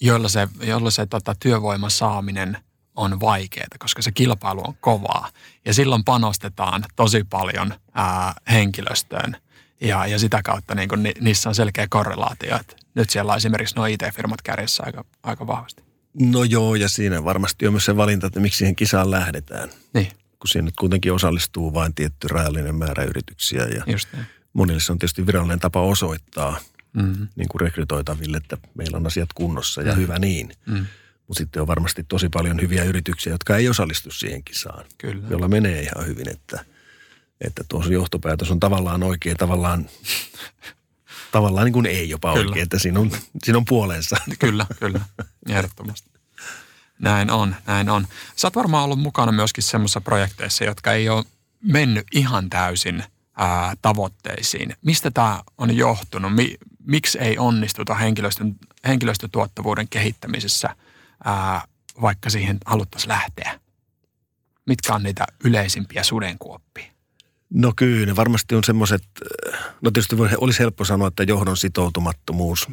joilla 0.00 0.28
se, 0.28 0.48
joilla 0.62 0.90
se 0.90 1.06
tota, 1.06 1.34
työvoiman 1.40 1.90
saaminen 1.90 2.58
on 2.96 3.20
vaikeaa, 3.20 3.66
koska 3.78 4.02
se 4.02 4.12
kilpailu 4.12 4.62
on 4.66 4.74
kovaa. 4.80 5.30
Ja 5.64 5.74
silloin 5.74 6.04
panostetaan 6.04 6.84
tosi 6.96 7.24
paljon 7.24 7.74
ää, 7.94 8.34
henkilöstöön 8.50 9.36
ja, 9.80 10.06
ja 10.06 10.18
sitä 10.18 10.42
kautta 10.42 10.74
niin 10.74 10.88
kun, 10.88 11.02
ni, 11.02 11.12
niissä 11.20 11.48
on 11.48 11.54
selkeä 11.54 11.86
korrelaatio. 11.90 12.56
Että 12.56 12.76
nyt 12.94 13.10
siellä 13.10 13.32
on 13.32 13.36
esimerkiksi 13.36 13.76
nuo 13.76 13.86
IT-firmat 13.86 14.42
kärjessä 14.42 14.82
aika, 14.86 15.04
aika 15.22 15.46
vahvasti. 15.46 15.82
No 16.20 16.44
joo, 16.44 16.74
ja 16.74 16.88
siinä 16.88 17.24
varmasti 17.24 17.66
on 17.66 17.72
myös 17.72 17.84
se 17.84 17.96
valinta, 17.96 18.26
että 18.26 18.40
miksi 18.40 18.58
siihen 18.58 18.76
kisaan 18.76 19.10
lähdetään. 19.10 19.68
Niin 19.94 20.08
kun 20.38 20.48
siinä 20.48 20.64
nyt 20.64 20.76
kuitenkin 20.76 21.12
osallistuu 21.12 21.74
vain 21.74 21.94
tietty 21.94 22.28
rajallinen 22.28 22.74
määrä 22.74 23.04
yrityksiä. 23.04 23.64
Ja 23.64 23.82
Just 23.86 24.08
niin. 24.12 24.26
monille 24.52 24.80
se 24.80 24.92
on 24.92 24.98
tietysti 24.98 25.26
virallinen 25.26 25.60
tapa 25.60 25.80
osoittaa 25.80 26.60
mm-hmm. 26.92 27.28
niin 27.36 27.48
kuin 27.48 27.60
rekrytoitaville, 27.60 28.36
että 28.36 28.56
meillä 28.74 28.96
on 28.96 29.06
asiat 29.06 29.32
kunnossa 29.34 29.80
ja 29.80 29.86
mm-hmm. 29.86 30.02
hyvä 30.02 30.18
niin. 30.18 30.52
Mm-hmm. 30.66 30.86
Mutta 31.28 31.38
sitten 31.38 31.62
on 31.62 31.66
varmasti 31.66 32.04
tosi 32.04 32.28
paljon 32.28 32.60
hyviä 32.60 32.84
yrityksiä, 32.84 33.32
jotka 33.32 33.56
ei 33.56 33.68
osallistu 33.68 34.10
siihen 34.10 34.44
kisaan, 34.44 34.84
Kyllä. 34.98 35.26
jolla 35.30 35.48
menee 35.48 35.82
ihan 35.82 36.06
hyvin. 36.06 36.28
Että, 36.28 36.64
että 37.40 37.64
tuo 37.68 37.84
johtopäätös 37.84 38.50
on 38.50 38.60
tavallaan 38.60 39.02
oikein, 39.02 39.36
tavallaan, 39.36 39.88
tavallaan 41.32 41.64
niin 41.64 41.72
kuin 41.72 41.86
ei 41.86 42.10
jopa 42.10 42.32
kyllä. 42.32 42.46
oikein, 42.46 42.62
että 42.62 42.78
siinä 42.78 43.00
on, 43.00 43.10
siinä 43.44 43.58
on 43.58 43.64
puolensa. 43.64 44.16
Kyllä, 44.38 44.66
kyllä, 44.80 45.00
ehdottomasti. 45.48 46.15
Näin 46.98 47.30
on, 47.30 47.56
näin 47.66 47.88
on. 47.88 48.06
Sä 48.36 48.46
oot 48.46 48.56
varmaan 48.56 48.84
ollut 48.84 48.98
mukana 48.98 49.32
myöskin 49.32 49.64
semmoisissa 49.64 50.00
projekteissa, 50.00 50.64
jotka 50.64 50.92
ei 50.92 51.08
ole 51.08 51.24
mennyt 51.62 52.06
ihan 52.12 52.50
täysin 52.50 53.04
ää, 53.36 53.74
tavoitteisiin. 53.82 54.76
Mistä 54.82 55.10
tämä 55.10 55.42
on 55.58 55.76
johtunut? 55.76 56.34
Mi, 56.34 56.54
miksi 56.86 57.18
ei 57.18 57.38
onnistuta 57.38 57.94
henkilöstön, 57.94 58.56
henkilöstötuottavuuden 58.86 59.88
kehittämisessä, 59.88 60.76
ää, 61.24 61.62
vaikka 62.00 62.30
siihen 62.30 62.58
haluttaisiin 62.66 63.08
lähteä? 63.08 63.60
Mitkä 64.66 64.94
on 64.94 65.02
niitä 65.02 65.26
yleisimpiä 65.44 66.02
sudenkuoppia? 66.02 66.84
No 67.50 67.72
kyllä, 67.76 68.16
varmasti 68.16 68.54
on 68.54 68.64
semmoiset, 68.64 69.02
no 69.80 69.90
tietysti 69.90 70.16
olisi 70.38 70.58
helppo 70.58 70.84
sanoa, 70.84 71.08
että 71.08 71.22
johdon 71.22 71.56
sitoutumattomuus, 71.56 72.68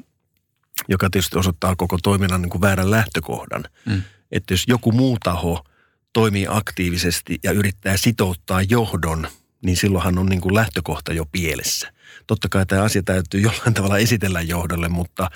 joka 0.89 1.09
tietysti 1.09 1.37
osoittaa 1.37 1.75
koko 1.75 1.97
toiminnan 2.03 2.41
niin 2.41 2.49
kuin 2.49 2.61
väärän 2.61 2.91
lähtökohdan. 2.91 3.63
Mm. 3.85 4.01
Että 4.31 4.53
jos 4.53 4.63
joku 4.67 4.91
muu 4.91 5.17
taho 5.23 5.65
toimii 6.13 6.45
aktiivisesti 6.49 7.39
ja 7.43 7.51
yrittää 7.51 7.97
sitouttaa 7.97 8.61
johdon, 8.61 9.27
niin 9.63 9.77
silloinhan 9.77 10.17
on 10.17 10.25
niin 10.25 10.41
kuin 10.41 10.55
lähtökohta 10.55 11.13
jo 11.13 11.25
pielessä. 11.25 11.93
Totta 12.27 12.49
kai 12.49 12.65
tämä 12.65 12.83
asia 12.83 13.03
täytyy 13.03 13.41
jollain 13.47 13.73
tavalla 13.73 13.97
esitellä 13.97 14.41
johdolle, 14.41 14.89
mutta 14.89 15.31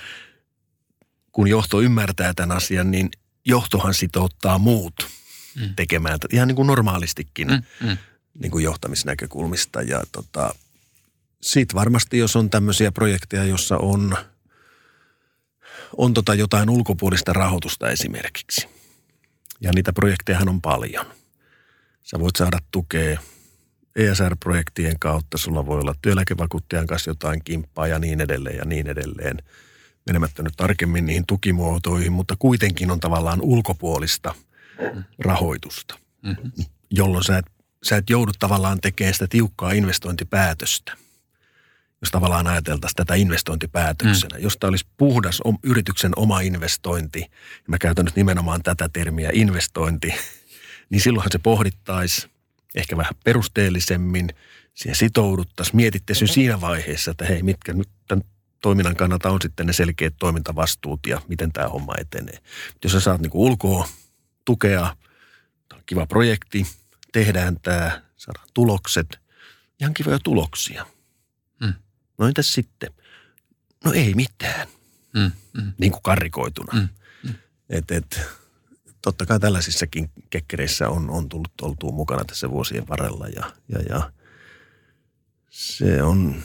kun 1.32 1.48
johto 1.48 1.82
ymmärtää 1.82 2.34
tämän 2.34 2.58
asian, 2.58 2.92
niin 2.92 3.10
johtohan 3.46 3.94
sitouttaa 3.94 4.58
muut 4.58 5.08
mm. 5.60 5.76
tekemään 5.76 6.20
ihan 6.32 6.48
niin 6.48 6.56
kuin 6.56 6.68
normaalistikin 6.68 7.48
mm, 7.48 7.88
mm. 7.88 7.98
Niin 8.40 8.52
kuin 8.52 8.64
johtamisnäkökulmista. 8.64 9.82
Ja 9.82 10.04
tota, 10.12 10.56
sitten 11.42 11.76
varmasti, 11.76 12.18
jos 12.18 12.36
on 12.36 12.50
tämmöisiä 12.50 12.92
projekteja, 12.92 13.44
jossa 13.44 13.78
on, 13.78 14.18
on 15.98 16.14
tota 16.14 16.34
jotain 16.34 16.70
ulkopuolista 16.70 17.34
rahoitusta 17.34 17.90
esimerkiksi– 17.90 18.68
ja 19.62 19.72
niitä 19.76 19.94
projekteja 19.94 20.40
on 20.48 20.62
paljon. 20.62 21.06
Sä 22.04 22.20
voit 22.20 22.36
saada 22.36 22.60
tukea 22.72 23.20
ESR-projektien 23.96 25.00
kautta, 25.00 25.38
sulla 25.38 25.66
voi 25.66 25.80
olla 25.80 25.96
työeläkevakuuttajan 26.02 26.88
kanssa 26.88 27.12
jotain 27.12 27.44
kimppaa 27.44 27.88
ja 27.88 28.00
niin 28.00 28.22
edelleen 28.22 28.58
ja 28.58 28.66
niin 28.66 28.88
edelleen. 28.88 29.38
Menemättä 30.06 30.44
nyt 30.44 30.54
tarkemmin 30.58 31.06
niihin 31.06 31.26
tukimuotoihin, 31.28 32.12
mutta 32.12 32.36
kuitenkin 32.40 32.92
on 32.92 33.00
tavallaan 33.00 33.42
ulkopuolista 33.42 34.36
rahoitusta, 35.20 36.00
mm-hmm. 36.22 36.52
jolloin 36.92 37.24
sä 37.24 37.38
et, 37.38 37.46
sä 37.84 37.98
et 37.98 38.10
joudu 38.10 38.32
tavallaan 38.40 38.82
tekemään 38.82 39.14
sitä 39.14 39.28
tiukkaa 39.28 39.72
investointipäätöstä– 39.72 40.98
jos 42.02 42.12
tavallaan 42.12 42.48
ajateltaisiin 42.48 42.95
tätä 42.95 43.16
investointipäätöksenä. 43.16 44.38
Mm. 44.38 44.43
Jos 44.43 44.58
tämä 44.58 44.70
olisi 44.70 44.86
puhdas 44.98 45.41
yrityksen 45.64 46.12
oma 46.16 46.39
investointi, 46.39 47.20
ja 47.22 47.66
mä 47.68 47.78
käytän 47.78 48.06
nyt 48.06 48.16
nimenomaan 48.16 48.64
tätä 48.64 48.89
termiä 48.93 49.30
investointi, 49.34 50.14
niin 50.89 51.02
silloinhan 51.02 51.32
se 51.32 51.39
pohdittaisi 51.39 52.30
ehkä 52.76 52.98
vähän 52.98 53.14
perusteellisemmin, 53.24 54.30
siihen 54.74 54.95
sitouduttaisiin, 54.95 55.76
mietittäisiin 55.76 56.28
siinä 56.28 56.62
vaiheessa, 56.62 57.12
että 57.12 57.26
hei, 57.26 57.43
mitkä 57.43 57.74
nyt 57.74 57.89
tämän 58.08 58.24
toiminnan 58.62 58.95
kannalta 58.95 59.30
on 59.30 59.41
sitten 59.41 59.66
ne 59.66 59.74
selkeät 59.74 60.14
toimintavastuut 60.20 61.00
ja 61.08 61.22
miten 61.28 61.52
tämä 61.52 61.68
homma 61.68 61.93
etenee. 61.98 62.39
Jos 62.84 62.91
sä 62.91 63.00
saat 63.00 63.22
niin 63.22 63.32
ulkoa 63.34 63.88
tukea, 64.45 64.95
tämä 65.70 65.78
on 65.78 65.84
kiva 65.86 66.06
projekti, 66.06 66.68
tehdään 67.12 67.58
tämä, 67.62 68.02
saadaan 68.18 68.48
tulokset, 68.54 69.20
ihan 69.80 69.93
kivoja 69.93 70.20
tuloksia– 70.24 70.86
No 72.18 72.28
entäs 72.28 72.53
sitten? 72.53 72.89
No 73.86 73.93
ei 73.93 74.13
mitään. 74.13 74.68
Mm, 75.13 75.32
mm. 75.53 75.74
Niin 75.78 75.91
kuin 75.91 76.03
karrikoituna. 76.03 76.74
Mm, 76.74 76.89
mm. 77.24 77.36
Et, 77.70 77.91
et, 77.91 78.22
totta 79.01 79.26
kai 79.26 79.39
tällaisissakin 79.39 80.11
kekkereissä 80.30 80.89
on, 80.89 81.09
on 81.09 81.30
tullut 81.30 81.61
oltua 81.61 81.91
mukana 81.91 82.26
tässä 82.26 82.49
vuosien 82.49 82.88
varrella 82.88 83.28
ja, 83.28 83.51
ja, 83.70 83.80
ja 83.89 84.11
se 85.49 86.03
on, 86.03 86.43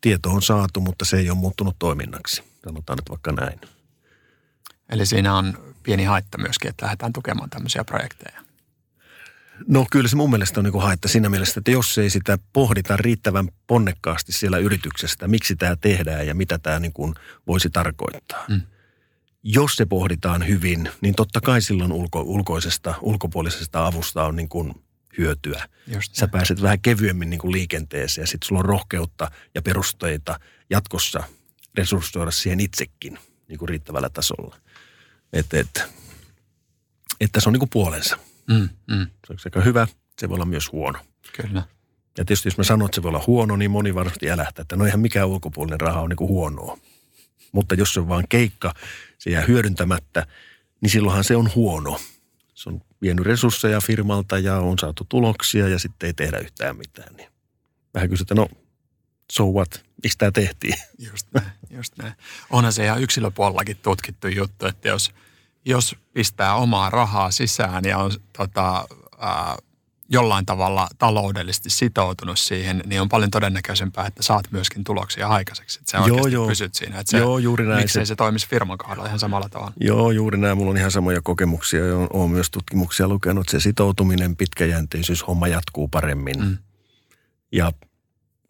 tieto 0.00 0.30
on 0.30 0.42
saatu, 0.42 0.80
mutta 0.80 1.04
se 1.04 1.16
ei 1.16 1.30
ole 1.30 1.38
muuttunut 1.38 1.76
toiminnaksi. 1.78 2.42
Sanotaan 2.64 2.96
nyt 2.96 3.10
vaikka 3.10 3.32
näin. 3.32 3.60
Eli 4.88 5.06
siinä 5.06 5.36
on 5.36 5.74
pieni 5.82 6.04
haitta 6.04 6.38
myöskin, 6.38 6.70
että 6.70 6.84
lähdetään 6.84 7.12
tukemaan 7.12 7.50
tämmöisiä 7.50 7.84
projekteja. 7.84 8.43
No 9.68 9.86
kyllä 9.90 10.08
se 10.08 10.16
mun 10.16 10.30
mielestä 10.30 10.60
on 10.60 10.64
niin 10.64 10.82
haitta 10.82 11.08
siinä 11.08 11.28
mielessä, 11.28 11.60
että 11.60 11.70
jos 11.70 11.98
ei 11.98 12.10
sitä 12.10 12.38
pohdita 12.52 12.96
riittävän 12.96 13.48
ponnekkaasti 13.66 14.32
siellä 14.32 14.58
yrityksestä, 14.58 15.28
miksi 15.28 15.56
tämä 15.56 15.76
tehdään 15.76 16.26
ja 16.26 16.34
mitä 16.34 16.58
tämä 16.58 16.78
niin 16.78 16.92
kuin 16.92 17.14
voisi 17.46 17.70
tarkoittaa. 17.70 18.44
Mm. 18.48 18.62
Jos 19.42 19.76
se 19.76 19.86
pohditaan 19.86 20.48
hyvin, 20.48 20.90
niin 21.00 21.14
totta 21.14 21.40
kai 21.40 21.62
silloin 21.62 21.92
ulko, 21.92 22.20
ulkoisesta, 22.20 22.94
ulkopuolisesta 23.00 23.86
avusta 23.86 24.24
on 24.24 24.36
niin 24.36 24.48
kuin 24.48 24.74
hyötyä. 25.18 25.68
Just 25.86 26.14
Sä 26.14 26.28
pääset 26.28 26.62
vähän 26.62 26.80
kevyemmin 26.80 27.30
niin 27.30 27.40
kuin 27.40 27.52
liikenteeseen 27.52 28.22
ja 28.22 28.26
sitten 28.26 28.48
sulla 28.48 28.58
on 28.58 28.64
rohkeutta 28.64 29.30
ja 29.54 29.62
perusteita 29.62 30.40
jatkossa 30.70 31.22
resurssoida 31.74 32.30
siihen 32.30 32.60
itsekin 32.60 33.18
niin 33.48 33.58
kuin 33.58 33.68
riittävällä 33.68 34.08
tasolla. 34.08 34.56
Että 35.32 35.58
et, 35.58 35.82
et 37.20 37.32
tässä 37.32 37.50
on 37.50 37.52
niin 37.52 37.58
kuin 37.60 37.70
puolensa. 37.70 38.18
Mm, 38.48 38.68
mm. 38.86 39.06
Se 39.26 39.32
on 39.32 39.38
sekä 39.38 39.60
hyvä, 39.60 39.86
se 40.18 40.28
voi 40.28 40.34
olla 40.34 40.44
myös 40.44 40.72
huono. 40.72 40.98
Kyllä. 41.42 41.62
Ja 42.18 42.24
tietysti 42.24 42.46
jos 42.46 42.58
mä 42.58 42.64
sanon, 42.64 42.86
että 42.86 42.94
se 42.94 43.02
voi 43.02 43.08
olla 43.08 43.24
huono, 43.26 43.56
niin 43.56 43.70
moni 43.70 43.94
varmasti 43.94 44.30
älähtää, 44.30 44.62
että 44.62 44.76
no 44.76 44.84
eihän 44.84 45.00
mikään 45.00 45.28
ulkopuolinen 45.28 45.80
raha 45.80 46.00
on 46.00 46.08
niin 46.08 46.16
kuin 46.16 46.28
huonoa. 46.28 46.78
Mutta 47.52 47.74
jos 47.74 47.94
se 47.94 48.00
on 48.00 48.08
vaan 48.08 48.24
keikka, 48.28 48.74
se 49.18 49.30
jää 49.30 49.42
hyödyntämättä, 49.42 50.26
niin 50.80 50.90
silloinhan 50.90 51.24
se 51.24 51.36
on 51.36 51.50
huono. 51.54 52.00
Se 52.54 52.68
on 52.68 52.80
vienyt 53.02 53.26
resursseja 53.26 53.80
firmalta 53.80 54.38
ja 54.38 54.56
on 54.56 54.78
saatu 54.78 55.06
tuloksia 55.08 55.68
ja 55.68 55.78
sitten 55.78 56.06
ei 56.06 56.14
tehdä 56.14 56.38
yhtään 56.38 56.76
mitään. 56.76 57.16
Niin 57.16 57.28
vähän 57.94 58.08
kysytään, 58.08 58.36
no 58.36 58.48
so 59.32 59.44
what, 59.46 59.84
miksi 60.02 60.18
tämä 60.18 60.30
tehtiin? 60.30 60.74
Just 60.98 61.26
näin, 61.34 61.50
just 61.70 61.98
näin. 61.98 62.14
Onhan 62.50 62.72
se 62.72 62.84
ihan 62.84 63.02
yksilöpuolellakin 63.02 63.76
tutkittu 63.76 64.28
juttu, 64.28 64.66
että 64.66 64.88
jos– 64.88 65.10
jos 65.64 65.96
pistää 66.12 66.54
omaa 66.54 66.90
rahaa 66.90 67.30
sisään 67.30 67.84
ja 67.84 67.98
on 67.98 68.10
tota, 68.36 68.86
ää, 69.18 69.56
jollain 70.08 70.46
tavalla 70.46 70.88
taloudellisesti 70.98 71.70
sitoutunut 71.70 72.38
siihen, 72.38 72.82
niin 72.86 73.00
on 73.00 73.08
paljon 73.08 73.30
todennäköisempää, 73.30 74.06
että 74.06 74.22
saat 74.22 74.44
myöskin 74.50 74.84
tuloksia 74.84 75.28
aikaiseksi. 75.28 75.78
Että 75.78 75.90
se 75.90 75.96
joo, 75.96 76.04
oikeasti 76.06 76.32
joo. 76.32 76.46
pysyt 76.46 76.74
siinä. 76.74 77.00
Että 77.00 77.10
se, 77.10 77.18
joo, 77.18 77.38
juuri 77.38 77.66
näin. 77.66 77.80
Miksei 77.80 78.06
se, 78.06 78.08
se 78.08 78.16
toimisi 78.16 78.48
firman 78.48 78.78
kohdalla 78.78 79.06
ihan 79.06 79.18
samalla 79.18 79.48
tavalla? 79.48 79.72
Joo, 79.80 80.10
juuri 80.10 80.38
näin. 80.38 80.58
Mulla 80.58 80.70
on 80.70 80.76
ihan 80.76 80.90
samoja 80.90 81.20
kokemuksia 81.22 81.86
ja 81.86 81.96
olen 81.96 82.30
myös 82.30 82.50
tutkimuksia 82.50 83.08
lukenut. 83.08 83.48
Se 83.48 83.60
sitoutuminen, 83.60 84.36
pitkäjänteisyys, 84.36 85.26
homma 85.26 85.48
jatkuu 85.48 85.88
paremmin. 85.88 86.40
Mm. 86.40 86.58
Ja 87.52 87.72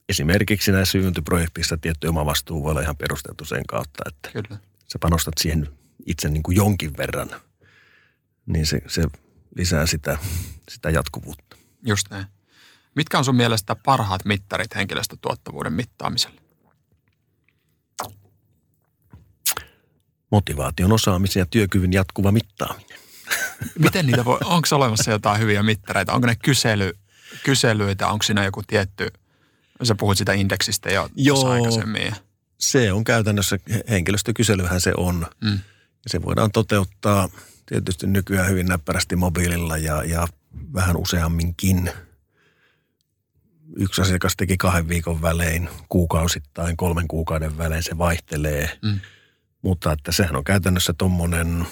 esimerkiksi 0.09 0.73
näissä 0.73 0.99
hyvinvointiprojekteissa 0.99 1.77
tietty 1.77 2.07
oma 2.07 2.27
vastuu 2.27 2.63
voi 2.63 2.71
olla 2.71 2.81
ihan 2.81 2.97
perusteltu 2.97 3.45
sen 3.45 3.63
kautta, 3.69 4.05
että 4.07 4.31
Kyllä. 4.33 4.61
sä 4.93 4.99
panostat 5.01 5.35
siihen 5.39 5.69
itse 6.07 6.29
niin 6.29 6.43
kuin 6.43 6.57
jonkin 6.57 6.97
verran, 6.97 7.31
niin 8.47 8.67
se, 8.67 8.81
se 8.87 9.03
lisää 9.57 9.87
sitä, 9.87 10.19
sitä 10.69 10.91
jatkuvuutta. 10.91 11.57
Just 11.87 12.07
näin. 12.11 12.27
Mitkä 12.95 13.19
on 13.19 13.25
sun 13.25 13.37
mielestä 13.37 13.77
parhaat 13.77 14.25
mittarit 14.25 14.75
henkilöstötuottavuuden 14.75 15.73
mittaamiselle? 15.73 16.41
Motivaation, 20.31 20.93
osaamisen 20.93 21.41
ja 21.41 21.47
työkyvyn 21.47 21.93
jatkuva 21.93 22.33
mittaaminen. 22.33 22.99
Miten 23.79 24.07
niitä 24.07 24.25
voi, 24.25 24.39
onko 24.45 24.69
olemassa 24.73 25.11
jotain 25.11 25.41
hyviä 25.41 25.63
mittareita? 25.63 26.13
Onko 26.13 26.27
ne 26.27 26.37
kysely, 26.37 26.93
kyselyitä, 27.45 28.09
onko 28.09 28.23
siinä 28.23 28.45
joku 28.45 28.63
tietty, 28.67 29.13
sä 29.83 29.95
puhuit 29.95 30.19
sitä 30.19 30.33
indeksistä 30.33 30.91
jo 30.91 31.09
Joo, 31.17 31.49
aikaisemmin. 31.49 32.15
se 32.59 32.93
on 32.93 33.05
käytännössä, 33.05 33.59
henkilöstökyselyhän 33.91 34.81
se 34.81 34.93
on. 34.97 35.27
Mm. 35.41 35.61
Ja 36.05 36.11
se 36.11 36.23
voidaan 36.23 36.51
toteuttaa 36.53 37.29
tietysti 37.67 38.07
nykyään 38.07 38.49
hyvin 38.49 38.67
näppärästi 38.67 39.17
mobiililla 39.17 39.77
ja, 39.77 40.05
ja 40.05 40.27
vähän 40.75 40.97
useamminkin. 40.97 41.91
Yksi 43.77 44.03
asiakas 44.03 44.37
teki 44.37 44.57
kahden 44.57 44.89
viikon 44.89 45.23
välein, 45.23 45.69
kuukausittain, 45.89 46.77
kolmen 46.77 47.09
kuukauden 47.09 47.59
välein, 47.59 47.83
se 47.83 47.99
vaihtelee. 47.99 48.79
Mm. 48.83 49.01
Mutta 49.63 49.93
että 49.93 50.13
sehän 50.13 50.37
on 50.37 50.45
käytännössä 50.45 50.95
tuommoinen, 50.99 51.67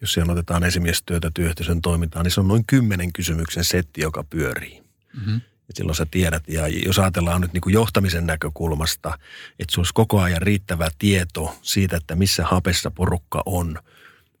jos 0.00 0.12
siellä 0.12 0.32
otetaan 0.32 0.64
esimiestyötä, 0.64 1.30
työyhteisön 1.34 1.80
toimintaan, 1.80 2.24
niin 2.24 2.32
se 2.32 2.40
on 2.40 2.48
noin 2.48 2.66
kymmenen 2.66 3.12
kysymyksen 3.12 3.64
setti, 3.64 4.00
joka 4.00 4.24
pyörii. 4.24 4.82
Mm-hmm. 5.12 5.40
Et 5.70 5.76
silloin 5.76 5.96
sä 5.96 6.06
tiedät, 6.10 6.42
ja 6.48 6.68
jos 6.68 6.98
ajatellaan 6.98 7.40
nyt 7.40 7.52
niin 7.52 7.60
kuin 7.60 7.72
johtamisen 7.72 8.26
näkökulmasta, 8.26 9.18
että 9.58 9.74
se 9.74 9.80
olisi 9.80 9.94
koko 9.94 10.20
ajan 10.20 10.42
riittävä 10.42 10.88
tieto 10.98 11.58
siitä, 11.62 11.96
että 11.96 12.16
missä 12.16 12.44
hapessa 12.44 12.90
porukka 12.90 13.42
on, 13.46 13.78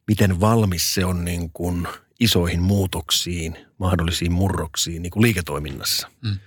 miten 0.08 0.40
valmis 0.40 0.94
se 0.94 1.04
on 1.04 1.24
niin 1.24 1.50
kuin 1.52 1.88
isoihin 2.20 2.62
muutoksiin, 2.62 3.56
mahdollisiin 3.78 4.32
murroksiin 4.32 5.02
niin 5.02 5.10
kuin 5.10 5.22
liiketoiminnassa. 5.22 6.08
Mm. 6.22 6.38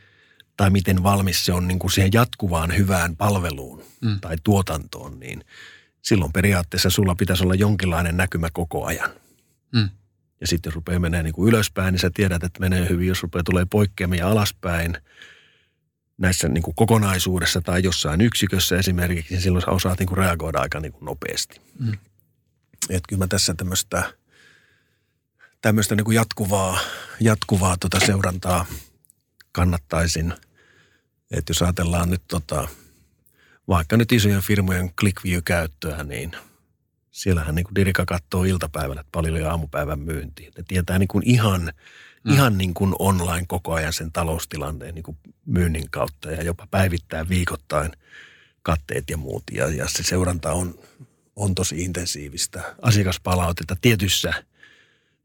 Tai 0.58 0.70
miten 0.70 1.04
valmis 1.04 1.46
se 1.46 1.54
on 1.54 1.68
niin 1.68 1.80
kuin 1.80 1.92
siihen 1.92 2.14
jatkuvaan 2.14 2.78
hyvään 2.78 3.16
palveluun 3.16 3.84
mm. 4.02 4.20
tai 4.20 4.36
tuotantoon, 4.44 5.20
niin 5.20 5.46
silloin 6.02 6.34
periaatteessa 6.34 6.90
sulla 6.90 7.16
pitäisi 7.16 7.44
olla 7.44 7.56
jonkinlainen 7.56 8.18
näkymä 8.18 8.50
koko 8.54 8.86
ajan. 8.86 9.10
Mm. 9.72 9.90
Ja 10.44 10.48
sitten 10.48 10.70
jos 10.70 10.76
rupeaa 10.76 11.00
menee 11.00 11.24
niin 11.24 11.34
kuin 11.34 11.50
ylöspäin, 11.50 11.92
niin 11.92 12.00
sä 12.00 12.12
tiedät, 12.14 12.44
että 12.44 12.60
menee 12.60 12.90
hyvin. 12.90 13.08
Jos 13.08 13.24
rupeaa 13.24 13.44
tulee 13.44 13.66
poikkeamia 13.70 14.28
alaspäin 14.28 14.98
näissä 16.18 16.50
niin 16.50 16.62
kuin 16.62 16.76
kokonaisuudessa 16.76 17.62
tai 17.62 17.84
jossain 17.84 18.22
yksikössä 18.22 18.78
esimerkiksi, 18.78 19.34
niin 19.34 19.42
silloin 19.42 19.62
sä 19.62 19.72
osaat 19.72 20.00
niin 20.00 20.08
kuin 20.08 20.18
reagoida 20.18 20.60
aika 20.60 20.80
niin 20.80 20.92
kuin 20.92 21.06
nopeasti. 21.06 21.62
Mm. 21.80 21.94
Että 22.90 23.08
kyllä 23.10 23.20
mä 23.20 23.28
tässä 23.28 23.54
tämmöistä, 23.54 24.14
tämmöistä 25.62 25.96
niin 25.96 26.06
kuin 26.06 26.16
jatkuvaa, 26.16 26.80
jatkuvaa 27.20 27.78
tota 27.78 28.00
seurantaa 28.00 28.66
kannattaisin. 29.52 30.34
Että 31.32 31.52
jos 31.52 31.62
ajatellaan 31.62 32.10
nyt 32.10 32.24
tota, 32.28 32.68
vaikka 33.68 33.98
nyt 33.98 34.12
isojen 34.12 34.42
firmojen 34.42 34.94
ClickView-käyttöä, 34.94 36.04
niin– 36.04 36.32
siellähän 37.14 37.56
niin 37.56 37.64
kuin 37.64 37.76
Dirika 37.76 38.06
katsoo 38.06 38.44
iltapäivällä, 38.44 39.02
että 39.02 39.12
paljon 39.12 39.36
oli 39.36 39.44
aamupäivän 39.44 40.00
myyntiä. 40.00 40.52
Ne 40.58 40.64
tietää 40.68 41.00
niin 41.00 41.08
kuin 41.08 41.30
ihan, 41.30 41.62
mm. 42.24 42.34
ihan 42.34 42.58
niin 42.58 42.74
kuin 42.74 42.96
online 43.00 43.46
koko 43.48 43.74
ajan 43.74 43.94
sen 43.94 44.12
taloustilanteen 44.12 44.96
niin 44.96 45.04
kuin 45.04 45.18
myynnin 45.46 45.90
kautta 45.90 46.32
ja 46.32 46.44
jopa 46.44 46.68
päivittää 46.72 47.30
viikoittain 47.30 47.92
katteet 48.62 49.10
ja 49.10 49.18
muut. 49.18 49.44
Ja, 49.52 49.70
ja 49.70 49.88
se 49.88 50.04
seuranta 50.04 50.52
on, 50.54 50.80
on 51.36 51.56
tosi 51.56 51.82
intensiivistä. 51.82 52.76
Asiakaspalautetta 52.82 53.76
tietyssä, 53.82 54.34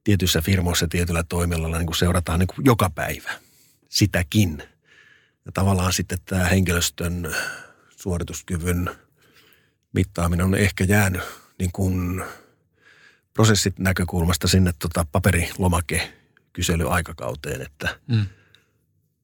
tietyissä 0.04 0.42
firmoissa 0.42 0.88
tietyllä 0.88 1.22
toimialalla 1.22 1.78
niin 1.78 1.86
kuin 1.86 1.96
seurataan 1.96 2.38
niin 2.38 2.48
kuin 2.54 2.64
joka 2.64 2.90
päivä 2.90 3.30
sitäkin. 3.88 4.62
Ja 5.44 5.52
tavallaan 5.54 5.92
sitten 5.92 6.18
tämä 6.24 6.44
henkilöstön 6.44 7.34
suorituskyvyn 7.96 8.90
mittaaminen 9.92 10.46
on 10.46 10.54
ehkä 10.54 10.84
jäänyt 10.84 11.22
niin 11.58 11.72
kuin 11.72 12.24
prosessit 13.34 13.78
näkökulmasta 13.78 14.48
sinne 14.48 14.72
tota 14.78 15.06
paperilomake 15.12 16.12
kyselyaikakauteen, 16.52 17.62
että 17.62 17.98
mm. 18.06 18.26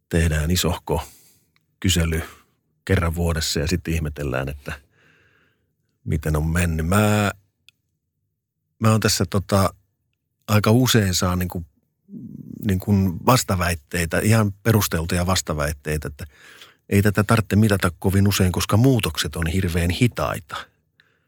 tehdään 0.09 0.51
isohko 0.51 1.03
kysely 1.81 2.23
kerran 2.85 3.15
vuodessa 3.15 3.61
ja 3.61 3.67
sitten 3.67 3.95
ihmetellään, 3.95 4.49
että 4.49 4.73
miten 6.05 6.37
on 6.37 6.47
mennyt. 6.47 6.87
Mä, 6.87 7.31
mä 8.79 8.91
oon 8.91 9.01
tässä 9.01 9.25
tota, 9.31 9.75
aika 10.49 10.71
usein 10.71 11.15
saa 11.15 11.37
niin 11.37 11.49
kuin, 11.49 11.67
niin 12.67 12.79
kuin 12.79 13.27
vastaväitteitä, 13.27 14.19
ihan 14.19 14.53
perusteltuja 14.53 15.27
vastaväitteitä, 15.27 16.09
että 16.09 16.25
ei 16.89 17.03
tätä 17.03 17.25
tarvitse 17.25 17.57
mitata 17.57 17.91
kovin 17.99 18.29
usein, 18.29 18.53
koska 18.53 18.77
muutokset 18.77 19.37
on 19.37 19.47
hirveän 19.47 19.91
hitaita. 19.91 20.57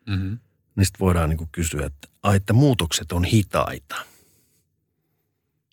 Mm-hmm 0.07 0.39
niin 0.77 0.87
sitten 0.87 1.01
voidaan 1.01 1.31
niin 1.31 1.49
kysyä, 1.53 1.87
että, 1.87 2.09
ai, 2.22 2.37
että 2.37 2.53
muutokset 2.53 3.12
on 3.12 3.24
hitaita. 3.24 3.97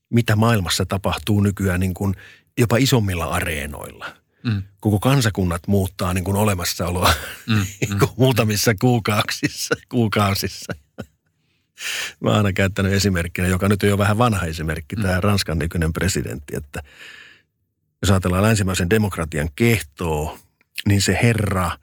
Mitä 0.10 0.36
maailmassa 0.36 0.86
tapahtuu 0.86 1.42
nykyään 1.42 1.80
niin 1.80 1.94
kuin 1.94 2.16
jopa 2.58 2.78
isommilla 2.78 3.26
areenoilla? 3.26 4.16
Mm. 4.44 4.64
Koko 4.80 5.00
kansakunnat 5.00 5.68
muuttaa 5.68 6.14
niin 6.14 6.24
kuin 6.24 6.38
olemassaoloa 6.38 7.14
mm, 7.48 7.56
mm, 7.56 8.00
muutamissa 8.18 8.76
kuukausissa. 8.76 9.76
kuukausissa. 9.90 10.74
Mä 12.20 12.30
oon 12.30 12.38
aina 12.38 12.54
käyttänyt 12.54 12.94
esimerkkinä, 12.94 13.48
joka 13.48 13.70
nyt 13.70 13.84
on 13.84 13.90
jo 13.90 13.98
vähän 13.98 14.18
vanha 14.18 14.46
esimerkki, 14.46 14.96
mm. 14.96 15.02
tämä 15.02 15.22
Ranskan 15.22 15.60
nykyinen 15.60 15.94
presidentti, 15.94 16.56
että 16.56 16.84
jos 18.02 18.12
ajatellaan 18.12 18.44
länsimaisen 18.44 18.90
demokratian 18.90 19.50
kehtoa, 19.56 20.40
niin 20.88 21.02
se 21.02 21.20
herra 21.24 21.78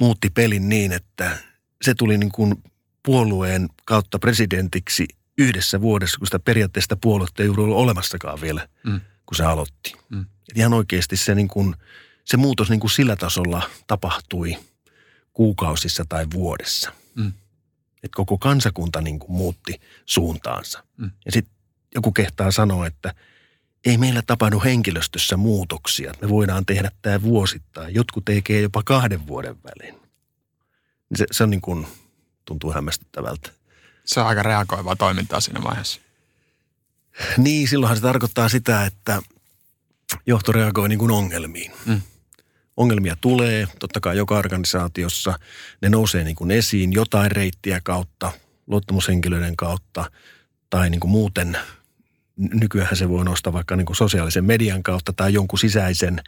muutti 0.00 0.30
pelin 0.30 0.68
niin, 0.68 0.92
että 0.92 1.38
se 1.82 1.94
tuli 1.94 2.18
niin 2.18 2.32
kuin 2.32 2.54
puolueen 3.02 3.68
kautta 3.84 4.18
presidentiksi 4.18 5.08
yhdessä 5.38 5.80
vuodessa, 5.80 6.18
kun 6.18 6.26
sitä 6.26 6.38
periaatteesta 6.38 6.96
puoluetta 6.96 7.42
ei 7.42 7.48
ollut 7.48 7.76
olemassakaan 7.76 8.40
vielä, 8.40 8.68
mm. 8.84 9.00
kun 9.26 9.36
se 9.36 9.44
aloitti. 9.44 9.94
Mm. 10.08 10.20
Et 10.20 10.58
ihan 10.58 10.72
oikeasti 10.72 11.16
se, 11.16 11.34
niin 11.34 11.48
kuin, 11.48 11.74
se 12.24 12.36
muutos 12.36 12.70
niin 12.70 12.80
kuin 12.80 12.90
sillä 12.90 13.16
tasolla 13.16 13.62
tapahtui 13.86 14.56
kuukausissa 15.32 16.04
tai 16.08 16.26
vuodessa. 16.34 16.92
Mm. 17.14 17.32
Et 18.02 18.10
koko 18.14 18.38
kansakunta 18.38 19.00
niin 19.00 19.18
kuin 19.18 19.32
muutti 19.32 19.80
suuntaansa. 20.06 20.84
Mm. 20.96 21.10
Ja 21.26 21.32
sitten 21.32 21.54
joku 21.94 22.12
kehtaa 22.12 22.50
sanoa, 22.50 22.86
että 22.86 23.14
ei 23.84 23.98
meillä 23.98 24.22
tapahdu 24.26 24.60
henkilöstössä 24.64 25.36
muutoksia. 25.36 26.14
Me 26.22 26.28
voidaan 26.28 26.66
tehdä 26.66 26.90
tämä 27.02 27.22
vuosittain. 27.22 27.94
Jotkut 27.94 28.24
tekee 28.24 28.60
jopa 28.60 28.82
kahden 28.82 29.26
vuoden 29.26 29.56
välein. 29.62 29.99
Se, 31.14 31.26
se 31.30 31.42
on 31.44 31.50
niin 31.50 31.60
kuin, 31.60 31.86
tuntuu 32.44 32.72
hämmästyttävältä. 32.72 33.50
Se 34.04 34.20
on 34.20 34.26
aika 34.26 34.42
reagoivaa 34.42 34.96
toimintaa 34.96 35.40
siinä 35.40 35.62
vaiheessa. 35.62 36.00
Niin, 37.38 37.68
silloinhan 37.68 37.96
se 37.96 38.02
tarkoittaa 38.02 38.48
sitä, 38.48 38.86
että 38.86 39.22
johto 40.26 40.52
reagoi 40.52 40.88
niin 40.88 40.98
kuin 40.98 41.10
ongelmiin. 41.10 41.72
Mm. 41.86 42.00
Ongelmia 42.76 43.16
tulee, 43.20 43.68
totta 43.78 44.00
kai 44.00 44.16
joka 44.16 44.38
organisaatiossa. 44.38 45.38
Ne 45.82 45.88
nousee 45.88 46.24
niin 46.24 46.36
kuin 46.36 46.50
esiin 46.50 46.92
jotain 46.92 47.30
reittiä 47.30 47.80
kautta, 47.84 48.32
luottamushenkilöiden 48.66 49.56
kautta 49.56 50.10
tai 50.70 50.90
niin 50.90 51.00
kuin 51.00 51.10
muuten. 51.10 51.58
Nykyään 52.36 52.96
se 52.96 53.08
voi 53.08 53.24
nostaa 53.24 53.52
vaikka 53.52 53.76
niin 53.76 53.86
kuin 53.86 53.96
sosiaalisen 53.96 54.44
median 54.44 54.82
kautta 54.82 55.12
tai 55.12 55.32
jonkun 55.32 55.58
sisäisen 55.58 56.22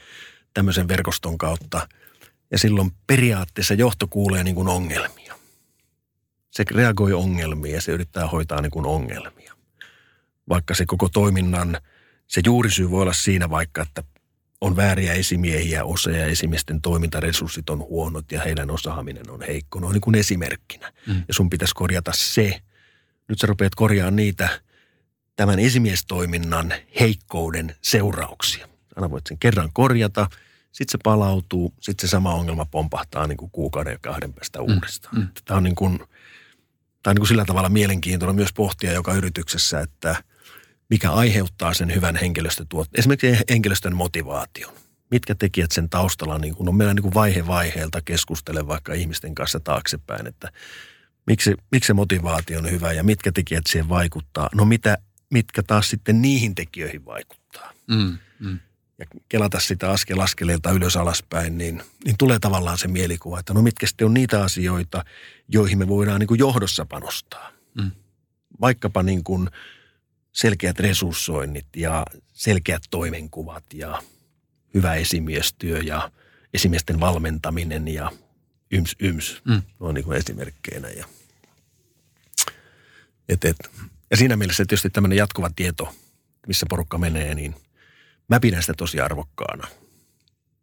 tämmöisen 0.55 0.89
verkoston 0.89 1.39
kautta– 1.39 1.89
ja 2.53 2.59
silloin 2.59 2.93
periaatteessa 3.07 3.75
johto 3.75 4.07
kuulee 4.07 4.45
niin 4.45 4.55
kuin 4.55 4.69
ongelmia. 4.69 5.35
Se 6.51 6.65
reagoi 6.71 7.13
ongelmiin 7.13 7.75
ja 7.75 7.81
se 7.81 7.93
yrittää 7.93 8.29
hoitaa 8.29 8.61
niin 8.61 8.71
kuin 8.71 8.87
ongelmia. 8.87 9.55
Vaikka 10.49 10.75
se 10.75 10.87
koko 10.87 11.09
toiminnan, 11.09 11.81
se 12.27 12.41
juurisyy 12.45 12.91
voi 12.91 13.03
olla 13.03 13.13
siinä 13.13 13.51
vaikka, 13.51 13.83
että 13.83 14.03
on 14.61 14.77
vääriä 14.77 15.13
esimiehiä 15.13 15.85
osa 15.85 16.11
ja 16.11 16.27
esimiesten 16.27 16.81
toimintaresurssit 16.81 17.71
on 17.71 17.79
huonot 17.79 18.33
ja 18.33 18.41
heidän 18.41 18.71
osaaminen 18.71 19.31
on 19.31 19.43
heikko. 19.43 19.81
No 19.81 19.87
on 19.87 19.93
niin 19.93 20.01
kuin 20.01 20.15
esimerkkinä. 20.15 20.93
Mm. 21.07 21.25
Ja 21.29 21.35
sun 21.35 21.51
pitäisi 21.51 21.75
korjata 21.75 22.13
se. 22.15 22.61
Nyt 23.29 23.39
sä 23.39 23.47
rupeat 23.47 23.75
korjaamaan 23.75 24.17
niitä 24.17 24.61
tämän 25.37 25.59
esimiestoiminnan 25.59 26.75
heikkouden 27.01 27.77
seurauksia. 27.83 28.69
Aina 28.97 29.11
voit 29.11 29.27
sen 29.27 29.39
kerran 29.39 29.71
korjata– 29.73 30.29
sitten 30.73 30.93
se 30.93 30.99
palautuu, 31.03 31.75
sitten 31.81 32.09
se 32.09 32.11
sama 32.11 32.35
ongelma 32.35 32.65
pompahtaa 32.65 33.27
niin 33.27 33.37
kuin 33.37 33.51
kuukauden 33.51 33.93
ja 33.93 33.99
kahden 33.99 34.33
päästä 34.33 34.59
mm, 34.59 34.75
uudestaan. 34.75 35.17
Mm. 35.17 35.29
Tämä 35.45 35.59
on, 35.59 35.65
niin 35.65 35.75
kuin, 35.75 35.99
tämä 35.99 37.11
on 37.11 37.15
niin 37.15 37.21
kuin 37.21 37.29
sillä 37.29 37.45
tavalla 37.45 37.69
mielenkiintoinen 37.69 38.37
myös 38.37 38.53
pohtia 38.53 38.93
joka 38.93 39.15
yrityksessä, 39.15 39.81
että 39.81 40.25
mikä 40.91 41.13
aiheuttaa 41.13 41.75
sen 41.75 41.95
hyvän 41.95 42.17
henkilöstötuotteen. 42.17 43.01
Esimerkiksi 43.01 43.45
henkilöstön 43.51 43.97
motivaation. 43.97 44.73
Mitkä 45.11 45.35
tekijät 45.35 45.73
sen 45.73 45.91
taustalla 45.91 46.39
niin 46.39 46.55
kuin, 46.55 46.69
on 46.69 46.77
meillä 46.77 46.95
niin 46.95 47.03
kuin 47.03 47.15
vaihe 47.15 47.47
vaiheelta 47.47 48.01
keskustele 48.01 48.67
vaikka 48.67 48.95
ihmisten 48.95 49.35
kanssa 49.35 49.61
taaksepäin, 49.61 50.27
että 50.27 50.53
miksi, 51.27 51.55
miksi 51.73 51.87
se 51.87 51.95
motivaatio 51.95 52.59
on 52.59 52.71
hyvä 52.71 52.93
ja 52.93 53.05
mitkä 53.05 53.33
tekijät 53.33 53.65
siihen 53.69 53.89
vaikuttaa. 53.89 54.49
No 54.55 54.65
mitä, 54.65 54.99
mitkä 55.31 55.63
taas 55.63 55.91
sitten 55.91 56.23
niihin 56.23 56.55
tekijöihin 56.55 57.05
vaikuttaa. 57.05 57.73
Mm, 57.89 58.19
mm 58.39 58.59
ja 58.99 59.07
kelata 59.29 59.61
sitä 59.61 59.91
askel 59.91 60.21
askeleelta 60.21 60.71
ylös 60.71 60.97
alaspäin, 60.97 61.59
niin, 61.59 61.83
niin 62.05 62.17
tulee 62.19 62.39
tavallaan 62.39 62.79
se 62.79 62.89
mielikuva, 62.89 63.41
että 63.41 63.55
no 63.55 63.63
mitkä 63.63 63.87
sitten 63.87 64.07
on 64.07 64.15
niitä 64.15 64.45
asioita, 64.45 65.05
joihin 65.49 65.79
me 65.79 65.89
voidaan 65.89 66.21
niin 66.21 66.29
kuin 66.29 66.39
johdossa 66.39 66.87
panostaa. 66.87 67.53
Mm. 67.75 67.91
Vaikkapa 68.61 69.03
niin 69.03 69.25
kuin 69.25 69.51
selkeät 70.33 70.81
resurssoinnit 70.81 71.67
ja 71.77 72.07
selkeät 72.33 72.83
toimenkuvat 72.91 73.65
ja 73.75 74.03
hyvä 74.75 74.95
esimiestyö 74.95 75.79
ja 75.79 76.11
esimiesten 76.55 77.01
valmentaminen 77.01 77.89
ja 77.89 78.11
yms 78.71 78.97
yms. 79.01 79.43
Mm. 79.45 79.63
on 79.81 79.95
niin 79.95 80.05
kuin 80.05 80.19
esimerkkeinä. 80.19 80.89
Ja, 80.89 81.07
et, 83.29 83.45
et. 83.45 83.57
ja 84.11 84.17
siinä 84.17 84.37
mielessä 84.37 84.65
tietysti 84.65 84.91
tämmöinen 84.91 85.19
jatkuva 85.19 85.51
tieto, 85.57 85.95
missä 86.47 86.67
porukka 86.69 86.99
menee, 86.99 87.35
niin– 87.35 87.55
Mä 88.33 88.41
pidän 88.41 88.63
sitä 88.63 88.75
tosi 88.75 89.01
arvokkaana. 89.01 89.69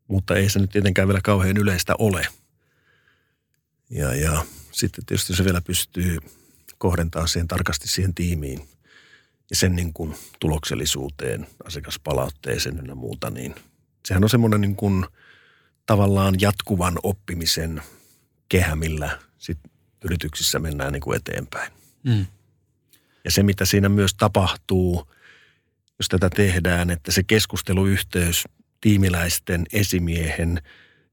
Mutta 0.08 0.36
ei 0.36 0.50
se 0.50 0.60
nyt 0.60 0.70
tietenkään 0.70 1.08
vielä 1.08 1.22
kauhean 1.24 1.58
yleistä 1.58 1.96
ole. 2.00 2.28
Ja, 3.90 4.16
ja 4.16 4.46
sitten 4.72 5.06
tietysti 5.06 5.36
se 5.36 5.46
vielä 5.46 5.62
pystyy 5.62 6.18
kohdentamaan 6.78 7.28
siihen 7.28 7.48
tarkasti 7.48 7.88
siihen 7.88 8.14
tiimiin 8.14 8.68
ja 9.50 9.56
sen 9.56 9.76
niin 9.76 9.94
kuin 9.94 10.16
tuloksellisuuteen, 10.40 11.48
asiakaspalautteeseen 11.64 12.86
ja 12.88 12.96
muuta, 12.96 13.30
niin 13.30 13.56
sehän 14.06 14.24
on 14.24 14.30
semmoinen 14.30 14.62
niin 14.62 14.76
kuin 14.76 15.06
tavallaan 15.86 16.36
jatkuvan 16.42 17.00
oppimisen 17.04 17.82
kehä, 18.50 18.76
millä 18.76 19.20
sit 19.38 19.60
yrityksissä 20.06 20.60
mennään 20.60 20.94
niin 20.94 21.02
kuin 21.02 21.18
eteenpäin. 21.18 21.72
Mm. 22.04 22.26
Ja 23.26 23.32
se, 23.32 23.44
mitä 23.44 23.66
siinä 23.66 23.90
myös 23.90 24.14
tapahtuu, 24.14 25.08
jos 26.00 26.08
tätä 26.10 26.30
tehdään, 26.30 26.90
että 26.90 27.12
se 27.12 27.24
keskusteluyhteys 27.24 28.44
tiimiläisten, 28.82 29.66
esimiehen, 29.74 30.62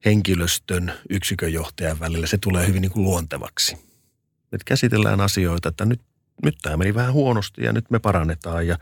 henkilöstön, 0.05 0.93
yksikönjohtajan 1.09 1.99
välillä, 1.99 2.27
se 2.27 2.37
tulee 2.37 2.67
hyvin 2.67 2.81
niin 2.81 2.91
kuin 2.91 3.03
luontevaksi. 3.03 3.77
Että 4.51 4.65
käsitellään 4.65 5.21
asioita, 5.21 5.69
että 5.69 5.85
nyt, 5.85 6.01
nyt 6.43 6.57
tämä 6.61 6.77
meni 6.77 6.93
vähän 6.93 7.13
huonosti 7.13 7.63
ja 7.63 7.73
nyt 7.73 7.91
me 7.91 7.99
parannetaan 7.99 8.67
ja 8.67 8.77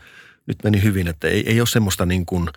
nyt 0.46 0.58
meni 0.64 0.82
hyvin. 0.82 1.08
Että 1.08 1.28
ei, 1.28 1.50
ei 1.50 1.60
ole 1.60 1.66
semmoista 1.66 2.06
niin 2.06 2.26
kuin 2.26 2.48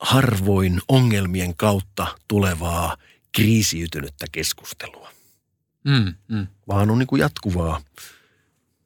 harvoin 0.00 0.80
ongelmien 0.88 1.56
kautta 1.56 2.06
tulevaa 2.28 2.96
kriisiytynyttä 3.32 4.26
keskustelua. 4.32 5.12
Mm, 5.84 6.14
mm. 6.28 6.46
Vaan 6.68 6.90
on 6.90 6.98
niin 6.98 7.06
kuin 7.06 7.20
jatkuvaa 7.20 7.80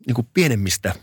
niin 0.07 0.15
kuin 0.15 0.29
pienemmistä, 0.35 0.95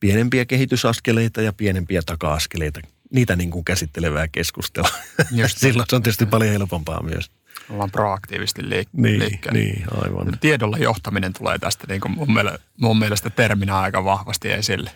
pienempiä 0.00 0.44
kehitysaskeleita 0.44 1.42
ja 1.42 1.52
pienempiä 1.52 2.02
taka-askeleita. 2.06 2.80
Niitä 3.12 3.36
niin 3.36 3.50
kuin 3.50 3.64
käsittelevää 3.64 4.28
keskustelua. 4.28 4.88
Just 5.30 5.58
Silloin 5.64 5.86
se 5.90 5.96
on 5.96 6.02
tietysti 6.02 6.26
paljon 6.26 6.50
helpompaa 6.50 7.02
myös. 7.02 7.30
Ollaan 7.70 7.90
proaktiivisesti 7.90 8.62
liik- 8.62 8.88
niin, 8.92 9.18
liikkeelle. 9.18 9.58
Niin, 9.58 9.84
aivan. 10.04 10.38
Tiedolla 10.40 10.78
johtaminen 10.78 11.32
tulee 11.32 11.58
tästä 11.58 11.84
niin 11.88 12.00
kuin 12.00 12.12
mun, 12.12 12.32
mielestä, 12.32 12.60
mun 12.80 12.98
mielestä 12.98 13.30
terminä 13.30 13.80
aika 13.80 14.04
vahvasti 14.04 14.52
esille. 14.52 14.90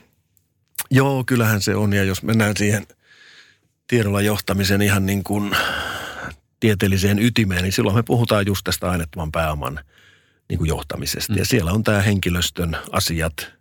Joo, 0.91 1.25
kyllähän 1.25 1.61
se 1.61 1.75
on. 1.75 1.93
Ja 1.93 2.05
jos 2.05 2.23
mennään 2.23 2.57
siihen 2.57 2.87
tiedolla 3.87 4.21
johtamisen 4.21 4.83
ihan 4.83 5.07
niin 5.07 5.25
kuin 5.25 5.57
tieteelliseen 6.61 7.19
ytimeen, 7.19 7.63
niin 7.63 7.73
silloin 7.73 7.97
me 7.97 8.03
puhutaan 8.03 8.47
just 8.47 8.65
tästä 8.65 8.91
aineettoman 8.91 9.33
pääoman 9.33 9.81
niin 10.49 10.59
kuin 10.59 10.69
johtamisesta. 10.69 11.33
Mm. 11.33 11.39
Ja 11.39 11.45
siellä 11.45 11.73
on 11.73 11.83
tämä 11.83 12.03
henkilöstön 12.03 12.77
asiat, 12.93 13.53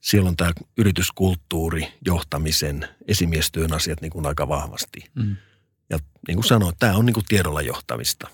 siellä 0.00 0.28
on 0.28 0.36
tämä 0.36 0.52
yrityskulttuuri, 0.78 1.88
johtamisen, 2.06 2.88
esimiestyön 3.08 3.72
asiat 3.72 4.00
niin 4.00 4.12
kuin 4.12 4.26
aika 4.26 4.48
vahvasti. 4.48 5.04
Mm. 5.14 5.36
Ja 5.90 5.98
niin 6.28 6.36
kuin 6.36 6.44
sanoin, 6.44 6.74
tämä 6.78 6.96
on 6.96 7.06
niin 7.06 7.14
kuin 7.14 7.26
tiedolla 7.28 7.62
johtamista. 7.62 8.28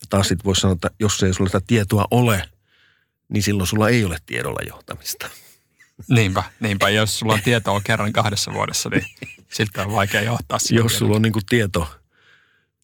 Ja 0.00 0.06
taas 0.10 0.28
sitten 0.28 0.44
voisi 0.44 0.60
sanoa, 0.60 0.72
että 0.72 0.90
jos 1.00 1.22
ei 1.22 1.34
sulla 1.34 1.48
sitä 1.48 1.60
tietoa 1.66 2.04
ole, 2.10 2.48
niin 3.28 3.42
silloin 3.42 3.66
sulla 3.66 3.88
ei 3.88 4.04
ole 4.04 4.16
tiedolla 4.26 4.60
johtamista. 4.68 5.30
Niinpä, 6.08 6.42
niinpä. 6.60 6.88
Jos 6.88 7.18
sulla 7.18 7.32
on 7.32 7.42
tietoa 7.42 7.80
kerran 7.80 8.12
kahdessa 8.12 8.52
vuodessa, 8.52 8.88
niin 8.88 9.04
siltä 9.56 9.82
on 9.82 9.92
vaikea 9.92 10.22
johtaa. 10.22 10.58
Jos 10.70 10.98
sulla 10.98 11.16
on 11.16 11.22
niin 11.22 11.32
kuin 11.32 11.46
tieto, 11.46 11.88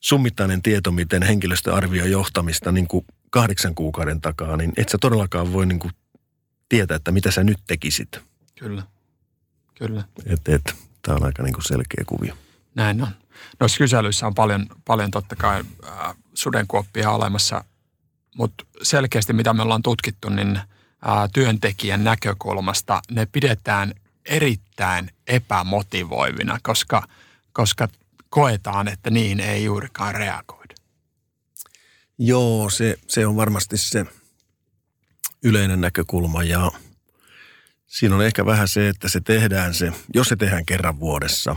summittainen 0.01 0.63
tieto, 0.63 0.93
miten 0.93 1.23
henkilöstö 1.23 1.75
arvioi 1.75 2.11
johtamista 2.11 2.73
niin 2.73 2.89
kuin 2.89 3.05
kahdeksan 3.31 3.75
kuukauden 3.75 4.21
takaa, 4.21 4.57
niin 4.57 4.73
et 4.77 4.89
sä 4.89 4.99
todellakaan 5.01 5.53
voi 5.53 5.67
niin 5.67 5.79
kuin 5.79 5.93
tietää, 6.69 6.97
että 6.97 7.13
mitä 7.13 7.31
sä 7.31 7.45
nyt 7.45 7.59
tekisit. 7.67 8.21
Kyllä, 8.59 8.83
kyllä. 9.75 10.05
Et, 10.27 10.49
et, 10.49 10.75
tämä 11.03 11.17
on 11.17 11.25
aika 11.25 11.43
niin 11.43 11.53
kuin 11.53 11.65
selkeä 11.65 12.05
kuvio. 12.07 12.35
Näin 12.75 13.03
on. 13.03 13.09
Noissa 13.61 13.79
kyselyissä 13.79 14.27
on 14.27 14.35
paljon, 14.35 14.67
paljon 14.85 15.11
totta 15.11 15.37
kai 15.37 15.65
äh, 15.87 16.17
sudenkuoppia 16.35 17.11
olemassa, 17.11 17.65
mutta 18.37 18.65
selkeästi 18.83 19.33
mitä 19.33 19.53
me 19.53 19.63
ollaan 19.63 19.83
tutkittu, 19.83 20.29
niin 20.29 20.57
äh, 20.57 20.65
työntekijän 21.33 22.05
näkökulmasta 22.05 23.03
ne 23.11 23.27
pidetään 23.27 23.95
erittäin 24.25 25.11
epämotivoivina, 25.27 26.59
koska, 26.63 27.03
koska 27.53 27.89
koetaan, 28.29 28.89
että 28.89 29.11
niin 29.11 29.41
ei 29.41 29.65
juurikaan 29.65 30.15
reagoida. 30.15 30.75
Joo, 32.19 32.71
se, 32.71 32.97
se 33.09 33.27
on 33.27 33.37
varmasti 33.37 33.77
se 33.79 34.07
yleinen 35.45 35.81
näkökulma 35.81 36.43
ja 36.43 36.73
siinä 37.87 38.15
on 38.15 38.25
ehkä 38.25 38.47
vähän 38.47 38.69
se, 38.69 38.89
että 38.89 39.09
se 39.09 39.21
tehdään 39.21 39.75
se, 39.75 39.93
jos 40.15 40.29
se 40.29 40.37
tehdään 40.37 40.67
kerran 40.67 41.01
vuodessa 41.01 41.57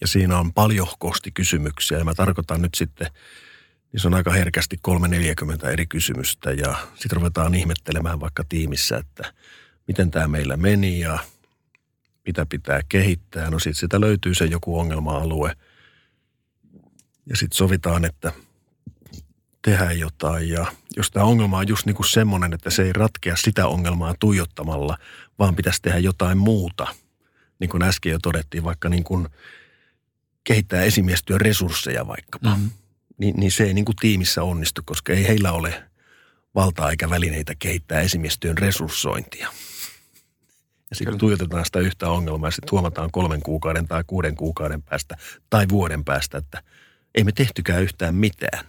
ja 0.00 0.06
siinä 0.06 0.38
on 0.38 0.52
paljon 0.52 0.88
kysymyksiä 1.34 1.98
ja 1.98 2.04
mä 2.04 2.14
tarkoitan 2.14 2.62
nyt 2.62 2.74
sitten, 2.74 3.10
niin 3.92 4.00
se 4.00 4.08
on 4.08 4.14
aika 4.14 4.32
herkästi 4.32 4.78
340 4.82 5.70
eri 5.70 5.86
kysymystä 5.86 6.52
ja 6.52 6.76
sitten 6.94 7.16
ruvetaan 7.16 7.54
ihmettelemään 7.54 8.20
vaikka 8.20 8.44
tiimissä, 8.48 8.96
että 8.96 9.32
miten 9.88 10.10
tämä 10.10 10.28
meillä 10.28 10.56
meni 10.56 11.00
ja 11.00 11.18
mitä 12.26 12.46
pitää 12.46 12.80
kehittää. 12.88 13.50
No 13.50 13.58
sitten 13.58 13.74
sitä 13.74 14.00
löytyy 14.00 14.34
se 14.34 14.44
joku 14.44 14.78
ongelma-alue 14.78 15.56
ja 17.26 17.36
sitten 17.36 17.56
sovitaan, 17.56 18.04
että 18.04 18.32
tehdään 19.62 19.98
jotain. 19.98 20.48
Ja 20.48 20.66
jos 20.96 21.10
tämä 21.10 21.26
ongelma 21.26 21.58
on 21.58 21.68
just 21.68 21.86
niin 21.86 21.96
kuin 21.96 22.08
semmoinen, 22.08 22.52
että 22.52 22.70
se 22.70 22.82
ei 22.82 22.92
ratkea 22.92 23.36
sitä 23.36 23.66
ongelmaa 23.66 24.14
tuijottamalla, 24.20 24.98
vaan 25.38 25.56
pitäisi 25.56 25.82
tehdä 25.82 25.98
jotain 25.98 26.38
muuta, 26.38 26.86
niin 27.58 27.70
kuin 27.70 27.82
äsken 27.82 28.12
jo 28.12 28.18
todettiin, 28.22 28.64
vaikka 28.64 28.88
niin 28.88 29.04
kuin 29.04 29.28
kehittää 30.44 30.82
esimiestyön 30.82 31.40
resursseja 31.40 32.06
vaikkapa, 32.06 32.48
mm-hmm. 32.48 32.70
niin, 33.18 33.34
niin 33.36 33.52
se 33.52 33.64
ei 33.64 33.74
niin 33.74 33.84
kuin 33.84 33.96
tiimissä 33.96 34.42
onnistu, 34.42 34.82
koska 34.84 35.12
ei 35.12 35.28
heillä 35.28 35.52
ole 35.52 35.82
valtaa 36.54 36.90
eikä 36.90 37.10
välineitä 37.10 37.52
kehittää 37.58 38.00
esimiestyön 38.00 38.58
resurssointia. 38.58 39.48
Ja 40.90 40.96
sitten 40.96 41.18
tuijotetaan 41.18 41.64
sitä 41.64 41.78
yhtä 41.78 42.08
ongelmaa 42.08 42.48
ja 42.48 42.50
sitten 42.50 42.70
huomataan 42.70 43.10
kolmen 43.10 43.42
kuukauden 43.42 43.88
tai 43.88 44.04
kuuden 44.06 44.36
kuukauden 44.36 44.82
päästä 44.82 45.16
tai 45.50 45.66
vuoden 45.68 46.04
päästä, 46.04 46.38
että 46.38 46.62
ei 47.14 47.24
me 47.24 47.32
tehtykään 47.32 47.82
yhtään 47.82 48.14
mitään. 48.14 48.64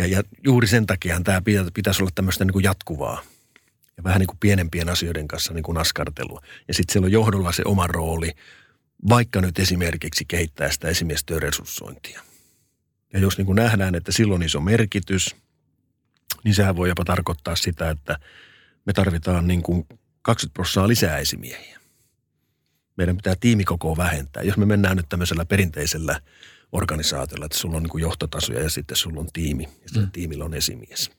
Ja, 0.00 0.06
ja 0.06 0.22
juuri 0.44 0.66
sen 0.66 0.86
takia 0.86 1.20
tämä 1.24 1.42
pitäisi 1.74 2.02
olla 2.02 2.10
tämmöistä 2.14 2.44
niin 2.44 2.52
kuin 2.52 2.64
jatkuvaa 2.64 3.22
ja 3.96 4.04
vähän 4.04 4.20
niin 4.20 4.26
kuin 4.26 4.38
pienempien 4.38 4.88
asioiden 4.88 5.28
kanssa 5.28 5.54
niin 5.54 5.62
kuin 5.62 5.78
askartelua. 5.78 6.42
Ja 6.68 6.74
sitten 6.74 6.92
siellä 6.92 7.06
on 7.06 7.12
johdolla 7.12 7.52
se 7.52 7.62
oma 7.64 7.86
rooli, 7.86 8.30
vaikka 9.08 9.40
nyt 9.40 9.58
esimerkiksi 9.58 10.24
kehittää 10.28 10.70
sitä 10.70 10.88
esimiestyön 10.88 11.42
resurssointia. 11.42 12.22
Ja 13.12 13.18
jos 13.18 13.38
niin 13.38 13.46
kuin 13.46 13.56
nähdään, 13.56 13.94
että 13.94 14.12
silloin 14.12 14.42
iso 14.42 14.60
merkitys, 14.60 15.36
niin 16.44 16.54
sehän 16.54 16.76
voi 16.76 16.88
jopa 16.88 17.04
tarkoittaa 17.04 17.56
sitä, 17.56 17.90
että 17.90 18.18
me 18.86 18.92
tarvitaan 18.92 19.48
niin 19.48 19.62
kuin 19.62 19.86
20 20.22 20.54
prosenttia 20.54 20.88
lisää 20.88 21.18
esimiehiä. 21.18 21.80
Meidän 22.96 23.16
pitää 23.16 23.34
tiimikokoa 23.40 23.96
vähentää. 23.96 24.42
Jos 24.42 24.56
me 24.56 24.66
mennään 24.66 24.96
nyt 24.96 25.08
tämmöisellä 25.08 25.44
perinteisellä 25.44 26.20
organisaatiolla, 26.72 27.46
että 27.46 27.58
sulla 27.58 27.76
on 27.76 27.82
niin 27.82 27.90
kuin 27.90 28.02
johtotasoja 28.02 28.62
ja 28.62 28.70
sitten 28.70 28.96
sulla 28.96 29.20
on 29.20 29.28
tiimi 29.32 29.64
ja 29.64 29.88
sitten 29.88 30.02
mm. 30.02 30.10
tiimillä 30.10 30.44
on 30.44 30.54
esimies. 30.54 31.10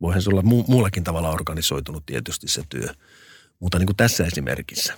Voihan 0.00 0.22
se 0.22 0.30
olla 0.30 0.42
mu- 0.42 0.64
muullakin 0.68 1.04
tavalla 1.04 1.30
organisoitunut 1.30 2.06
tietysti 2.06 2.48
se 2.48 2.62
työ, 2.68 2.94
mutta 3.60 3.78
niin 3.78 3.86
kuin 3.86 3.96
tässä 3.96 4.26
esimerkissä. 4.26 4.94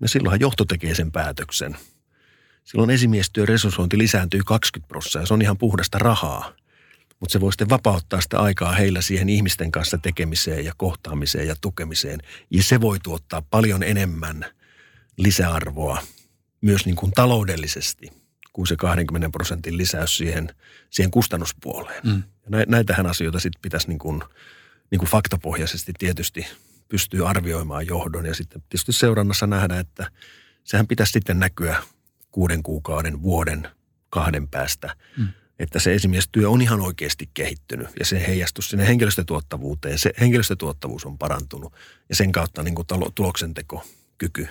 Ja 0.00 0.08
silloinhan 0.08 0.40
johto 0.40 0.64
tekee 0.64 0.94
sen 0.94 1.12
päätöksen. 1.12 1.76
Silloin 2.64 2.90
esimiestyön 2.90 3.48
resurssointi 3.48 3.98
lisääntyy 3.98 4.40
20 4.46 4.88
prosenttia 4.88 5.22
ja 5.22 5.26
se 5.26 5.34
on 5.34 5.42
ihan 5.42 5.58
puhdasta 5.58 5.98
rahaa. 5.98 6.52
Mutta 7.20 7.32
se 7.32 7.40
voi 7.40 7.52
sitten 7.52 7.68
vapauttaa 7.68 8.20
sitä 8.20 8.40
aikaa 8.40 8.72
heillä 8.72 9.00
siihen 9.00 9.28
ihmisten 9.28 9.72
kanssa 9.72 9.98
tekemiseen 9.98 10.64
ja 10.64 10.72
kohtaamiseen 10.76 11.48
ja 11.48 11.56
tukemiseen. 11.60 12.20
Ja 12.50 12.62
se 12.62 12.80
voi 12.80 12.98
tuottaa 13.00 13.42
paljon 13.42 13.82
enemmän 13.82 14.44
lisäarvoa 15.16 16.02
myös 16.60 16.86
niin 16.86 16.96
kuin 16.96 17.12
taloudellisesti 17.12 18.17
kuin 18.58 18.66
se 18.66 18.76
20 18.76 19.30
prosentin 19.30 19.76
lisäys 19.76 20.16
siihen, 20.16 20.54
siihen 20.90 21.10
kustannuspuoleen. 21.10 22.00
Mm. 22.06 22.22
Ja 22.50 22.64
näitähän 22.68 23.06
asioita 23.06 23.40
sitten 23.40 23.62
pitäisi 23.62 23.88
niin 23.88 23.98
kuin, 23.98 24.22
niin 24.90 24.98
kuin 24.98 25.08
faktapohjaisesti 25.08 25.92
tietysti 25.98 26.46
pystyy 26.88 27.28
arvioimaan 27.28 27.86
johdon 27.86 28.26
ja 28.26 28.34
sitten 28.34 28.62
tietysti 28.62 28.92
seurannassa 28.92 29.46
nähdä, 29.46 29.78
että 29.78 30.10
sehän 30.64 30.86
pitäisi 30.86 31.12
sitten 31.12 31.38
näkyä 31.38 31.82
kuuden 32.30 32.62
kuukauden, 32.62 33.22
vuoden, 33.22 33.68
kahden 34.10 34.48
päästä, 34.48 34.96
mm. 35.16 35.28
että 35.58 35.78
se 35.78 35.94
esimiestyö 35.94 36.50
on 36.50 36.62
ihan 36.62 36.80
oikeasti 36.80 37.30
kehittynyt 37.34 37.88
ja 37.98 38.04
se 38.04 38.26
heijastus 38.26 38.70
sinne 38.70 38.86
henkilöstötuottavuuteen. 38.86 39.98
Se 39.98 40.10
henkilöstötuottavuus 40.20 41.04
on 41.04 41.18
parantunut 41.18 41.72
ja 42.08 42.16
sen 42.16 42.32
kautta 42.32 42.62
niin 42.62 42.74
kuin 42.74 42.86
tuloksentekokyky 43.14 44.48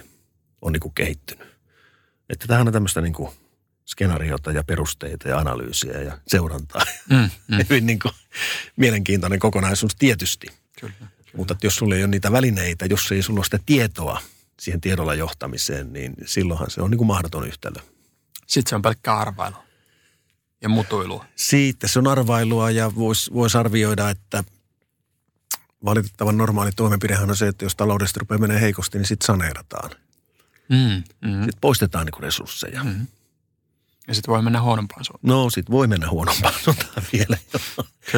on 0.61 0.73
niin 0.73 0.81
kuin 0.81 0.93
kehittynyt. 0.93 1.47
Että 2.29 2.47
tämähän 2.47 2.67
on 2.67 2.73
tämmöistä 2.73 3.01
niin 3.01 3.13
kuin 3.13 3.31
skenaariota 3.87 4.51
ja 4.51 4.63
perusteita 4.63 5.29
ja 5.29 5.37
analyysiä 5.37 6.01
ja 6.01 6.17
seurantaa. 6.27 6.81
Mm, 7.09 7.29
mm. 7.47 7.57
Hyvin 7.69 7.85
niin 7.85 7.99
kuin 7.99 8.13
mielenkiintoinen 8.75 9.39
kokonaisuus 9.39 9.95
tietysti. 9.95 10.47
Kyllä, 10.79 10.93
kyllä. 10.97 11.11
Mutta 11.37 11.55
jos 11.63 11.75
sulla 11.75 11.95
ei 11.95 12.01
ole 12.01 12.07
niitä 12.07 12.31
välineitä, 12.31 12.85
jos 12.85 13.11
ei 13.11 13.21
sulla 13.21 13.39
ole 13.39 13.45
sitä 13.45 13.59
tietoa 13.65 14.21
siihen 14.59 14.81
tiedolla 14.81 15.13
johtamiseen, 15.13 15.93
niin 15.93 16.13
silloinhan 16.25 16.71
se 16.71 16.81
on 16.81 16.91
niin 16.91 16.97
kuin 16.97 17.07
mahdoton 17.07 17.47
yhtälö. 17.47 17.79
Sitten 18.47 18.69
se 18.69 18.75
on 18.75 18.81
pelkkää 18.81 19.17
arvailua 19.17 19.63
ja 20.61 20.69
mutuilua. 20.69 21.25
Siitä 21.35 21.87
se 21.87 21.99
on 21.99 22.07
arvailua 22.07 22.71
ja 22.71 22.95
voisi 22.95 23.33
vois 23.33 23.55
arvioida, 23.55 24.09
että 24.09 24.43
valitettavan 25.85 26.37
normaali 26.37 26.71
toimenpidehän 26.75 27.29
on 27.29 27.37
se, 27.37 27.47
että 27.47 27.65
jos 27.65 27.75
taloudesta 27.75 28.19
rupeaa 28.19 28.39
menee 28.39 28.61
heikosti, 28.61 28.97
niin 28.97 29.07
sitten 29.07 29.25
saneerataan. 29.25 29.91
Mm, 30.69 31.03
mm. 31.29 31.39
Sitten 31.43 31.61
poistetaan 31.61 32.05
niin 32.05 32.23
resursseja. 32.23 32.83
Mm. 32.83 33.07
Ja 34.07 34.15
sitten 34.15 34.31
voi 34.31 34.41
mennä 34.41 34.61
huonompaan 34.61 35.05
suuntaan. 35.05 35.29
No 35.29 35.49
sitten 35.49 35.71
voi 35.73 35.87
mennä 35.87 36.09
huonompaan 36.09 36.53
suuntaan 36.63 37.03
vielä. 37.13 37.37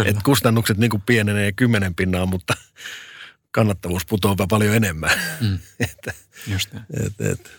Et 0.05 0.23
kustannukset 0.23 0.77
niin 0.77 0.89
kuin 0.89 1.03
pienenee 1.05 1.51
kymmenen 1.51 1.95
pinnaa, 1.95 2.25
mutta 2.25 2.53
kannattavuus 3.51 4.05
putoaa 4.05 4.47
paljon 4.49 4.75
enemmän. 4.75 5.11
Mm. 5.41 5.59
että, 5.79 6.13
Just 6.47 6.73
niin. 6.73 6.83
et, 7.05 7.21
et. 7.21 7.51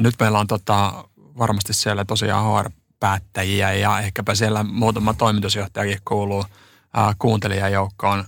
Nyt 0.00 0.14
meillä 0.20 0.38
on 0.38 0.46
tota, 0.46 1.08
varmasti 1.16 1.74
siellä 1.74 2.04
tosiaan 2.04 2.64
HR-päättäjiä 2.64 3.72
ja 3.72 4.00
ehkäpä 4.00 4.34
siellä 4.34 4.62
muutama 4.62 5.14
toimitusjohtajakin 5.14 5.98
kuuluu 6.04 6.44
äh, 6.98 7.16
kuuntelijajoukkoon. 7.18 8.24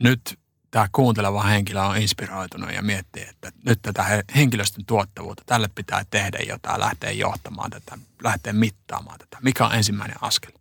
Nyt 0.00 0.38
tämä 0.72 0.88
kuunteleva 0.92 1.42
henkilö 1.42 1.80
on 1.80 1.96
inspiroitunut 1.96 2.72
ja 2.72 2.82
miettii, 2.82 3.22
että 3.28 3.52
nyt 3.66 3.78
tätä 3.82 4.24
henkilöstön 4.36 4.84
tuottavuutta, 4.86 5.42
tälle 5.46 5.68
pitää 5.74 6.04
tehdä 6.10 6.38
jotain, 6.48 6.80
lähteä 6.80 7.10
johtamaan 7.10 7.70
tätä, 7.70 7.98
lähteä 8.24 8.52
mittaamaan 8.52 9.18
tätä. 9.18 9.38
Mikä 9.42 9.66
on 9.66 9.74
ensimmäinen 9.74 10.16
askel? 10.20 10.52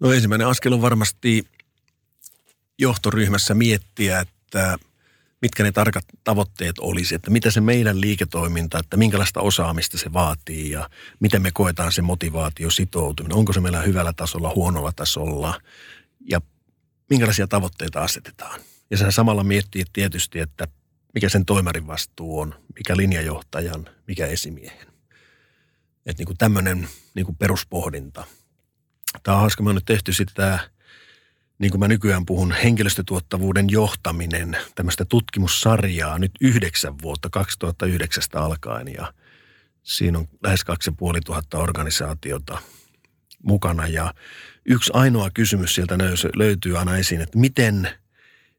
No 0.00 0.12
ensimmäinen 0.12 0.46
askel 0.46 0.72
on 0.72 0.82
varmasti 0.82 1.44
johtoryhmässä 2.78 3.54
miettiä, 3.54 4.20
että 4.20 4.78
mitkä 5.42 5.62
ne 5.62 5.72
tarkat 5.72 6.04
tavoitteet 6.24 6.78
olisi, 6.78 7.14
että 7.14 7.30
mitä 7.30 7.50
se 7.50 7.60
meidän 7.60 8.00
liiketoiminta, 8.00 8.78
että 8.78 8.96
minkälaista 8.96 9.40
osaamista 9.40 9.98
se 9.98 10.12
vaatii 10.12 10.70
ja 10.70 10.90
miten 11.20 11.42
me 11.42 11.50
koetaan 11.54 11.92
se 11.92 12.02
motivaatio, 12.02 12.70
sitoutuminen, 12.70 13.36
onko 13.36 13.52
se 13.52 13.60
meillä 13.60 13.82
hyvällä 13.82 14.12
tasolla, 14.12 14.52
huonolla 14.54 14.92
tasolla 14.92 15.60
ja 16.30 16.40
minkälaisia 17.10 17.46
tavoitteita 17.46 18.00
asetetaan. 18.00 18.60
Ja 18.90 18.96
sen 18.96 19.12
samalla 19.12 19.44
miettii 19.44 19.84
tietysti, 19.92 20.40
että 20.40 20.68
mikä 21.14 21.28
sen 21.28 21.44
toimarin 21.44 21.86
vastuu 21.86 22.40
on, 22.40 22.54
mikä 22.76 22.96
linjajohtajan, 22.96 23.88
mikä 24.06 24.26
esimiehen. 24.26 24.86
Että 26.06 26.20
niin 26.20 26.26
kuin 26.26 26.38
tämmöinen 26.38 26.88
niin 27.14 27.26
kuin 27.26 27.36
peruspohdinta. 27.36 28.24
Tämä 29.22 29.34
on 29.34 29.40
hauska, 29.40 29.64
on 29.66 29.74
nyt 29.74 29.84
tehty 29.84 30.12
sitä, 30.12 30.58
niin 31.58 31.70
kuin 31.70 31.80
mä 31.80 31.88
nykyään 31.88 32.26
puhun, 32.26 32.52
henkilöstötuottavuuden 32.52 33.70
johtaminen, 33.70 34.56
tämmöistä 34.74 35.04
tutkimussarjaa 35.04 36.18
nyt 36.18 36.32
yhdeksän 36.40 36.94
vuotta 37.02 37.30
2009 37.30 38.22
alkaen 38.34 38.88
ja 38.88 39.14
siinä 39.82 40.18
on 40.18 40.28
lähes 40.42 40.64
2500 40.64 41.60
organisaatiota 41.60 42.58
mukana 43.42 43.88
ja 43.88 44.14
yksi 44.66 44.90
ainoa 44.94 45.30
kysymys 45.34 45.74
sieltä 45.74 45.98
löytyy 46.34 46.78
aina 46.78 46.96
esiin, 46.96 47.20
että 47.20 47.38
miten, 47.38 47.88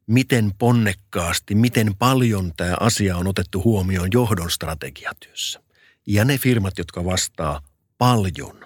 miten 0.06 0.52
ponnekkaasti, 0.58 1.54
miten 1.54 1.94
paljon 1.94 2.52
tämä 2.56 2.76
asia 2.80 3.16
on 3.16 3.26
otettu 3.26 3.64
huomioon 3.64 4.08
johdon 4.12 4.50
strategiatyössä. 4.50 5.60
Ja 6.06 6.24
ne 6.24 6.38
firmat, 6.38 6.78
jotka 6.78 7.04
vastaa 7.04 7.60
paljon, 7.98 8.64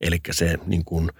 eli 0.00 0.20
se 0.30 0.58
niin 0.66 0.84
kuin 0.84 1.10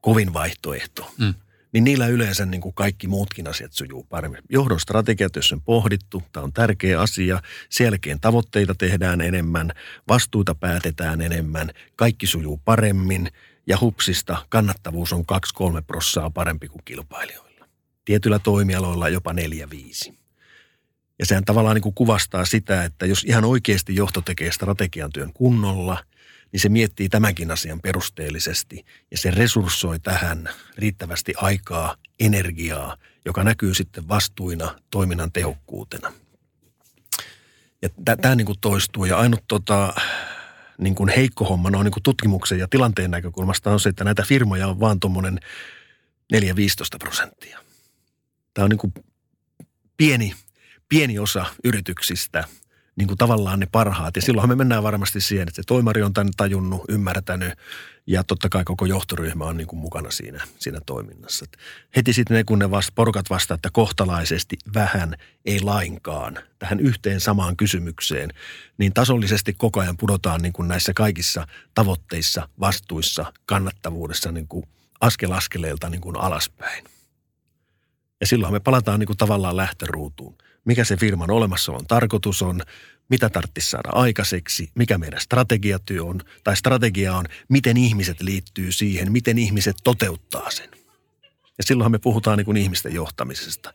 kovin 0.00 0.32
vaihtoehto, 0.32 1.14
mm. 1.18 1.34
niin 1.72 1.84
niillä 1.84 2.06
yleensä 2.06 2.46
niin 2.46 2.60
kuin 2.60 2.74
kaikki 2.74 3.08
muutkin 3.08 3.48
asiat 3.48 3.72
sujuu 3.72 4.04
paremmin. 4.04 4.42
Johdon 4.50 4.80
strategiatyössä 4.80 5.54
on 5.54 5.62
pohdittu, 5.62 6.22
tämä 6.32 6.44
on 6.44 6.52
tärkeä 6.52 7.00
asia, 7.00 7.42
selkeän 7.70 8.20
tavoitteita 8.20 8.74
tehdään 8.74 9.20
enemmän, 9.20 9.72
vastuuta 10.08 10.54
päätetään 10.54 11.20
enemmän, 11.20 11.70
kaikki 11.96 12.26
sujuu 12.26 12.60
paremmin– 12.64 13.28
ja 13.66 13.78
hupsista 13.80 14.46
kannattavuus 14.48 15.12
on 15.12 15.24
2-3 15.80 15.82
prossaa 15.86 16.30
parempi 16.30 16.68
kuin 16.68 16.82
kilpailijoilla. 16.84 17.66
Tietyillä 18.04 18.38
toimialoilla 18.38 19.08
jopa 19.08 19.32
4-5. 19.32 20.14
Ja 21.18 21.26
sehän 21.26 21.44
tavallaan 21.44 21.74
niin 21.74 21.82
kuin 21.82 21.94
kuvastaa 21.94 22.44
sitä, 22.44 22.84
että 22.84 23.06
jos 23.06 23.24
ihan 23.24 23.44
oikeasti 23.44 23.94
johto 23.94 24.20
tekee 24.20 24.52
strategian 24.52 25.12
työn 25.12 25.32
kunnolla, 25.32 26.04
niin 26.52 26.60
se 26.60 26.68
miettii 26.68 27.08
tämänkin 27.08 27.50
asian 27.50 27.80
perusteellisesti 27.80 28.84
ja 29.10 29.18
se 29.18 29.30
resurssoi 29.30 30.00
tähän 30.00 30.48
riittävästi 30.76 31.34
aikaa, 31.36 31.96
energiaa, 32.20 32.96
joka 33.24 33.44
näkyy 33.44 33.74
sitten 33.74 34.08
vastuina 34.08 34.80
toiminnan 34.90 35.32
tehokkuutena. 35.32 36.12
Ja 37.82 37.88
tämä 38.22 38.34
niin 38.34 38.46
kuin 38.46 38.60
toistuu 38.60 39.04
ja 39.04 39.18
ainut 39.18 39.44
tota, 39.48 39.94
niin 40.78 40.94
kuin 40.94 41.08
heikko 41.08 41.44
homma 41.44 41.70
noin 41.70 41.84
niin 41.84 41.92
kuin 41.92 42.02
tutkimuksen 42.02 42.58
ja 42.58 42.68
tilanteen 42.68 43.10
näkökulmasta 43.10 43.70
on 43.70 43.80
se, 43.80 43.88
että 43.88 44.04
näitä 44.04 44.22
firmoja 44.22 44.68
on 44.68 44.80
vaan 44.80 45.00
tuommoinen 45.00 45.40
4-15 46.34 46.38
prosenttia. 46.98 47.58
Tämä 48.54 48.64
on 48.64 48.70
niin 48.70 48.78
kuin 48.78 48.94
pieni, 49.96 50.34
pieni 50.88 51.18
osa 51.18 51.46
yrityksistä– 51.64 52.44
niin 52.96 53.08
kuin 53.08 53.18
tavallaan 53.18 53.60
ne 53.60 53.66
parhaat. 53.72 54.16
Ja 54.16 54.22
silloinhan 54.22 54.48
me 54.48 54.54
mennään 54.54 54.82
varmasti 54.82 55.20
siihen, 55.20 55.48
että 55.48 55.62
toimari 55.66 56.02
on 56.02 56.12
tämän 56.12 56.32
tajunnut, 56.36 56.84
ymmärtänyt 56.88 57.52
ja 58.06 58.24
totta 58.24 58.48
kai 58.48 58.64
koko 58.64 58.86
johtoryhmä 58.86 59.44
on 59.44 59.56
niin 59.56 59.66
kuin 59.66 59.80
mukana 59.80 60.10
siinä, 60.10 60.44
siinä 60.58 60.80
toiminnassa. 60.86 61.44
Et 61.44 61.58
heti 61.96 62.12
sitten 62.12 62.36
ne, 62.36 62.44
kun 62.44 62.58
ne 62.58 62.70
vasta, 62.70 62.92
porukat 62.94 63.30
vastaa, 63.30 63.54
että 63.54 63.70
kohtalaisesti 63.72 64.56
vähän, 64.74 65.14
ei 65.44 65.60
lainkaan 65.60 66.38
tähän 66.58 66.80
yhteen 66.80 67.20
samaan 67.20 67.56
kysymykseen, 67.56 68.30
niin 68.78 68.92
tasollisesti 68.92 69.52
koko 69.52 69.80
ajan 69.80 69.96
pudotaan 69.96 70.42
niin 70.42 70.52
kuin 70.52 70.68
näissä 70.68 70.92
kaikissa 70.94 71.46
tavoitteissa, 71.74 72.48
vastuissa, 72.60 73.32
kannattavuudessa 73.46 74.32
niin 74.32 74.48
kuin 74.48 74.64
askel 75.00 75.32
askeleelta 75.32 75.88
niin 75.88 76.00
kuin 76.00 76.16
alaspäin. 76.16 76.84
Ja 78.20 78.26
silloin 78.26 78.52
me 78.52 78.60
palataan 78.60 79.00
niin 79.00 79.06
kuin 79.06 79.16
tavallaan 79.16 79.56
lähtöruutuun 79.56 80.38
mikä 80.66 80.84
se 80.84 80.96
firman 80.96 81.30
olemassaolon 81.30 81.86
tarkoitus 81.86 82.42
on, 82.42 82.60
mitä 83.08 83.28
tarvitsisi 83.28 83.70
saada 83.70 83.88
aikaiseksi, 83.92 84.70
mikä 84.74 84.98
meidän 84.98 85.20
strategiatyö 85.20 86.04
on, 86.04 86.20
tai 86.44 86.56
strategia 86.56 87.16
on, 87.16 87.24
miten 87.48 87.76
ihmiset 87.76 88.22
liittyy 88.22 88.72
siihen, 88.72 89.12
miten 89.12 89.38
ihmiset 89.38 89.76
toteuttaa 89.84 90.50
sen. 90.50 90.70
Ja 91.58 91.64
silloinhan 91.64 91.92
me 91.92 91.98
puhutaan 91.98 92.38
niin 92.38 92.44
kuin 92.44 92.56
ihmisten 92.56 92.94
johtamisesta, 92.94 93.74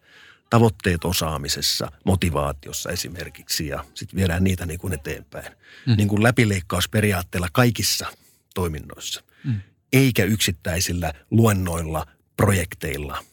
tavoitteet 0.49 1.05
osaamisessa, 1.05 1.91
motivaatiossa 2.05 2.89
esimerkiksi, 2.89 3.67
ja 3.67 3.85
sitten 3.93 4.17
viedään 4.17 4.43
niitä 4.43 4.65
niin 4.65 4.79
kuin 4.79 4.93
eteenpäin. 4.93 5.51
Mm. 5.87 5.97
Niin 5.97 6.07
kuin 6.07 6.23
läpileikkausperiaatteella 6.23 7.47
kaikissa 7.51 8.07
toiminnoissa, 8.53 9.23
mm. 9.43 9.61
eikä 9.93 10.23
yksittäisillä 10.23 11.13
luennoilla, 11.31 12.05
projekteilla, 12.37 13.23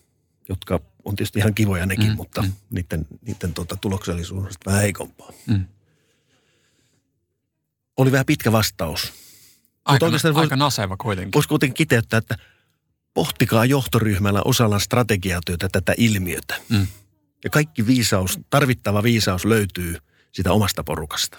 jotka 0.49 0.81
on 1.09 1.17
tietysti 1.17 1.39
ihan 1.39 1.55
kivoja 1.55 1.87
nekin, 1.87 2.11
mm, 2.11 2.17
mutta 2.17 2.43
mm. 2.43 2.53
niiden, 2.71 3.07
niiden 3.27 3.55
tuota, 3.55 3.77
tuloksellisuus 3.77 4.45
on 4.45 4.51
vähän 4.67 4.81
heikompaa. 4.81 5.33
Mm. 5.47 5.65
Oli 7.97 8.13
vähän 8.13 8.27
pitkä 8.27 8.53
vastaus. 8.53 9.13
Aika, 9.85 10.07
aika 10.07 10.35
vois, 10.35 10.51
naseva 10.51 10.97
kuitenkin. 10.97 11.33
Voisi 11.33 11.49
kuitenkin 11.49 11.75
kiteyttää, 11.75 12.19
että 12.19 12.37
pohtikaa 13.15 13.65
johtoryhmällä 13.65 14.43
osalla 14.45 14.79
strategiatyötä 14.79 15.69
tätä 15.69 15.95
ilmiötä. 15.97 16.57
Mm. 16.69 16.87
Ja 17.45 17.51
kaikki 17.51 17.87
viisaus, 17.87 18.41
tarvittava 18.51 19.03
viisaus 19.03 19.45
löytyy 19.45 19.97
sitä 20.33 20.53
omasta 20.53 20.85
porukasta. 20.85 21.39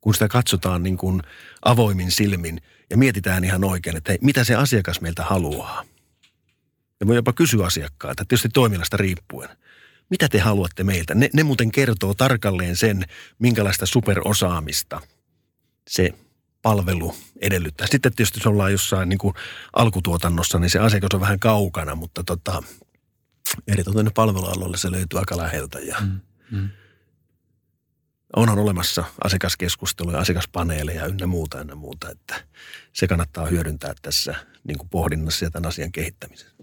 Kun 0.00 0.14
sitä 0.14 0.28
katsotaan 0.28 0.82
niin 0.82 0.96
kuin 0.96 1.22
avoimin 1.62 2.10
silmin 2.10 2.60
ja 2.90 2.96
mietitään 2.96 3.44
ihan 3.44 3.64
oikein, 3.64 3.96
että 3.96 4.12
hei, 4.12 4.18
mitä 4.22 4.44
se 4.44 4.54
asiakas 4.54 5.00
meiltä 5.00 5.24
haluaa– 5.24 5.84
ja 7.00 7.06
voi 7.06 7.16
jopa 7.16 7.32
kysyä 7.32 7.66
asiakkailta, 7.66 8.24
tietysti 8.24 8.48
toiminnasta 8.48 8.96
riippuen. 8.96 9.48
Mitä 10.10 10.28
te 10.28 10.38
haluatte 10.38 10.84
meiltä? 10.84 11.14
Ne, 11.14 11.30
ne 11.32 11.42
muuten 11.42 11.72
kertoo 11.72 12.14
tarkalleen 12.14 12.76
sen, 12.76 13.04
minkälaista 13.38 13.86
superosaamista 13.86 15.00
se 15.88 16.10
palvelu 16.62 17.14
edellyttää. 17.40 17.86
Sitten 17.86 18.14
tietysti 18.14 18.38
jos 18.38 18.46
ollaan 18.46 18.72
jossain 18.72 19.08
niin 19.08 19.18
kuin 19.18 19.34
alkutuotannossa, 19.72 20.58
niin 20.58 20.70
se 20.70 20.78
asiakas 20.78 21.08
on 21.14 21.20
vähän 21.20 21.40
kaukana, 21.40 21.94
mutta 21.94 22.24
tota, 22.24 22.62
eritoten 23.66 24.10
palvelualoille 24.14 24.76
se 24.76 24.90
löytyy 24.90 25.18
aika 25.18 25.36
läheltä. 25.36 25.78
Ja 25.78 25.96
mm, 26.00 26.20
mm. 26.50 26.68
Onhan 28.36 28.58
olemassa 28.58 29.04
asiakaskeskusteluja, 29.24 30.18
asiakaspaneeleja 30.18 31.06
ynnä 31.06 31.26
muuta, 31.26 31.60
ynnä 31.60 31.74
muuta, 31.74 32.10
että 32.10 32.44
se 32.92 33.06
kannattaa 33.06 33.46
hyödyntää 33.46 33.94
tässä 34.02 34.34
niin 34.64 34.78
kuin 34.78 34.88
pohdinnassa 34.88 35.44
ja 35.44 35.50
tämän 35.50 35.68
asian 35.68 35.92
kehittämisessä. 35.92 36.56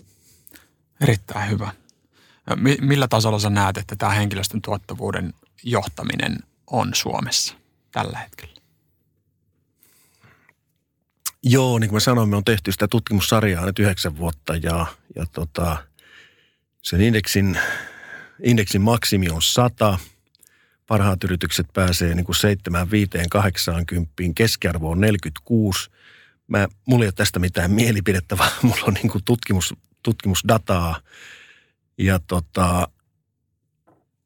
Erittäin 1.03 1.49
hyvä. 1.49 1.71
Millä 2.81 3.07
tasolla 3.07 3.39
sä 3.39 3.49
näet, 3.49 3.77
että 3.77 3.95
tämä 3.95 4.11
henkilöstön 4.11 4.61
tuottavuuden 4.61 5.33
johtaminen 5.63 6.37
on 6.67 6.93
Suomessa 6.93 7.55
tällä 7.91 8.17
hetkellä? 8.17 8.53
Joo, 11.43 11.79
niin 11.79 11.89
kuin 11.89 11.95
mä 11.95 11.99
sanoin, 11.99 12.29
me 12.29 12.35
on 12.35 12.43
tehty 12.43 12.71
sitä 12.71 12.87
tutkimussarjaa 12.87 13.65
nyt 13.65 13.79
yhdeksän 13.79 14.17
vuotta 14.17 14.55
ja, 14.55 14.85
ja 15.15 15.25
tota, 15.31 15.77
sen 16.81 17.01
indeksin, 17.01 17.59
indeksin 18.43 18.81
maksimi 18.81 19.29
on 19.29 19.41
100. 19.41 19.99
Parhaat 20.87 21.23
yritykset 21.23 21.67
pääsee 21.73 22.15
niin 22.15 22.25
kuin 22.25 22.35
7, 22.35 22.91
5, 22.91 23.09
80, 23.29 24.13
keskiarvo 24.35 24.91
on 24.91 25.01
46. 25.01 25.89
Mä, 26.47 26.67
mulla 26.85 27.03
ei 27.03 27.07
ole 27.07 27.13
tästä 27.15 27.39
mitään 27.39 27.71
mielipidettä, 27.71 28.37
vaan 28.37 28.51
mulla 28.61 28.83
on 28.87 28.93
niin 28.93 29.09
kuin 29.09 29.23
tutkimus, 29.23 29.73
tutkimusdataa. 30.03 30.99
Ja 31.97 32.19
tota, 32.19 32.87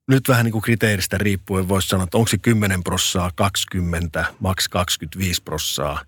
nyt 0.07 0.27
vähän 0.27 0.45
niin 0.45 0.51
kuin 0.51 0.61
kriteeristä 0.61 1.17
riippuen 1.17 1.67
voisi 1.67 1.87
sanoa, 1.87 2.03
että 2.03 2.17
onko 2.17 2.27
se 2.27 2.37
10 2.37 2.83
prossaa, 2.83 3.31
20, 3.35 4.25
maks 4.39 4.69
25 4.69 5.43
prossaa 5.43 6.05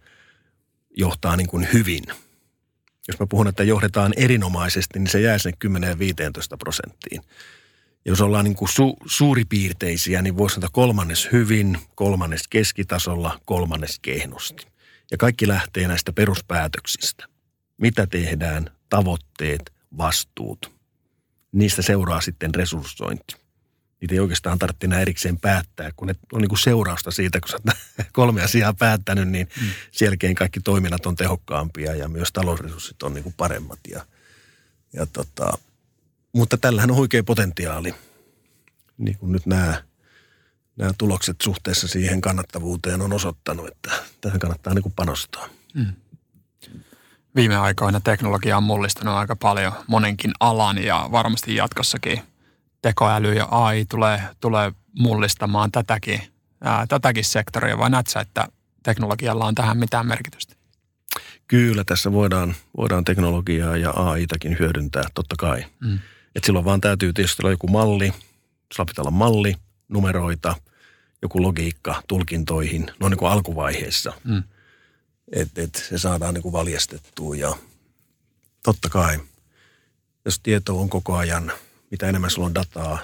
johtaa 0.97 1.36
niin 1.36 1.47
kuin 1.47 1.67
hyvin. 1.74 2.03
jos 3.07 3.20
mä 3.20 3.26
puhun, 3.30 3.47
että 3.47 3.63
johdetaan 3.63 4.13
erinomaisesti, 4.17 4.99
niin 4.99 5.09
se 5.09 5.22
jää 5.22 5.38
sinne 5.38 5.57
10-15 5.65 6.57
prosenttiin. 6.59 7.22
Ja 8.05 8.11
jos 8.11 8.22
ollaan 8.22 8.45
niin 8.45 8.55
kuin 8.55 8.70
su, 8.70 8.97
suuripiirteisiä, 9.05 10.22
niin 10.22 10.38
voisi 10.38 10.53
sanoa 10.53 10.70
kolmannes 10.72 11.30
hyvin, 11.32 11.78
kolmannes 11.95 12.47
keskitasolla, 12.47 13.39
kolmannes 13.45 13.99
kehnosti. 13.99 14.67
Ja 15.11 15.17
kaikki 15.17 15.47
lähtee 15.47 15.88
näistä 15.88 16.13
peruspäätöksistä. 16.13 17.29
Mitä 17.82 18.08
tehdään, 18.08 18.72
tavoitteet, 18.90 19.74
vastuut. 19.98 20.72
Niistä 21.52 21.82
seuraa 21.82 22.22
sitten 22.22 22.56
resurssointi. 22.56 23.36
Niitä 24.02 24.16
ei 24.16 24.20
oikeastaan 24.20 24.60
tarvitse 24.60 24.86
enää 24.86 25.02
erikseen 25.02 25.40
päättää, 25.40 25.92
kun 25.96 26.08
ne 26.08 26.16
on 26.32 26.42
niin 26.42 26.50
kuin 26.50 26.60
seurausta 26.60 27.12
siitä, 27.12 27.40
kun 27.40 27.50
sä 27.50 27.58
kolme 28.14 28.44
asiaa 28.44 28.74
päättänyt, 28.74 29.28
niin 29.28 29.48
mm. 29.62 29.68
sen 29.92 30.06
jälkeen 30.06 30.36
kaikki 30.36 30.60
toiminnat 30.60 31.06
on 31.06 31.16
tehokkaampia 31.16 31.96
ja 31.96 32.08
myös 32.08 32.32
talousresurssit 32.32 33.04
on 33.04 33.14
niin 33.14 33.24
kuin 33.24 33.36
paremmat. 33.38 33.80
Ja, 33.92 34.06
ja 34.94 35.06
tota, 35.06 35.58
mutta 36.34 36.58
tällähän 36.58 36.92
on 36.92 36.98
huikea 36.98 37.24
potentiaali, 37.24 37.96
niin 38.98 39.18
kuin 39.18 39.32
nyt 39.32 39.46
nämä, 39.46 39.84
nämä 40.76 40.92
tulokset 40.98 41.36
suhteessa 41.44 41.88
siihen 41.88 42.22
kannattavuuteen 42.22 43.02
on 43.02 43.14
osoittanut, 43.14 43.68
että 43.68 43.92
tähän 44.22 44.40
kannattaa 44.40 44.74
niin 44.74 44.84
kuin 44.84 44.94
panostaa. 44.96 45.50
Mm. 45.74 45.94
Viime 47.36 47.58
aikoina 47.58 48.00
teknologia 48.00 48.58
on 48.58 48.64
mullistanut 48.64 49.16
aika 49.16 49.36
paljon 49.36 49.74
monenkin 49.88 50.32
alan 50.40 50.84
ja 50.84 51.10
varmasti 51.12 51.56
jatkossakin 51.56 52.22
tekoäly 52.82 53.34
ja 53.34 53.48
AI 53.52 53.86
tulee, 53.86 54.22
tulee 54.40 54.72
mullistamaan 55.00 55.72
tätäkin, 55.72 56.22
ää, 56.62 56.88
tätäkin 56.88 57.24
sektoria, 57.24 57.78
vai 57.78 57.90
näetkö 57.90 58.20
että 58.20 58.48
teknologialla 58.84 59.46
on 59.46 59.56
tähän 59.56 59.78
mitään 59.78 60.08
merkitystä? 60.08 60.56
Kyllä, 61.48 61.84
tässä 61.84 62.12
voidaan, 62.12 62.56
voidaan 62.78 63.06
teknologiaa 63.06 63.78
ja 63.78 63.90
AItakin 63.90 64.56
hyödyntää, 64.60 65.04
totta 65.14 65.36
kai. 65.40 65.66
Mm. 65.80 66.00
Et 66.36 66.44
silloin 66.44 66.66
vaan 66.66 66.82
täytyy 66.82 67.14
tietysti 67.14 67.42
olla 67.44 67.52
joku 67.52 67.68
malli, 67.68 68.14
sulla 68.74 68.86
pitää 68.86 69.02
olla 69.02 69.12
malli, 69.12 69.56
numeroita, 69.88 70.56
joku 71.22 71.44
logiikka 71.44 72.04
tulkintoihin, 72.08 72.92
no 73.00 73.10
niin 73.10 73.18
kuin 73.18 73.32
alkuvaiheessa. 73.32 74.14
Mm. 74.24 74.44
Että 75.32 75.62
et 75.62 75.86
se 75.90 75.98
saadaan 75.98 76.34
niin 76.34 76.42
kuin 76.42 76.54
valjastettua 76.54 77.36
ja 77.36 77.58
totta 78.64 78.90
kai, 78.90 79.20
jos 80.26 80.40
tieto 80.40 80.80
on 80.80 80.90
koko 80.90 81.16
ajan, 81.16 81.52
mitä 81.92 82.10
enemmän 82.10 82.30
sulla 82.30 82.46
on 82.46 82.56
dataa, 82.56 83.00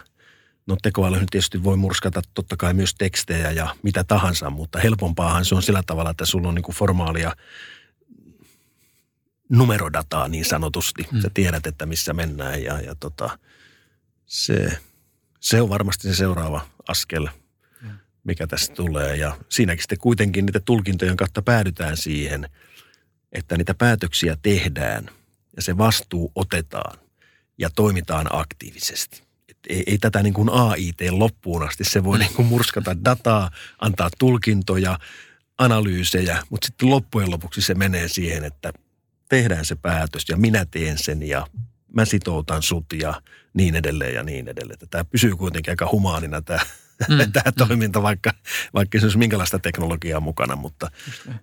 no 0.67 0.77
tekoäly 0.81 1.17
tietysti 1.17 1.63
voi 1.63 1.77
murskata 1.77 2.21
totta 2.33 2.57
kai 2.57 2.73
myös 2.73 2.95
tekstejä 2.95 3.51
ja 3.51 3.75
mitä 3.83 4.03
tahansa, 4.03 4.49
mutta 4.49 4.79
helpompaahan 4.79 5.45
se 5.45 5.55
on 5.55 5.63
sillä 5.63 5.83
tavalla, 5.85 6.09
että 6.09 6.25
sulla 6.25 6.47
on 6.47 6.55
niin 6.55 6.63
kuin 6.63 6.75
formaalia 6.75 7.35
numerodataa 9.49 10.27
niin 10.27 10.45
sanotusti. 10.45 11.07
Mm. 11.11 11.21
Sä 11.21 11.31
tiedät, 11.33 11.67
että 11.67 11.85
missä 11.85 12.13
mennään 12.13 12.63
ja, 12.63 12.81
ja 12.81 12.95
tota, 12.95 13.39
se, 14.25 14.79
se 15.39 15.61
on 15.61 15.69
varmasti 15.69 16.07
se 16.07 16.15
seuraava 16.15 16.67
askel. 16.87 17.27
Mikä 18.25 18.47
tästä 18.47 18.75
tulee. 18.75 19.15
Ja 19.15 19.37
siinäkin 19.49 19.81
sitten 19.81 19.97
kuitenkin 19.97 20.45
niitä 20.45 20.59
tulkintojen 20.59 21.17
kautta 21.17 21.41
päädytään 21.41 21.97
siihen, 21.97 22.49
että 23.31 23.57
niitä 23.57 23.73
päätöksiä 23.73 24.37
tehdään 24.41 25.09
ja 25.55 25.61
se 25.61 25.77
vastuu 25.77 26.31
otetaan 26.35 26.99
ja 27.57 27.69
toimitaan 27.69 28.27
aktiivisesti. 28.29 29.23
Ei, 29.69 29.83
ei 29.87 29.97
tätä 29.97 30.23
niin 30.23 30.33
kuin 30.33 30.49
AI 30.49 30.93
tee 30.97 31.11
loppuun 31.11 31.63
asti. 31.63 31.83
Se 31.83 32.03
voi 32.03 32.19
niin 32.19 32.33
kuin 32.33 32.47
murskata 32.47 33.05
dataa, 33.05 33.51
antaa 33.79 34.09
tulkintoja, 34.19 34.99
analyysejä, 35.57 36.43
mutta 36.49 36.65
sitten 36.65 36.89
loppujen 36.89 37.31
lopuksi 37.31 37.61
se 37.61 37.73
menee 37.73 38.07
siihen, 38.07 38.43
että– 38.43 38.73
tehdään 39.29 39.65
se 39.65 39.75
päätös 39.75 40.29
ja 40.29 40.37
minä 40.37 40.65
teen 40.65 40.97
sen 40.97 41.23
ja 41.23 41.47
mä 41.93 42.05
sitoutan 42.05 42.63
sut 42.63 42.85
ja 42.93 43.21
niin 43.53 43.75
edelleen 43.75 44.13
ja 44.13 44.23
niin 44.23 44.47
edelleen. 44.47 44.79
Tämä 44.89 45.05
pysyy 45.05 45.35
kuitenkin 45.35 45.71
aika 45.71 45.89
humaanina 45.91 46.41
tämä, 46.41 46.59
mm. 47.09 47.31
tämä 47.33 47.51
toiminta, 47.57 48.01
vaikka, 48.01 48.33
vaikka 48.73 48.99
se 48.99 49.05
olisi 49.05 49.17
minkälaista 49.17 49.59
teknologiaa 49.59 50.19
mukana, 50.19 50.55
mutta 50.55 50.91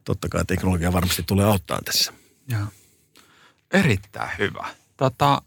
totta 0.04 0.28
kai 0.28 0.44
teknologia 0.44 0.92
varmasti 0.92 1.22
tulee 1.22 1.46
auttaa 1.46 1.78
tässä. 1.84 2.12
Joo. 2.48 2.66
Erittäin 3.72 4.30
hyvä. 4.38 4.66
Tota, 4.96 5.42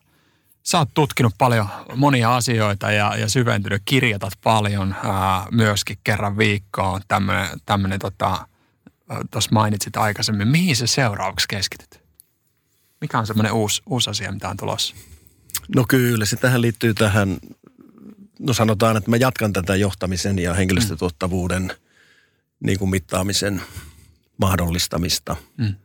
sä 0.63 0.77
oot 0.77 0.93
tutkinut 0.93 1.33
paljon 1.37 1.67
monia 1.95 2.35
asioita 2.35 2.91
ja, 2.91 3.17
ja 3.17 3.29
syventynyt, 3.29 3.81
kirjoitat 3.85 4.33
paljon 4.43 4.95
ää, 5.03 5.45
myöskin 5.51 5.97
kerran 6.03 6.37
viikkoon. 6.37 7.01
Tämmöinen, 7.65 7.99
tota, 7.99 8.47
tuossa 9.31 9.51
mainitsit 9.53 9.97
aikaisemmin. 9.97 10.47
Mihin 10.47 10.75
se 10.75 10.87
seuraavaksi 10.87 11.47
keskityt? 11.49 12.03
Mikä 13.01 13.19
on 13.19 13.27
semmoinen 13.27 13.53
uusi, 13.53 13.81
uusi 13.85 14.09
asia, 14.09 14.31
mitä 14.31 14.49
on 14.49 14.57
tulossa? 14.57 14.95
No 15.75 15.85
kyllä, 15.87 16.25
se 16.25 16.35
tähän 16.35 16.61
liittyy 16.61 16.93
tähän, 16.93 17.37
no 18.39 18.53
sanotaan, 18.53 18.97
että 18.97 19.09
mä 19.09 19.17
jatkan 19.17 19.53
tätä 19.53 19.75
johtamisen 19.75 20.39
ja 20.39 20.53
henkilöstötuottavuuden 20.53 21.61
mm. 21.63 22.67
niin 22.67 22.79
kuin 22.79 22.89
mittaamisen 22.89 23.61
mahdollistamista. 24.37 25.35
Mm. 25.57 25.75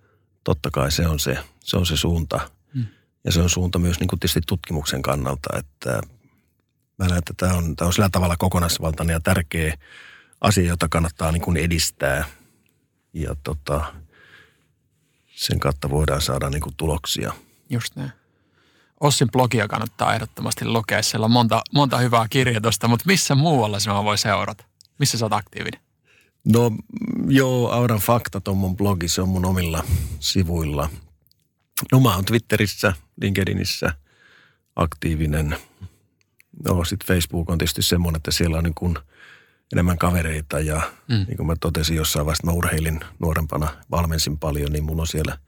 Totta 0.45 0.71
kai 0.71 0.93
se 0.93 1.07
on 1.07 1.19
se, 1.19 1.39
se, 1.61 1.77
on 1.77 1.87
se 1.87 1.97
suunta. 1.97 2.51
Mm. 2.75 2.87
Ja 3.25 3.33
se 3.33 3.41
on 3.41 3.51
suunta 3.51 3.79
myös 3.79 4.01
niin 4.01 4.09
kuin 4.09 4.21
tietysti 4.21 4.41
tutkimuksen 4.47 5.03
kannalta, 5.03 5.59
että 5.59 6.01
mä 6.99 7.07
näen, 7.07 7.19
että 7.19 7.35
tämä 7.37 7.55
on, 7.55 7.77
tämä 7.77 7.87
on 7.87 7.93
sillä 7.93 8.09
tavalla 8.13 8.37
kokonaisvaltainen 8.37 9.15
ja 9.15 9.21
tärkeä 9.21 9.79
asia, 10.41 10.69
jota 10.69 10.89
kannattaa 10.89 11.33
niin 11.33 11.43
kuin 11.43 11.57
edistää. 11.57 12.25
Ja 13.13 13.37
tota, 13.43 13.95
sen 15.27 15.61
kautta 15.61 15.91
voidaan 15.91 16.21
saada 16.21 16.51
niin 16.51 16.63
kuin 16.63 16.77
tuloksia. 16.77 17.33
Just 17.71 17.97
näin. 17.97 18.20
Ossin 19.01 19.31
blogia 19.31 19.69
kannattaa 19.69 20.15
ehdottomasti 20.15 20.65
lukea. 20.65 21.03
Siellä 21.03 21.25
on 21.25 21.31
monta, 21.31 21.63
monta 21.75 21.99
hyvää 21.99 22.27
kirjoitusta, 22.31 22.89
mutta 22.89 23.05
missä 23.07 23.35
muualla 23.35 23.81
sinua 23.81 24.05
voi 24.05 24.19
seurata? 24.19 24.65
Missä 24.99 25.19
sä 25.19 25.25
oot 25.25 25.33
aktiivinen? 25.33 25.81
No 26.45 26.71
joo, 27.29 27.71
Auran 27.71 27.99
faktat 27.99 28.49
on 28.49 28.57
mun 28.57 28.77
blogi, 28.77 29.09
se 29.09 29.23
on 29.23 29.29
mun 29.29 29.45
omilla 29.45 29.85
sivuilla. 30.21 30.91
No 31.93 32.01
mä 32.01 32.15
oon 32.15 32.25
Twitterissä, 32.25 32.93
LinkedInissä 33.21 33.95
aktiivinen. 34.77 35.57
No 36.65 36.85
sit 36.85 37.05
Facebook 37.07 37.51
on 37.51 37.59
tietysti 37.59 37.83
semmoinen, 37.83 38.17
että 38.17 38.31
siellä 38.31 38.59
on 38.59 38.65
niin 38.65 38.75
kuin 38.75 38.99
enemmän 39.73 39.99
kavereita 39.99 40.61
ja 40.61 40.81
mm. 41.09 41.15
niin 41.15 41.37
kuin 41.37 41.47
mä 41.47 41.57
totesin 41.61 41.97
jossain 41.97 42.27
vaiheessa, 42.27 42.47
mä 42.47 42.53
urheilin 42.53 43.01
nuorempana, 43.19 43.69
valmensin 43.91 44.39
paljon, 44.39 44.73
niin 44.73 44.85
mulla 44.85 45.03
on 45.03 45.07
siellä 45.07 45.39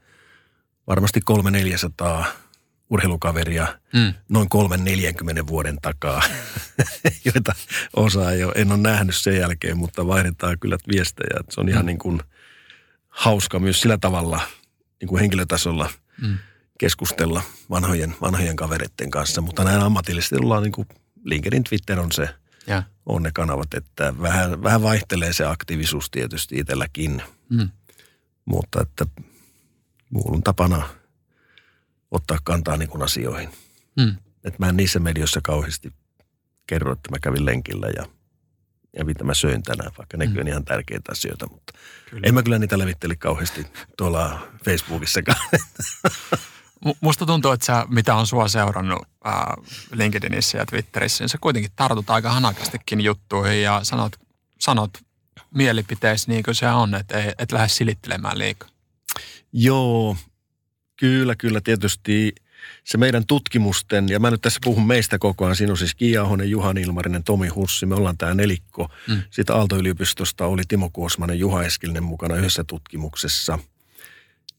varmasti 0.87 1.21
kolme 1.21 1.51
400 1.51 2.25
urheilukaveria 2.93 3.79
mm. 3.93 4.15
noin 4.29 4.49
kolmen 4.49 4.85
40 4.85 5.47
vuoden 5.47 5.79
takaa, 5.83 6.23
joita 7.35 7.53
osa 7.97 8.33
ei 8.33 8.45
ole, 8.45 8.53
en 8.57 8.73
ole 8.73 8.81
nähnyt 8.81 9.17
sen 9.17 9.37
jälkeen, 9.37 9.77
mutta 9.77 10.07
vaihdetaan 10.07 10.59
kyllä 10.59 10.79
viestejä. 10.93 11.41
Se 11.51 11.61
on 11.61 11.69
ihan 11.69 11.83
mm. 11.83 11.87
niin 11.87 11.99
kuin 11.99 12.21
hauska 13.09 13.59
myös 13.59 13.81
sillä 13.81 13.99
tavalla 13.99 14.41
niin 15.01 15.09
kuin 15.09 15.21
henkilötasolla 15.21 15.91
mm. 16.23 16.39
keskustella 16.79 17.43
vanhojen, 17.71 18.15
vanhojen 18.21 18.57
kavereiden 18.57 19.11
kanssa, 19.11 19.41
mutta 19.41 19.65
näin 19.65 19.81
ammatillisesti 19.81 20.37
ollaan 20.37 20.63
niin 20.63 20.73
kuin 20.73 20.89
LinkedIn, 21.25 21.65
Twitter 21.65 22.01
on 22.01 22.13
se– 22.13 22.29
ja. 22.67 22.83
on 23.07 23.23
ne 23.23 23.31
kanavat, 23.35 23.75
että 23.75 24.15
vähän, 24.21 24.63
vähän 24.63 24.83
vaihtelee 24.83 25.33
se 25.33 25.45
aktiivisuus 25.45 26.11
tietysti 26.11 26.59
itselläkin, 26.59 27.23
mm. 27.49 27.69
mutta 28.45 28.83
että 28.83 29.07
mulla 30.11 30.37
on 30.37 30.43
tapana 30.43 30.89
ottaa 32.13 32.39
kantaa 32.45 32.77
niin 32.77 32.89
kuin 32.89 33.03
asioihin. 33.03 33.51
Mm. 33.97 34.17
Että 34.45 34.57
mä 34.59 34.69
en 34.69 34.77
niissä 34.77 34.99
medioissa 34.99 35.41
kauheasti 35.43 35.93
kerro, 36.67 36.93
että 36.93 37.11
mä 37.11 37.19
kävin 37.19 37.47
lenkillä 37.47 37.87
ja, 37.97 38.07
ja 38.99 39.05
mitä 39.05 39.25
mä 39.25 39.35
söin 39.35 39.63
tänään, 39.63 39.93
vaikka 39.99 40.17
nekin 40.17 40.35
mm. 40.35 40.41
on 40.41 40.49
ihan 40.49 40.65
tärkeitä 40.65 41.13
asioita, 41.13 41.47
mutta 41.51 41.73
kyllä. 42.11 42.23
en 42.27 42.35
mä 42.35 42.43
kyllä 42.43 42.59
niitä 42.59 42.79
levitteli 42.79 43.17
kauheasti 43.17 43.67
tuolla 43.97 44.49
Facebookissakaan. 44.65 45.49
Musta 47.01 47.27
tuntuu, 47.27 47.51
että 47.51 47.67
sä, 47.67 47.87
mitä 47.89 48.15
on 48.15 48.27
sua 48.27 48.49
seurannut 48.49 49.09
ää, 49.25 49.57
LinkedInissä 49.93 50.59
ja 50.59 50.67
Twitterissä, 50.67 51.25
niin 51.25 51.29
sä 51.29 51.39
kuitenkin 51.41 51.73
tartut 51.77 52.11
aika 52.11 52.31
hanakastikin 52.31 53.01
juttuihin 53.01 53.63
ja 53.63 53.81
sanot, 53.83 54.17
sanot 54.59 54.91
mielipiteesi 55.55 56.31
niin 56.31 56.43
kuin 56.43 56.55
se 56.55 56.69
on, 56.69 56.95
että 56.95 57.19
et, 57.19 57.35
et 57.39 57.53
lähde 57.53 57.69
silittelemään 57.69 58.39
liikaa. 58.39 58.69
Joo, 59.53 60.17
kyllä, 61.03 61.37
kyllä 61.37 61.61
tietysti 61.61 62.35
se 62.85 62.99
meidän 62.99 63.27
tutkimusten, 63.27 64.09
ja 64.09 64.21
mä 64.21 64.31
nyt 64.31 64.41
tässä 64.41 64.61
puhun 64.65 64.87
meistä 64.87 65.19
koko 65.19 65.45
ajan, 65.45 65.57
siinä 65.57 65.73
on 65.73 65.77
siis 65.77 65.97
Ahonen, 66.21 66.51
Juhan 66.51 66.79
Ilmarinen, 66.79 67.25
Tomi 67.25 67.49
Hussi, 67.49 67.87
me 67.87 67.95
ollaan 67.95 68.19
tämä 68.19 68.35
nelikko. 68.35 68.89
Mm. 69.09 69.23
Sitten 69.31 69.57
Aalto-yliopistosta 69.57 70.47
oli 70.47 70.63
Timo 70.69 70.91
Kuosmanen, 70.93 71.39
Juha 71.39 71.63
Eskilinen 71.63 72.03
mukana 72.03 72.37
yhdessä 72.37 72.65
tutkimuksessa– 72.65 73.59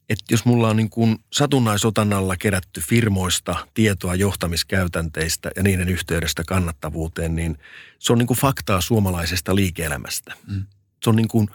että 0.10 0.26
jos 0.32 0.46
mulla 0.46 0.70
on 0.70 0.78
niin 0.78 0.90
kuin 0.90 1.18
satunnaisotannalla 1.34 2.38
kerätty 2.38 2.82
firmoista 2.82 3.68
tietoa 3.74 4.16
johtamiskäytänteistä 4.16 5.52
ja 5.56 5.64
niiden 5.64 5.90
yhteydestä 5.90 6.44
kannattavuuteen, 6.48 7.36
niin 7.36 7.58
se 8.00 8.14
on 8.14 8.20
niin 8.20 8.28
kuin 8.28 8.40
faktaa 8.40 8.82
suomalaisesta 8.82 9.56
liike-elämästä. 9.56 10.34
Mm. 10.48 10.66
Se 11.04 11.10
on 11.10 11.16
niin 11.16 11.28
kuin 11.28 11.48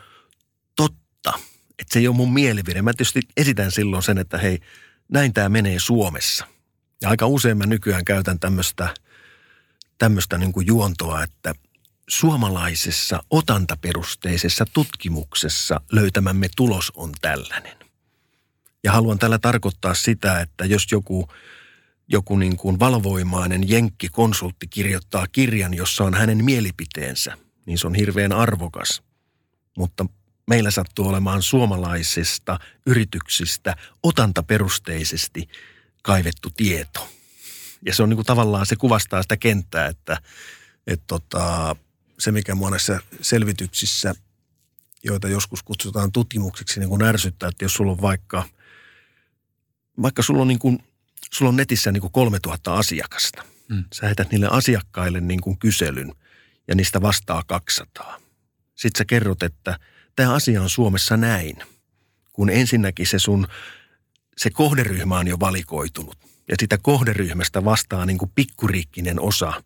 että 1.79 1.93
se 1.93 1.99
ei 1.99 2.09
ole 2.09 2.17
mun 2.17 2.33
mielipide. 2.33 2.83
Mä 2.83 2.93
tietysti 2.93 3.21
esitän 3.37 3.73
silloin 3.73 4.03
sen, 4.03 4.19
että 4.19 4.39
hei, 4.39 4.59
näin 5.09 5.33
tämä 5.33 5.49
menee 5.49 5.79
Suomessa. 5.79 6.45
Ja 7.03 7.09
aika 7.09 7.27
usein 7.27 7.59
mä 7.59 7.67
nykyään 7.67 8.05
käytän 8.05 8.39
tämmöistä 8.39 8.95
tämmöistä 9.99 10.39
niin 10.39 10.53
juontoa, 10.67 11.23
että 11.23 11.55
suomalaisessa 12.09 13.23
otantaperusteisessa 13.31 14.65
tutkimuksessa 14.73 15.81
löytämämme 15.93 16.49
tulos 16.57 16.93
on 16.95 17.13
tällainen. 17.21 17.77
Ja 18.85 18.93
haluan 18.93 19.19
tällä 19.19 19.39
tarkoittaa 19.39 19.95
sitä, 19.95 20.41
että 20.41 20.65
jos 20.65 20.87
joku, 20.93 21.29
joku 22.09 22.37
niin 22.37 22.57
kuin 22.57 22.79
valvoimainen 22.79 23.69
jenkkikonsultti 23.69 24.67
kirjoittaa 24.67 25.27
kirjan, 25.33 25.75
jossa 25.75 26.05
on 26.05 26.15
hänen 26.15 26.45
mielipiteensä, 26.45 27.39
niin 27.67 27.79
se 27.79 27.87
on 27.87 27.95
hirveän 27.95 28.33
arvokas. 28.33 29.03
Mutta 29.77 30.07
meillä 30.49 30.71
sattuu 30.71 31.09
olemaan 31.09 31.43
suomalaisista 31.43 32.59
yrityksistä 32.87 33.77
otantaperusteisesti 34.03 35.49
kaivettu 36.03 36.51
tieto. 36.57 37.09
Ja 37.87 37.95
se 37.95 38.03
on 38.03 38.09
niin 38.09 38.17
kuin 38.17 38.27
tavallaan, 38.27 38.67
se 38.67 38.77
kuvastaa 38.77 39.23
sitä 39.23 39.37
kenttää, 39.37 39.87
että, 39.87 40.21
että 40.87 41.05
tota, 41.07 41.77
se 42.19 42.33
mikä 42.33 42.55
monessa 42.55 43.01
selvityksissä, 43.21 44.15
joita 45.05 45.29
joskus 45.29 45.63
kutsutaan 45.63 46.13
tutkimuksiksi, 46.13 46.81
niin 46.81 46.89
kuin 46.89 47.03
ärsyttää, 47.03 47.49
että 47.49 47.65
jos 47.65 47.75
sulla 47.75 47.93
on 47.93 48.03
vaikka, 48.03 48.45
vaikka 50.03 50.23
sulla 50.23 50.43
on, 50.43 50.49
niin 50.49 50.59
kuin, 50.59 50.79
sulla 51.33 51.49
on 51.49 51.57
netissä 51.57 51.93
niin 51.93 52.01
kuin 52.01 52.13
3000 52.13 52.75
asiakasta. 52.75 53.45
Mm. 53.69 53.85
Sä 53.93 54.07
heität 54.07 54.31
niille 54.31 54.49
asiakkaille 54.51 55.21
niin 55.21 55.41
kuin 55.41 55.59
kyselyn 55.59 56.15
ja 56.69 56.75
niistä 56.75 57.03
vastaa 57.03 57.43
200. 57.47 58.21
Sitten 58.75 58.99
sä 58.99 59.05
kerrot, 59.05 59.43
että 59.43 59.79
tämä 60.19 60.35
asia 60.35 60.63
on 60.63 60.71
Suomessa 60.71 61.17
näin, 61.17 61.57
kun 62.33 62.51
ensinnäkin 62.51 63.07
se 63.07 63.19
sun, 63.19 63.47
se 64.37 64.51
kohderyhmä 64.51 65.19
on 65.19 65.29
jo 65.29 65.41
valikoitunut 65.41 66.19
ja 66.49 66.57
sitä 66.61 66.79
kohderyhmästä 66.79 67.65
vastaa 67.65 68.07
niin 68.07 68.19
kuin 68.19 68.31
pikkuriikkinen 68.35 69.21
osa, 69.21 69.63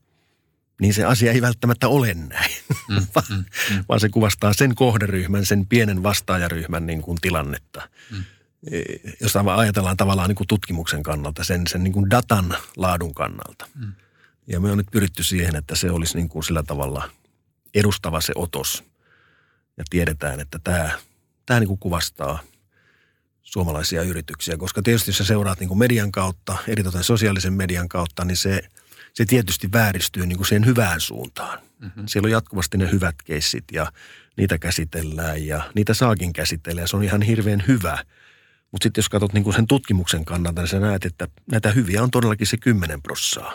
niin 0.80 0.94
se 0.94 1.05
asia 1.05 1.32
ei 1.32 1.42
välttämättä 1.42 1.88
ole 1.88 2.14
näin, 2.14 2.53
mm, 2.88 2.94
mm, 3.30 3.44
mm. 3.70 3.84
vaan 3.88 4.00
se 4.00 4.09
kuvastaa 4.09 4.53
sen 4.53 4.74
kohderyhmän, 4.74 5.46
sen 5.46 5.66
pienen 5.66 6.03
vastaajaryhmän 6.03 6.86
niin 6.86 7.03
kuin 7.03 7.18
tilannetta. 7.20 7.88
Mm. 8.11 8.24
E, 8.72 8.82
jos 9.20 9.36
ajatellaan 9.36 9.96
tavallaan 9.96 10.28
niin 10.28 10.36
kuin 10.36 10.48
tutkimuksen 10.48 11.03
kannalta, 11.03 11.44
sen, 11.44 11.66
sen 11.66 11.84
niin 11.84 11.92
kuin 11.92 12.11
datan 12.11 12.57
laadun 12.76 13.14
kannalta. 13.14 13.68
Mm. 13.74 13.92
Ja 14.46 14.61
me 14.61 14.70
on 14.70 14.78
nyt 14.78 14.90
pyritty 14.90 15.22
siihen, 15.22 15.57
että 15.57 15.74
se 15.74 15.90
olisi 15.90 16.16
niin 16.16 16.28
kuin 16.28 16.44
sillä 16.44 16.62
tavalla 16.62 17.11
edustava 17.74 18.20
se 18.20 18.32
otos. 18.36 18.91
Ja 19.77 19.85
tiedetään, 19.91 20.41
että 20.41 20.59
tämä, 20.64 20.91
tämä 21.47 21.61
niin 21.61 21.68
kuin 21.68 21.79
kuvastaa– 21.79 22.39
suomalaisia 23.53 24.03
yrityksiä, 24.03 24.57
koska 24.57 24.83
tietysti 24.83 25.11
jos 25.11 25.18
sä 25.18 25.25
seuraat 25.25 25.61
niin 25.61 25.68
kuin 25.68 25.79
median 25.79 26.12
kautta, 26.12 26.57
eritoten 26.68 27.05
sosiaalisen 27.05 27.53
median 27.53 27.89
kautta, 27.89 28.25
niin 28.25 28.37
se, 28.37 28.62
se 29.14 29.25
tietysti 29.25 29.73
vääristyy 29.73 30.27
niin 30.27 30.37
kuin 30.37 30.47
siihen 30.47 30.66
hyvään 30.66 31.01
suuntaan. 31.01 31.59
Mm-hmm. 31.79 32.03
Siellä 32.07 32.27
on 32.27 32.31
jatkuvasti 32.31 32.79
ne 32.79 32.91
hyvät 32.91 33.14
keissit 33.25 33.64
ja 33.73 33.93
niitä 34.37 34.59
käsitellään 34.59 35.47
ja 35.47 35.70
niitä 35.75 35.95
saakin 35.95 36.33
käsitellä 36.33 36.81
ja 36.81 36.87
se 36.87 36.97
on 36.97 37.05
ihan 37.05 37.23
hirveän 37.23 37.64
hyvä. 37.68 38.05
Mutta 38.70 38.85
sitten 38.85 39.03
jos 39.03 39.09
katsot 39.09 39.33
niin 39.33 39.45
kuin 39.45 39.55
sen 39.55 39.66
tutkimuksen 39.66 40.25
kannalta, 40.25 40.62
niin 40.62 40.68
sä 40.68 40.81
näet, 40.81 41.05
että 41.05 41.29
näitä 41.51 41.70
hyviä 41.70 42.03
on 42.03 42.11
todellakin 42.11 42.47
se 42.47 42.57
10 42.57 43.03
prossaa. 43.03 43.55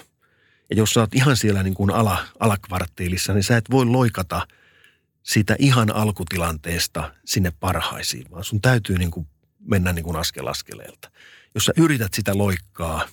Ja 0.69 0.75
jos 0.75 0.89
sä 0.89 0.99
oot 0.99 1.15
ihan 1.15 1.37
siellä 1.37 1.63
niin 1.63 1.73
kuin 1.73 1.91
ala, 1.91 2.25
alakvarttiilissa, 2.39 3.33
niin 3.33 3.43
sä 3.43 3.57
et 3.57 3.71
voi 3.71 3.85
loikata 3.85 4.47
siitä 5.27 5.55
ihan 5.59 5.95
alkutilanteesta 5.95 7.13
sinne 7.25 7.51
parhaisiin, 7.59 8.31
vaan 8.31 8.43
sun 8.43 8.61
täytyy 8.61 8.97
niin 8.97 9.11
kuin 9.11 9.27
mennä 9.59 9.93
niin 9.93 10.03
kuin 10.03 10.15
askel 10.15 10.47
askeleelta. 10.47 11.11
Jos 11.55 11.65
sä 11.65 11.73
yrität 11.77 12.13
sitä 12.13 12.37
loikkaa, 12.37 13.07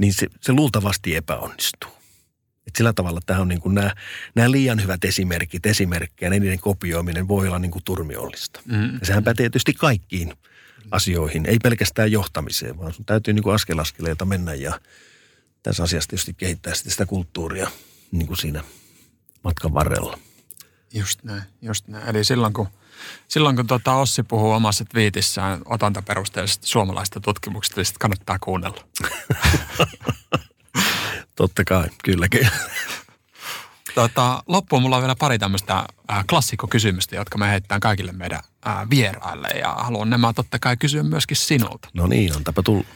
niin 0.00 0.12
se, 0.12 0.26
se 0.40 0.52
luultavasti 0.52 1.16
epäonnistuu. 1.16 1.90
Et 2.66 2.76
sillä 2.76 2.92
tavalla 2.92 3.20
tämä 3.26 3.40
on 3.40 3.48
niin 3.48 3.60
kuin 3.60 3.74
nämä, 3.74 3.94
nämä 4.34 4.50
liian 4.50 4.82
hyvät 4.82 5.04
esimerkit, 5.04 5.66
esimerkkejä, 5.66 6.30
niiden 6.30 6.60
kopioiminen 6.60 7.28
voi 7.28 7.46
olla 7.46 7.58
niin 7.58 7.70
kuin 7.70 7.84
turmiollista. 7.84 8.60
Mm. 8.64 8.94
Ja 9.00 9.06
sehän 9.06 9.24
pätee 9.24 9.44
tietysti 9.44 9.72
kaikkiin 9.72 10.32
asioihin, 10.90 11.46
ei 11.46 11.58
pelkästään 11.62 12.12
johtamiseen, 12.12 12.78
vaan 12.78 12.92
sun 12.92 13.04
täytyy 13.04 13.34
niin 13.34 13.42
kuin 13.42 13.54
askel 13.54 13.78
askeleelta 13.78 14.24
mennä 14.24 14.54
ja 14.54 14.80
tässä 15.62 15.82
asiassa 15.82 16.08
tietysti 16.08 16.34
kehittää 16.34 16.74
sitä 16.74 17.06
kulttuuria 17.06 17.70
niin 18.10 18.26
kuin 18.26 18.36
siinä 18.36 18.64
matkan 19.44 19.74
varrella. 19.74 20.18
Just 20.92 21.24
näin, 21.24 21.42
just 21.62 21.88
näin. 21.88 22.08
Eli 22.08 22.24
silloin 22.24 22.52
kun– 22.52 22.68
silloin 23.28 23.56
kun 23.56 23.66
tota 23.66 23.94
Ossi 23.94 24.22
puhuu 24.22 24.50
omassa 24.50 24.84
twiitissään 24.84 25.62
otantaperusteellisesta 25.64 26.66
suomalaista 26.66 27.20
tutkimuksesta, 27.20 27.80
niin 27.80 27.86
kannattaa 27.98 28.38
kuunnella. 28.38 28.84
Totta 31.36 31.64
kai, 31.64 31.88
kyllä 32.04 32.28
kyllä. 32.28 32.50
Tota, 33.94 34.42
loppuun 34.46 34.82
mulla 34.82 34.96
on 34.96 35.02
vielä 35.02 35.16
pari 35.18 35.38
tämmöistä 35.38 35.84
äh, 36.10 36.24
klassikkokysymystä, 36.28 37.16
jotka 37.16 37.38
me 37.38 37.48
heitetään 37.48 37.80
kaikille 37.80 38.12
meidän 38.12 38.40
äh, 38.66 38.90
vieraille. 38.90 39.48
Ja 39.48 39.74
haluan 39.74 40.10
nämä 40.10 40.32
totta 40.32 40.58
kai 40.58 40.76
kysyä 40.76 41.02
myöskin 41.02 41.36
sinulta. 41.36 41.88
No 41.94 42.06
niin, 42.06 42.36
on 42.36 42.44
tapa 42.44 42.62
tullut. 42.62 42.86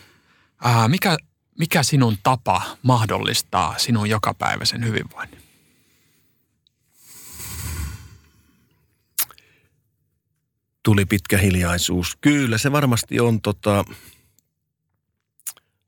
Äh, 0.67 0.89
mikä, 0.89 1.17
mikä 1.59 1.83
sinun 1.83 2.19
tapa 2.23 2.63
mahdollistaa 2.83 3.75
sinun 3.79 4.11
jokapäiväisen 4.11 4.85
hyvinvoinnin? 4.85 5.36
Tuli 10.87 11.07
pitkä 11.07 11.39
hiljaisuus. 11.39 12.17
Kyllä, 12.21 12.59
se 12.59 12.73
varmasti 12.73 13.21
on 13.21 13.41
tota, 13.41 13.85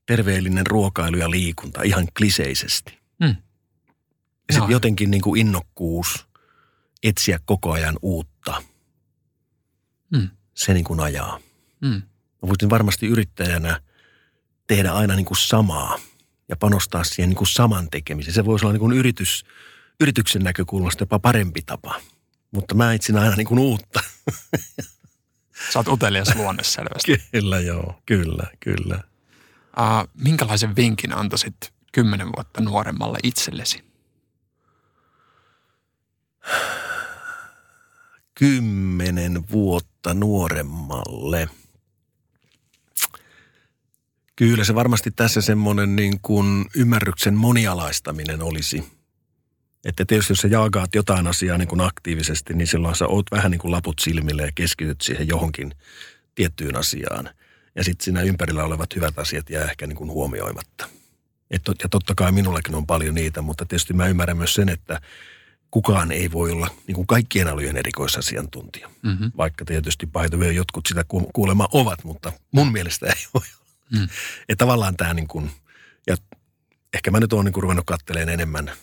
terveellinen 0.06 0.66
ruokailu 0.66 1.16
ja 1.16 1.30
liikunta 1.30 1.82
ihan 1.82 2.08
kliseisesti. 2.16 2.98
Mm. 3.20 3.36
Ja 4.48 4.54
sitten 4.54 4.70
jotenkin 4.70 5.10
niin 5.10 5.22
kuin 5.22 5.40
innokkuus 5.40 6.26
etsiä 7.02 7.38
koko 7.44 7.72
ajan 7.72 7.98
uutta. 8.02 8.62
Mm. 10.10 10.28
Se 10.54 10.74
niin 10.74 10.84
kuin 10.84 11.00
ajaa. 11.00 11.40
Mm. 11.80 12.02
Voisin 12.42 12.70
varmasti 12.70 13.06
yrittäjänä 13.06 13.80
tehdä 14.66 14.92
aina 14.92 15.14
niin 15.14 15.26
kuin 15.26 15.38
samaa 15.38 15.98
ja 16.48 16.56
panostaa 16.56 17.04
siihen 17.04 17.28
niin 17.28 17.36
kuin 17.36 17.48
saman 17.48 17.90
tekemiseen. 17.90 18.34
Se 18.34 18.44
voisi 18.44 18.66
olla 18.66 18.72
niin 18.72 18.80
kuin 18.80 18.96
yritys, 18.96 19.44
yrityksen 20.00 20.42
näkökulmasta 20.42 21.02
jopa 21.02 21.18
parempi 21.18 21.62
tapa– 21.62 22.00
mutta 22.50 22.74
mä 22.74 22.92
etsin 22.92 23.16
aina 23.16 23.36
niin 23.36 23.46
kuin 23.46 23.58
uutta. 23.58 24.00
Sä 25.72 25.78
oot 25.78 25.88
utelias 25.88 26.36
luonne 26.36 26.62
selvästi. 26.64 27.22
kyllä 27.32 27.60
joo, 27.60 28.02
kyllä, 28.06 28.46
kyllä. 28.60 29.00
Uh, 29.78 30.08
minkälaisen 30.14 30.76
vinkin 30.76 31.16
antaisit 31.16 31.56
kymmenen 31.92 32.28
vuotta 32.36 32.60
nuoremmalle 32.60 33.18
itsellesi? 33.22 33.84
Kymmenen 38.34 39.50
vuotta 39.50 40.14
nuoremmalle. 40.14 41.48
Kyllä 44.36 44.64
se 44.64 44.74
varmasti 44.74 45.10
tässä 45.10 45.40
semmoinen 45.40 45.96
niin 45.96 46.20
kuin 46.22 46.64
ymmärryksen 46.74 47.34
monialaistaminen 47.34 48.42
olisi– 48.42 48.84
että 49.84 50.04
tietysti 50.04 50.32
jos 50.32 50.38
sä 50.38 50.48
jaagaat 50.48 50.94
jotain 50.94 51.26
asiaa 51.26 51.58
niin 51.58 51.68
kuin 51.68 51.80
aktiivisesti, 51.80 52.54
niin 52.54 52.66
silloin 52.66 52.96
sä 52.96 53.06
oot 53.06 53.26
vähän 53.30 53.50
niin 53.50 53.58
kuin 53.58 53.72
laput 53.72 53.98
silmille 53.98 54.42
ja 54.42 54.52
keskityt 54.54 55.00
siihen 55.00 55.28
johonkin 55.28 55.74
tiettyyn 56.34 56.76
asiaan. 56.76 57.30
Ja 57.74 57.84
sitten 57.84 58.04
siinä 58.04 58.22
ympärillä 58.22 58.64
olevat 58.64 58.94
hyvät 58.96 59.18
asiat 59.18 59.50
jää 59.50 59.64
ehkä 59.64 59.86
niin 59.86 59.96
kuin 59.96 60.10
huomioimatta. 60.10 60.88
Et, 61.50 61.62
ja 61.82 61.88
totta 61.88 62.14
kai 62.14 62.32
minullakin 62.32 62.74
on 62.74 62.86
paljon 62.86 63.14
niitä, 63.14 63.42
mutta 63.42 63.64
tietysti 63.64 63.92
mä 63.92 64.06
ymmärrän 64.06 64.36
myös 64.36 64.54
sen, 64.54 64.68
että 64.68 65.00
kukaan 65.70 66.12
ei 66.12 66.32
voi 66.32 66.50
olla 66.50 66.70
niin 66.86 66.94
kuin 66.94 67.06
kaikkien 67.06 67.48
alojen 67.48 67.76
erikoisasiantuntija. 67.76 68.90
Mm-hmm. 69.02 69.32
Vaikka 69.36 69.64
tietysti 69.64 70.06
paituvia 70.06 70.52
jotkut 70.52 70.86
sitä 70.86 71.04
kuulema 71.32 71.68
ovat, 71.72 72.04
mutta 72.04 72.32
mun 72.52 72.72
mielestä 72.72 73.06
ei 73.06 73.24
voi 73.34 73.42
olla. 73.56 74.02
Mm. 74.02 74.08
Ja 74.48 74.56
tavallaan 74.56 74.96
tämä 74.96 75.14
niin 75.14 75.28
kuin, 75.28 75.50
ja 76.06 76.16
ehkä 76.94 77.10
mä 77.10 77.20
nyt 77.20 77.32
oon 77.32 77.44
niin 77.44 77.52
kuin 77.52 77.62
ruvennut 77.62 77.86
katselemaan 77.86 78.34
enemmän– 78.34 78.70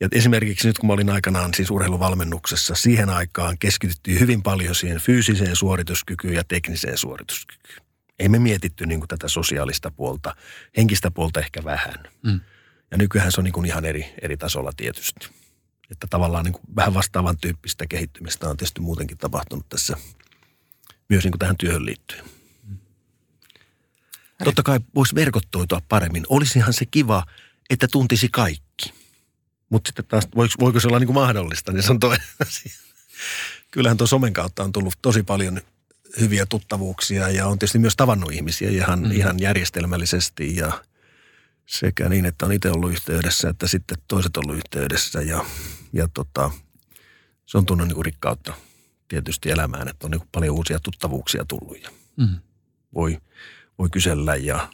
ja 0.00 0.08
esimerkiksi 0.12 0.66
nyt 0.66 0.78
kun 0.78 0.86
mä 0.86 0.92
olin 0.92 1.10
aikanaan 1.10 1.54
siis 1.54 1.70
urheiluvalmennuksessa, 1.70 2.74
siihen 2.74 3.10
aikaan 3.10 3.58
keskityttiin 3.58 4.20
hyvin 4.20 4.42
paljon 4.42 4.74
siihen 4.74 5.00
fyysiseen 5.00 5.56
suorituskykyyn 5.56 6.34
ja 6.34 6.44
tekniseen 6.44 6.98
suorituskykyyn. 6.98 7.82
Ei 8.18 8.28
me 8.28 8.38
mietitty 8.38 8.86
niin 8.86 9.00
kuin 9.00 9.08
tätä 9.08 9.28
sosiaalista 9.28 9.90
puolta, 9.90 10.36
henkistä 10.76 11.10
puolta 11.10 11.40
ehkä 11.40 11.64
vähän. 11.64 11.94
Mm. 12.22 12.40
Ja 12.90 12.98
nykyään 12.98 13.32
se 13.32 13.40
on 13.40 13.44
niin 13.44 13.52
kuin 13.52 13.66
ihan 13.66 13.84
eri, 13.84 14.14
eri 14.22 14.36
tasolla 14.36 14.72
tietysti. 14.76 15.28
Että 15.90 16.06
tavallaan 16.10 16.44
niin 16.44 16.52
kuin 16.52 16.62
vähän 16.76 16.94
vastaavan 16.94 17.38
tyyppistä 17.38 17.86
kehittymistä 17.86 18.48
on 18.48 18.56
tietysti 18.56 18.80
muutenkin 18.80 19.18
tapahtunut 19.18 19.68
tässä 19.68 19.96
myös 21.08 21.24
niin 21.24 21.32
kuin 21.32 21.38
tähän 21.38 21.56
työhön 21.56 21.86
liittyen. 21.86 22.24
Mm. 22.68 22.78
Totta 24.44 24.62
kai 24.62 24.80
voisi 24.94 25.14
verkottoitua 25.14 25.82
paremmin. 25.88 26.24
Olisihan 26.28 26.72
se 26.72 26.86
kiva, 26.86 27.24
että 27.70 27.88
tuntisi 27.92 28.28
kaikki. 28.28 28.67
Mutta 29.70 29.88
sitten 29.88 30.04
taas, 30.04 30.28
voiko, 30.36 30.54
voiko 30.60 30.80
se 30.80 30.88
olla 30.88 30.98
niin 30.98 31.06
kuin 31.06 31.14
mahdollista, 31.14 31.72
niin 31.72 31.82
se 31.82 31.92
on 31.92 32.00
toinen 32.00 32.26
asia. 32.48 32.72
Kyllähän 33.70 33.96
tuon 33.96 34.08
somen 34.08 34.32
kautta 34.32 34.64
on 34.64 34.72
tullut 34.72 34.94
tosi 35.02 35.22
paljon 35.22 35.60
hyviä 36.20 36.46
tuttavuuksia 36.46 37.28
ja 37.28 37.46
on 37.46 37.58
tietysti 37.58 37.78
myös 37.78 37.96
tavannut 37.96 38.32
ihmisiä 38.32 38.70
ihan, 38.70 39.00
mm. 39.00 39.12
ihan 39.12 39.40
järjestelmällisesti 39.40 40.56
ja 40.56 40.84
sekä 41.66 42.08
niin, 42.08 42.26
että 42.26 42.46
on 42.46 42.52
itse 42.52 42.70
ollut 42.70 42.90
yhteydessä, 42.90 43.48
että 43.48 43.66
sitten 43.66 43.98
toiset 44.08 44.36
ollut 44.36 44.56
yhteydessä 44.56 45.22
ja, 45.22 45.44
ja 45.92 46.08
tota, 46.14 46.50
se 47.46 47.58
on 47.58 47.66
tunnut 47.66 47.88
niin 47.88 48.04
rikkautta 48.04 48.54
tietysti 49.08 49.50
elämään, 49.50 49.88
että 49.88 50.06
on 50.06 50.10
niin 50.10 50.28
paljon 50.32 50.54
uusia 50.54 50.80
tuttavuuksia 50.80 51.44
tullut 51.44 51.82
ja 51.82 51.90
mm. 52.16 52.36
voi, 52.94 53.18
voi 53.78 53.90
kysellä 53.90 54.36
ja 54.36 54.68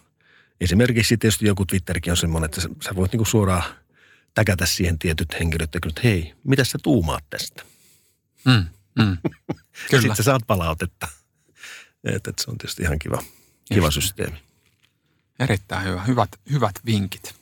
esimerkiksi 0.61 1.17
tietysti 1.17 1.47
joku 1.47 1.67
Twitterkin 1.67 2.11
on 2.11 2.17
semmoinen, 2.17 2.45
että 2.45 2.61
sä 2.61 2.95
voit 2.97 3.13
niin 3.13 3.27
suoraan 3.27 3.63
täkätä 4.35 4.67
siihen 4.67 4.99
tietyt 4.99 5.37
henkilöt, 5.41 5.75
että 5.75 6.01
hei, 6.05 6.35
mitä 6.45 6.65
sä 6.65 6.79
tuumaat 6.83 7.25
tästä? 7.31 7.63
Mm, 8.45 8.65
mm. 8.99 9.17
Kyllä. 9.91 10.03
sitten 10.03 10.17
sä 10.17 10.23
saat 10.23 10.43
palautetta. 10.47 11.09
Että 12.05 12.31
et 12.31 12.39
se 12.39 12.51
on 12.51 12.59
tietysti 12.59 12.83
ihan 12.83 12.99
kiva, 12.99 13.23
kiva 13.73 13.91
systeemi. 13.91 14.43
Erittäin 15.39 15.85
hyvä. 15.85 16.05
Hyvät, 16.05 16.29
hyvät 16.51 16.75
vinkit. 16.87 17.35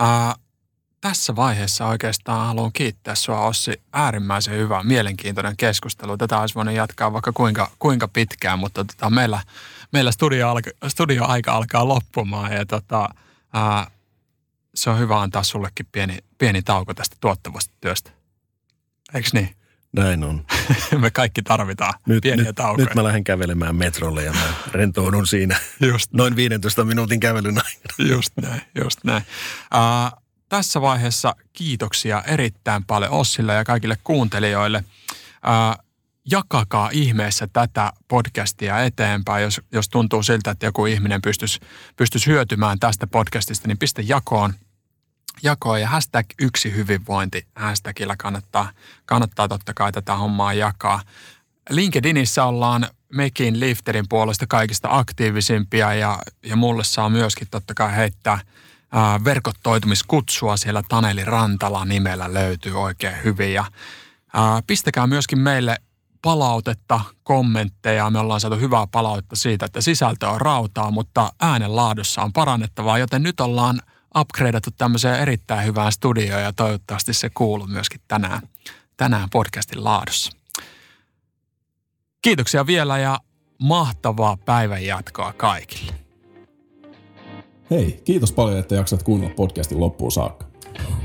Uh, 0.00 0.44
tässä 1.00 1.36
vaiheessa 1.36 1.86
oikeastaan 1.86 2.46
haluan 2.46 2.72
kiittää 2.72 3.14
sinua 3.14 3.46
Ossi. 3.46 3.82
Äärimmäisen 3.92 4.54
hyvä, 4.54 4.82
mielenkiintoinen 4.82 5.56
keskustelu. 5.56 6.16
Tätä 6.16 6.38
olisi 6.38 6.54
voinut 6.54 6.74
jatkaa 6.74 7.12
vaikka 7.12 7.32
kuinka, 7.32 7.70
kuinka 7.78 8.08
pitkään, 8.08 8.58
mutta 8.58 8.84
tota, 8.84 9.10
meillä, 9.10 9.42
meillä 9.92 10.12
studio, 10.12 10.48
alka, 10.48 10.70
studio 10.88 11.24
aika 11.24 11.52
alkaa 11.52 11.88
loppumaan 11.88 12.52
ja 12.52 12.66
tota, 12.66 13.08
ää, 13.52 13.90
se 14.78 14.90
on 14.90 14.98
hyvä 14.98 15.20
antaa 15.20 15.42
sullekin 15.42 15.86
pieni, 15.92 16.18
pieni 16.38 16.62
tauko 16.62 16.94
tästä 16.94 17.16
tuottavasta 17.20 17.74
työstä. 17.80 18.10
Eikö 19.14 19.28
niin? 19.32 19.54
Näin 19.92 20.24
on. 20.24 20.44
Me 21.00 21.10
kaikki 21.10 21.42
tarvitaan 21.42 21.94
nyt, 22.06 22.22
pieniä 22.22 22.44
nyt, 22.44 22.56
taukoja. 22.56 22.86
Nyt 22.86 22.94
mä 22.94 23.04
lähden 23.04 23.24
kävelemään 23.24 23.76
metrolle 23.76 24.24
ja 24.24 24.32
mä 24.32 24.52
rentoudun 24.72 25.26
siinä 25.26 25.56
just. 25.80 26.12
noin 26.12 26.36
15 26.36 26.84
minuutin 26.84 27.20
kävelyn 27.20 27.58
aikana. 27.58 28.10
Just 28.10 28.32
näin, 28.42 28.62
just 28.80 29.04
näin. 29.04 29.22
Uh, 29.74 30.20
tässä 30.48 30.80
vaiheessa 30.80 31.34
kiitoksia 31.52 32.22
erittäin 32.26 32.84
paljon 32.84 33.10
Ossille 33.10 33.54
ja 33.54 33.64
kaikille 33.64 33.98
kuuntelijoille. 34.04 34.84
Uh, 35.46 35.84
jakakaa 36.30 36.90
ihmeessä 36.92 37.48
tätä 37.52 37.92
podcastia 38.08 38.84
eteenpäin. 38.84 39.42
Jos, 39.42 39.60
jos 39.72 39.88
tuntuu 39.88 40.22
siltä, 40.22 40.50
että 40.50 40.66
joku 40.66 40.86
ihminen 40.86 41.22
pystyisi, 41.22 41.60
pystyisi 41.96 42.26
hyötymään 42.26 42.78
tästä 42.78 43.06
podcastista, 43.06 43.68
niin 43.68 43.78
pistä 43.78 44.02
jakoon– 44.02 44.54
jakoa 45.42 45.78
ja 45.78 45.88
hashtag 45.88 46.26
yksi 46.40 46.74
hyvinvointi 46.74 47.46
hashtagillä 47.56 48.16
kannattaa, 48.18 48.70
kannattaa 49.06 49.48
totta 49.48 49.74
kai 49.74 49.92
tätä 49.92 50.14
hommaa 50.14 50.52
jakaa. 50.52 51.00
LinkedInissä 51.70 52.44
ollaan 52.44 52.88
mekin 53.12 53.60
Lifterin 53.60 54.08
puolesta 54.08 54.46
kaikista 54.48 54.88
aktiivisimpia 54.90 55.94
ja, 55.94 56.18
ja 56.46 56.56
mulle 56.56 56.84
saa 56.84 57.08
myöskin 57.08 57.48
totta 57.50 57.74
kai 57.74 57.96
heittää 57.96 58.40
ää, 58.92 59.24
verkottoitumiskutsua 59.24 60.56
siellä 60.56 60.82
Taneli 60.88 61.24
Rantala 61.24 61.84
nimellä 61.84 62.34
löytyy 62.34 62.80
oikein 62.80 63.16
hyvin 63.24 63.52
ja 63.52 63.64
ää, 64.34 64.62
pistäkää 64.66 65.06
myöskin 65.06 65.38
meille 65.38 65.76
palautetta, 66.22 67.00
kommentteja. 67.22 68.10
Me 68.10 68.18
ollaan 68.18 68.40
saatu 68.40 68.56
hyvää 68.56 68.86
palautetta 68.86 69.36
siitä, 69.36 69.66
että 69.66 69.80
sisältö 69.80 70.28
on 70.28 70.40
rautaa, 70.40 70.90
mutta 70.90 71.32
äänenlaadussa 71.40 72.22
on 72.22 72.32
parannettavaa, 72.32 72.98
joten 72.98 73.22
nyt 73.22 73.40
ollaan– 73.40 73.80
upgradeattu 74.20 74.70
tämmöiseen 74.78 75.20
erittäin 75.20 75.66
hyvään 75.66 75.92
studioon 75.92 76.42
ja 76.42 76.52
toivottavasti 76.52 77.12
se 77.12 77.30
kuuluu 77.34 77.66
myöskin 77.66 78.00
tänään, 78.08 78.40
tänään 78.96 79.28
podcastin 79.32 79.84
laadussa. 79.84 80.32
Kiitoksia 82.22 82.66
vielä 82.66 82.98
ja 82.98 83.20
mahtavaa 83.58 84.36
päivän 84.44 84.84
jatkoa 84.84 85.32
kaikille. 85.32 85.92
Hei, 87.70 88.00
kiitos 88.04 88.32
paljon, 88.32 88.58
että 88.58 88.74
jaksat 88.74 89.02
kuunnella 89.02 89.34
podcastin 89.34 89.80
loppuun 89.80 90.12
saakka. 90.12 90.46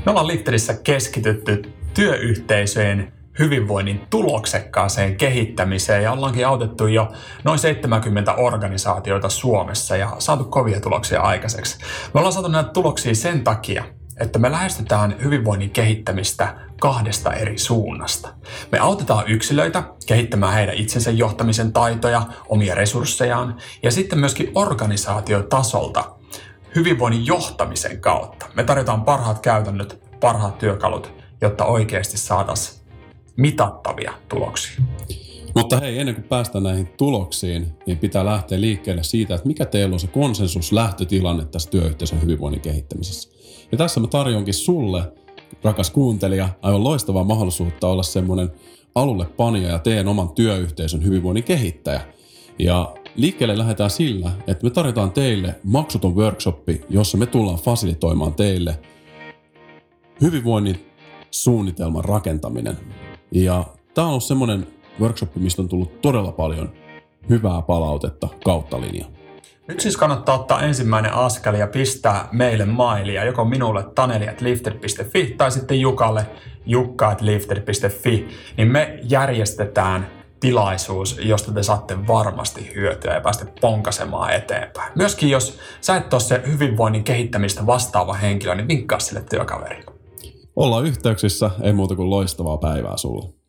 Me 0.06 0.10
ollaan 0.10 0.26
Litterissä 0.26 0.74
keskitytty 0.74 1.72
työyhteisöjen 1.94 3.12
hyvinvoinnin 3.38 4.06
tuloksekkaaseen 4.10 5.16
kehittämiseen 5.16 6.02
ja 6.02 6.12
ollaankin 6.12 6.46
autettu 6.46 6.86
jo 6.86 7.12
noin 7.44 7.58
70 7.58 8.34
organisaatioita 8.34 9.28
Suomessa 9.28 9.96
ja 9.96 10.16
saatu 10.18 10.44
kovia 10.44 10.80
tuloksia 10.80 11.20
aikaiseksi. 11.20 11.78
Me 12.14 12.20
ollaan 12.20 12.32
saatu 12.32 12.48
näitä 12.48 12.70
tuloksia 12.70 13.14
sen 13.14 13.44
takia, 13.44 13.84
että 14.20 14.38
me 14.38 14.50
lähestytään 14.50 15.16
hyvinvoinnin 15.24 15.70
kehittämistä 15.70 16.56
kahdesta 16.80 17.32
eri 17.32 17.58
suunnasta. 17.58 18.28
Me 18.72 18.78
autetaan 18.78 19.28
yksilöitä 19.28 19.82
kehittämään 20.06 20.54
heidän 20.54 20.74
itsensä 20.74 21.10
johtamisen 21.10 21.72
taitoja, 21.72 22.22
omia 22.48 22.74
resurssejaan 22.74 23.56
ja 23.82 23.90
sitten 23.90 24.18
myöskin 24.18 24.50
organisaatiotasolta 24.54 26.04
hyvinvoinnin 26.74 27.26
johtamisen 27.26 28.00
kautta. 28.00 28.46
Me 28.54 28.64
tarjotaan 28.64 29.04
parhaat 29.04 29.38
käytännöt, 29.40 30.00
parhaat 30.20 30.58
työkalut, 30.58 31.12
jotta 31.40 31.64
oikeasti 31.64 32.18
saataisiin 32.18 32.83
mitattavia 33.36 34.14
tuloksia. 34.28 34.84
Mutta 35.54 35.80
hei, 35.80 35.98
ennen 35.98 36.14
kuin 36.14 36.24
päästään 36.24 36.64
näihin 36.64 36.88
tuloksiin, 36.96 37.66
niin 37.86 37.98
pitää 37.98 38.24
lähteä 38.24 38.60
liikkeelle 38.60 39.02
siitä, 39.02 39.34
että 39.34 39.46
mikä 39.46 39.64
teillä 39.64 39.94
on 39.94 40.00
se 40.00 40.06
konsensus 40.06 40.72
lähtötilanne 40.72 41.44
tässä 41.44 41.70
työyhteisön 41.70 42.22
hyvinvoinnin 42.22 42.60
kehittämisessä. 42.60 43.30
Ja 43.72 43.78
tässä 43.78 44.00
mä 44.00 44.06
tarjonkin 44.06 44.54
sulle, 44.54 45.12
rakas 45.62 45.90
kuuntelija, 45.90 46.48
aivan 46.62 46.84
loistavaa 46.84 47.24
mahdollisuutta 47.24 47.88
olla 47.88 48.02
semmoinen 48.02 48.50
alulle 48.94 49.24
panija 49.24 49.68
ja 49.68 49.78
teen 49.78 50.08
oman 50.08 50.28
työyhteisön 50.28 51.04
hyvinvoinnin 51.04 51.44
kehittäjä. 51.44 52.00
Ja 52.58 52.94
liikkeelle 53.16 53.58
lähdetään 53.58 53.90
sillä, 53.90 54.30
että 54.46 54.64
me 54.64 54.70
tarjotaan 54.70 55.12
teille 55.12 55.54
maksuton 55.64 56.16
workshoppi, 56.16 56.80
jossa 56.90 57.18
me 57.18 57.26
tullaan 57.26 57.58
fasilitoimaan 57.58 58.34
teille 58.34 58.78
hyvinvoinnin 60.20 60.86
suunnitelman 61.30 62.04
rakentaminen. 62.04 62.76
Ja 63.34 63.64
tämä 63.94 64.04
on 64.06 64.10
ollut 64.10 64.24
semmoinen 64.24 64.66
workshop, 65.00 65.36
mistä 65.36 65.62
on 65.62 65.68
tullut 65.68 66.00
todella 66.00 66.32
paljon 66.32 66.72
hyvää 67.28 67.62
palautetta 67.62 68.28
kautta 68.44 68.80
linja. 68.80 69.04
Nyt 69.68 69.80
siis 69.80 69.96
kannattaa 69.96 70.34
ottaa 70.34 70.62
ensimmäinen 70.62 71.14
askel 71.14 71.54
ja 71.54 71.66
pistää 71.66 72.28
meille 72.32 72.64
mailia, 72.64 73.24
joko 73.24 73.44
minulle 73.44 73.84
taneli.lifter.fi 73.94 75.34
tai 75.38 75.50
sitten 75.50 75.80
Jukalle 75.80 76.26
jukka.lifter.fi, 76.66 78.28
niin 78.56 78.68
me 78.68 78.98
järjestetään 79.02 80.06
tilaisuus, 80.40 81.20
josta 81.22 81.52
te 81.52 81.62
saatte 81.62 82.06
varmasti 82.06 82.72
hyötyä 82.74 83.14
ja 83.14 83.20
päästä 83.20 83.46
ponkasemaan 83.60 84.32
eteenpäin. 84.32 84.92
Myöskin 84.94 85.30
jos 85.30 85.58
sä 85.80 85.96
et 85.96 86.12
ole 86.12 86.20
se 86.20 86.42
hyvinvoinnin 86.46 87.04
kehittämistä 87.04 87.66
vastaava 87.66 88.12
henkilö, 88.12 88.54
niin 88.54 88.68
vinkkaa 88.68 88.98
sille 88.98 89.24
työkaverille. 89.30 89.93
Ollaan 90.56 90.84
yhteyksissä, 90.84 91.50
ei 91.62 91.72
muuta 91.72 91.96
kuin 91.96 92.10
loistavaa 92.10 92.58
päivää 92.58 92.96
sulle. 92.96 93.43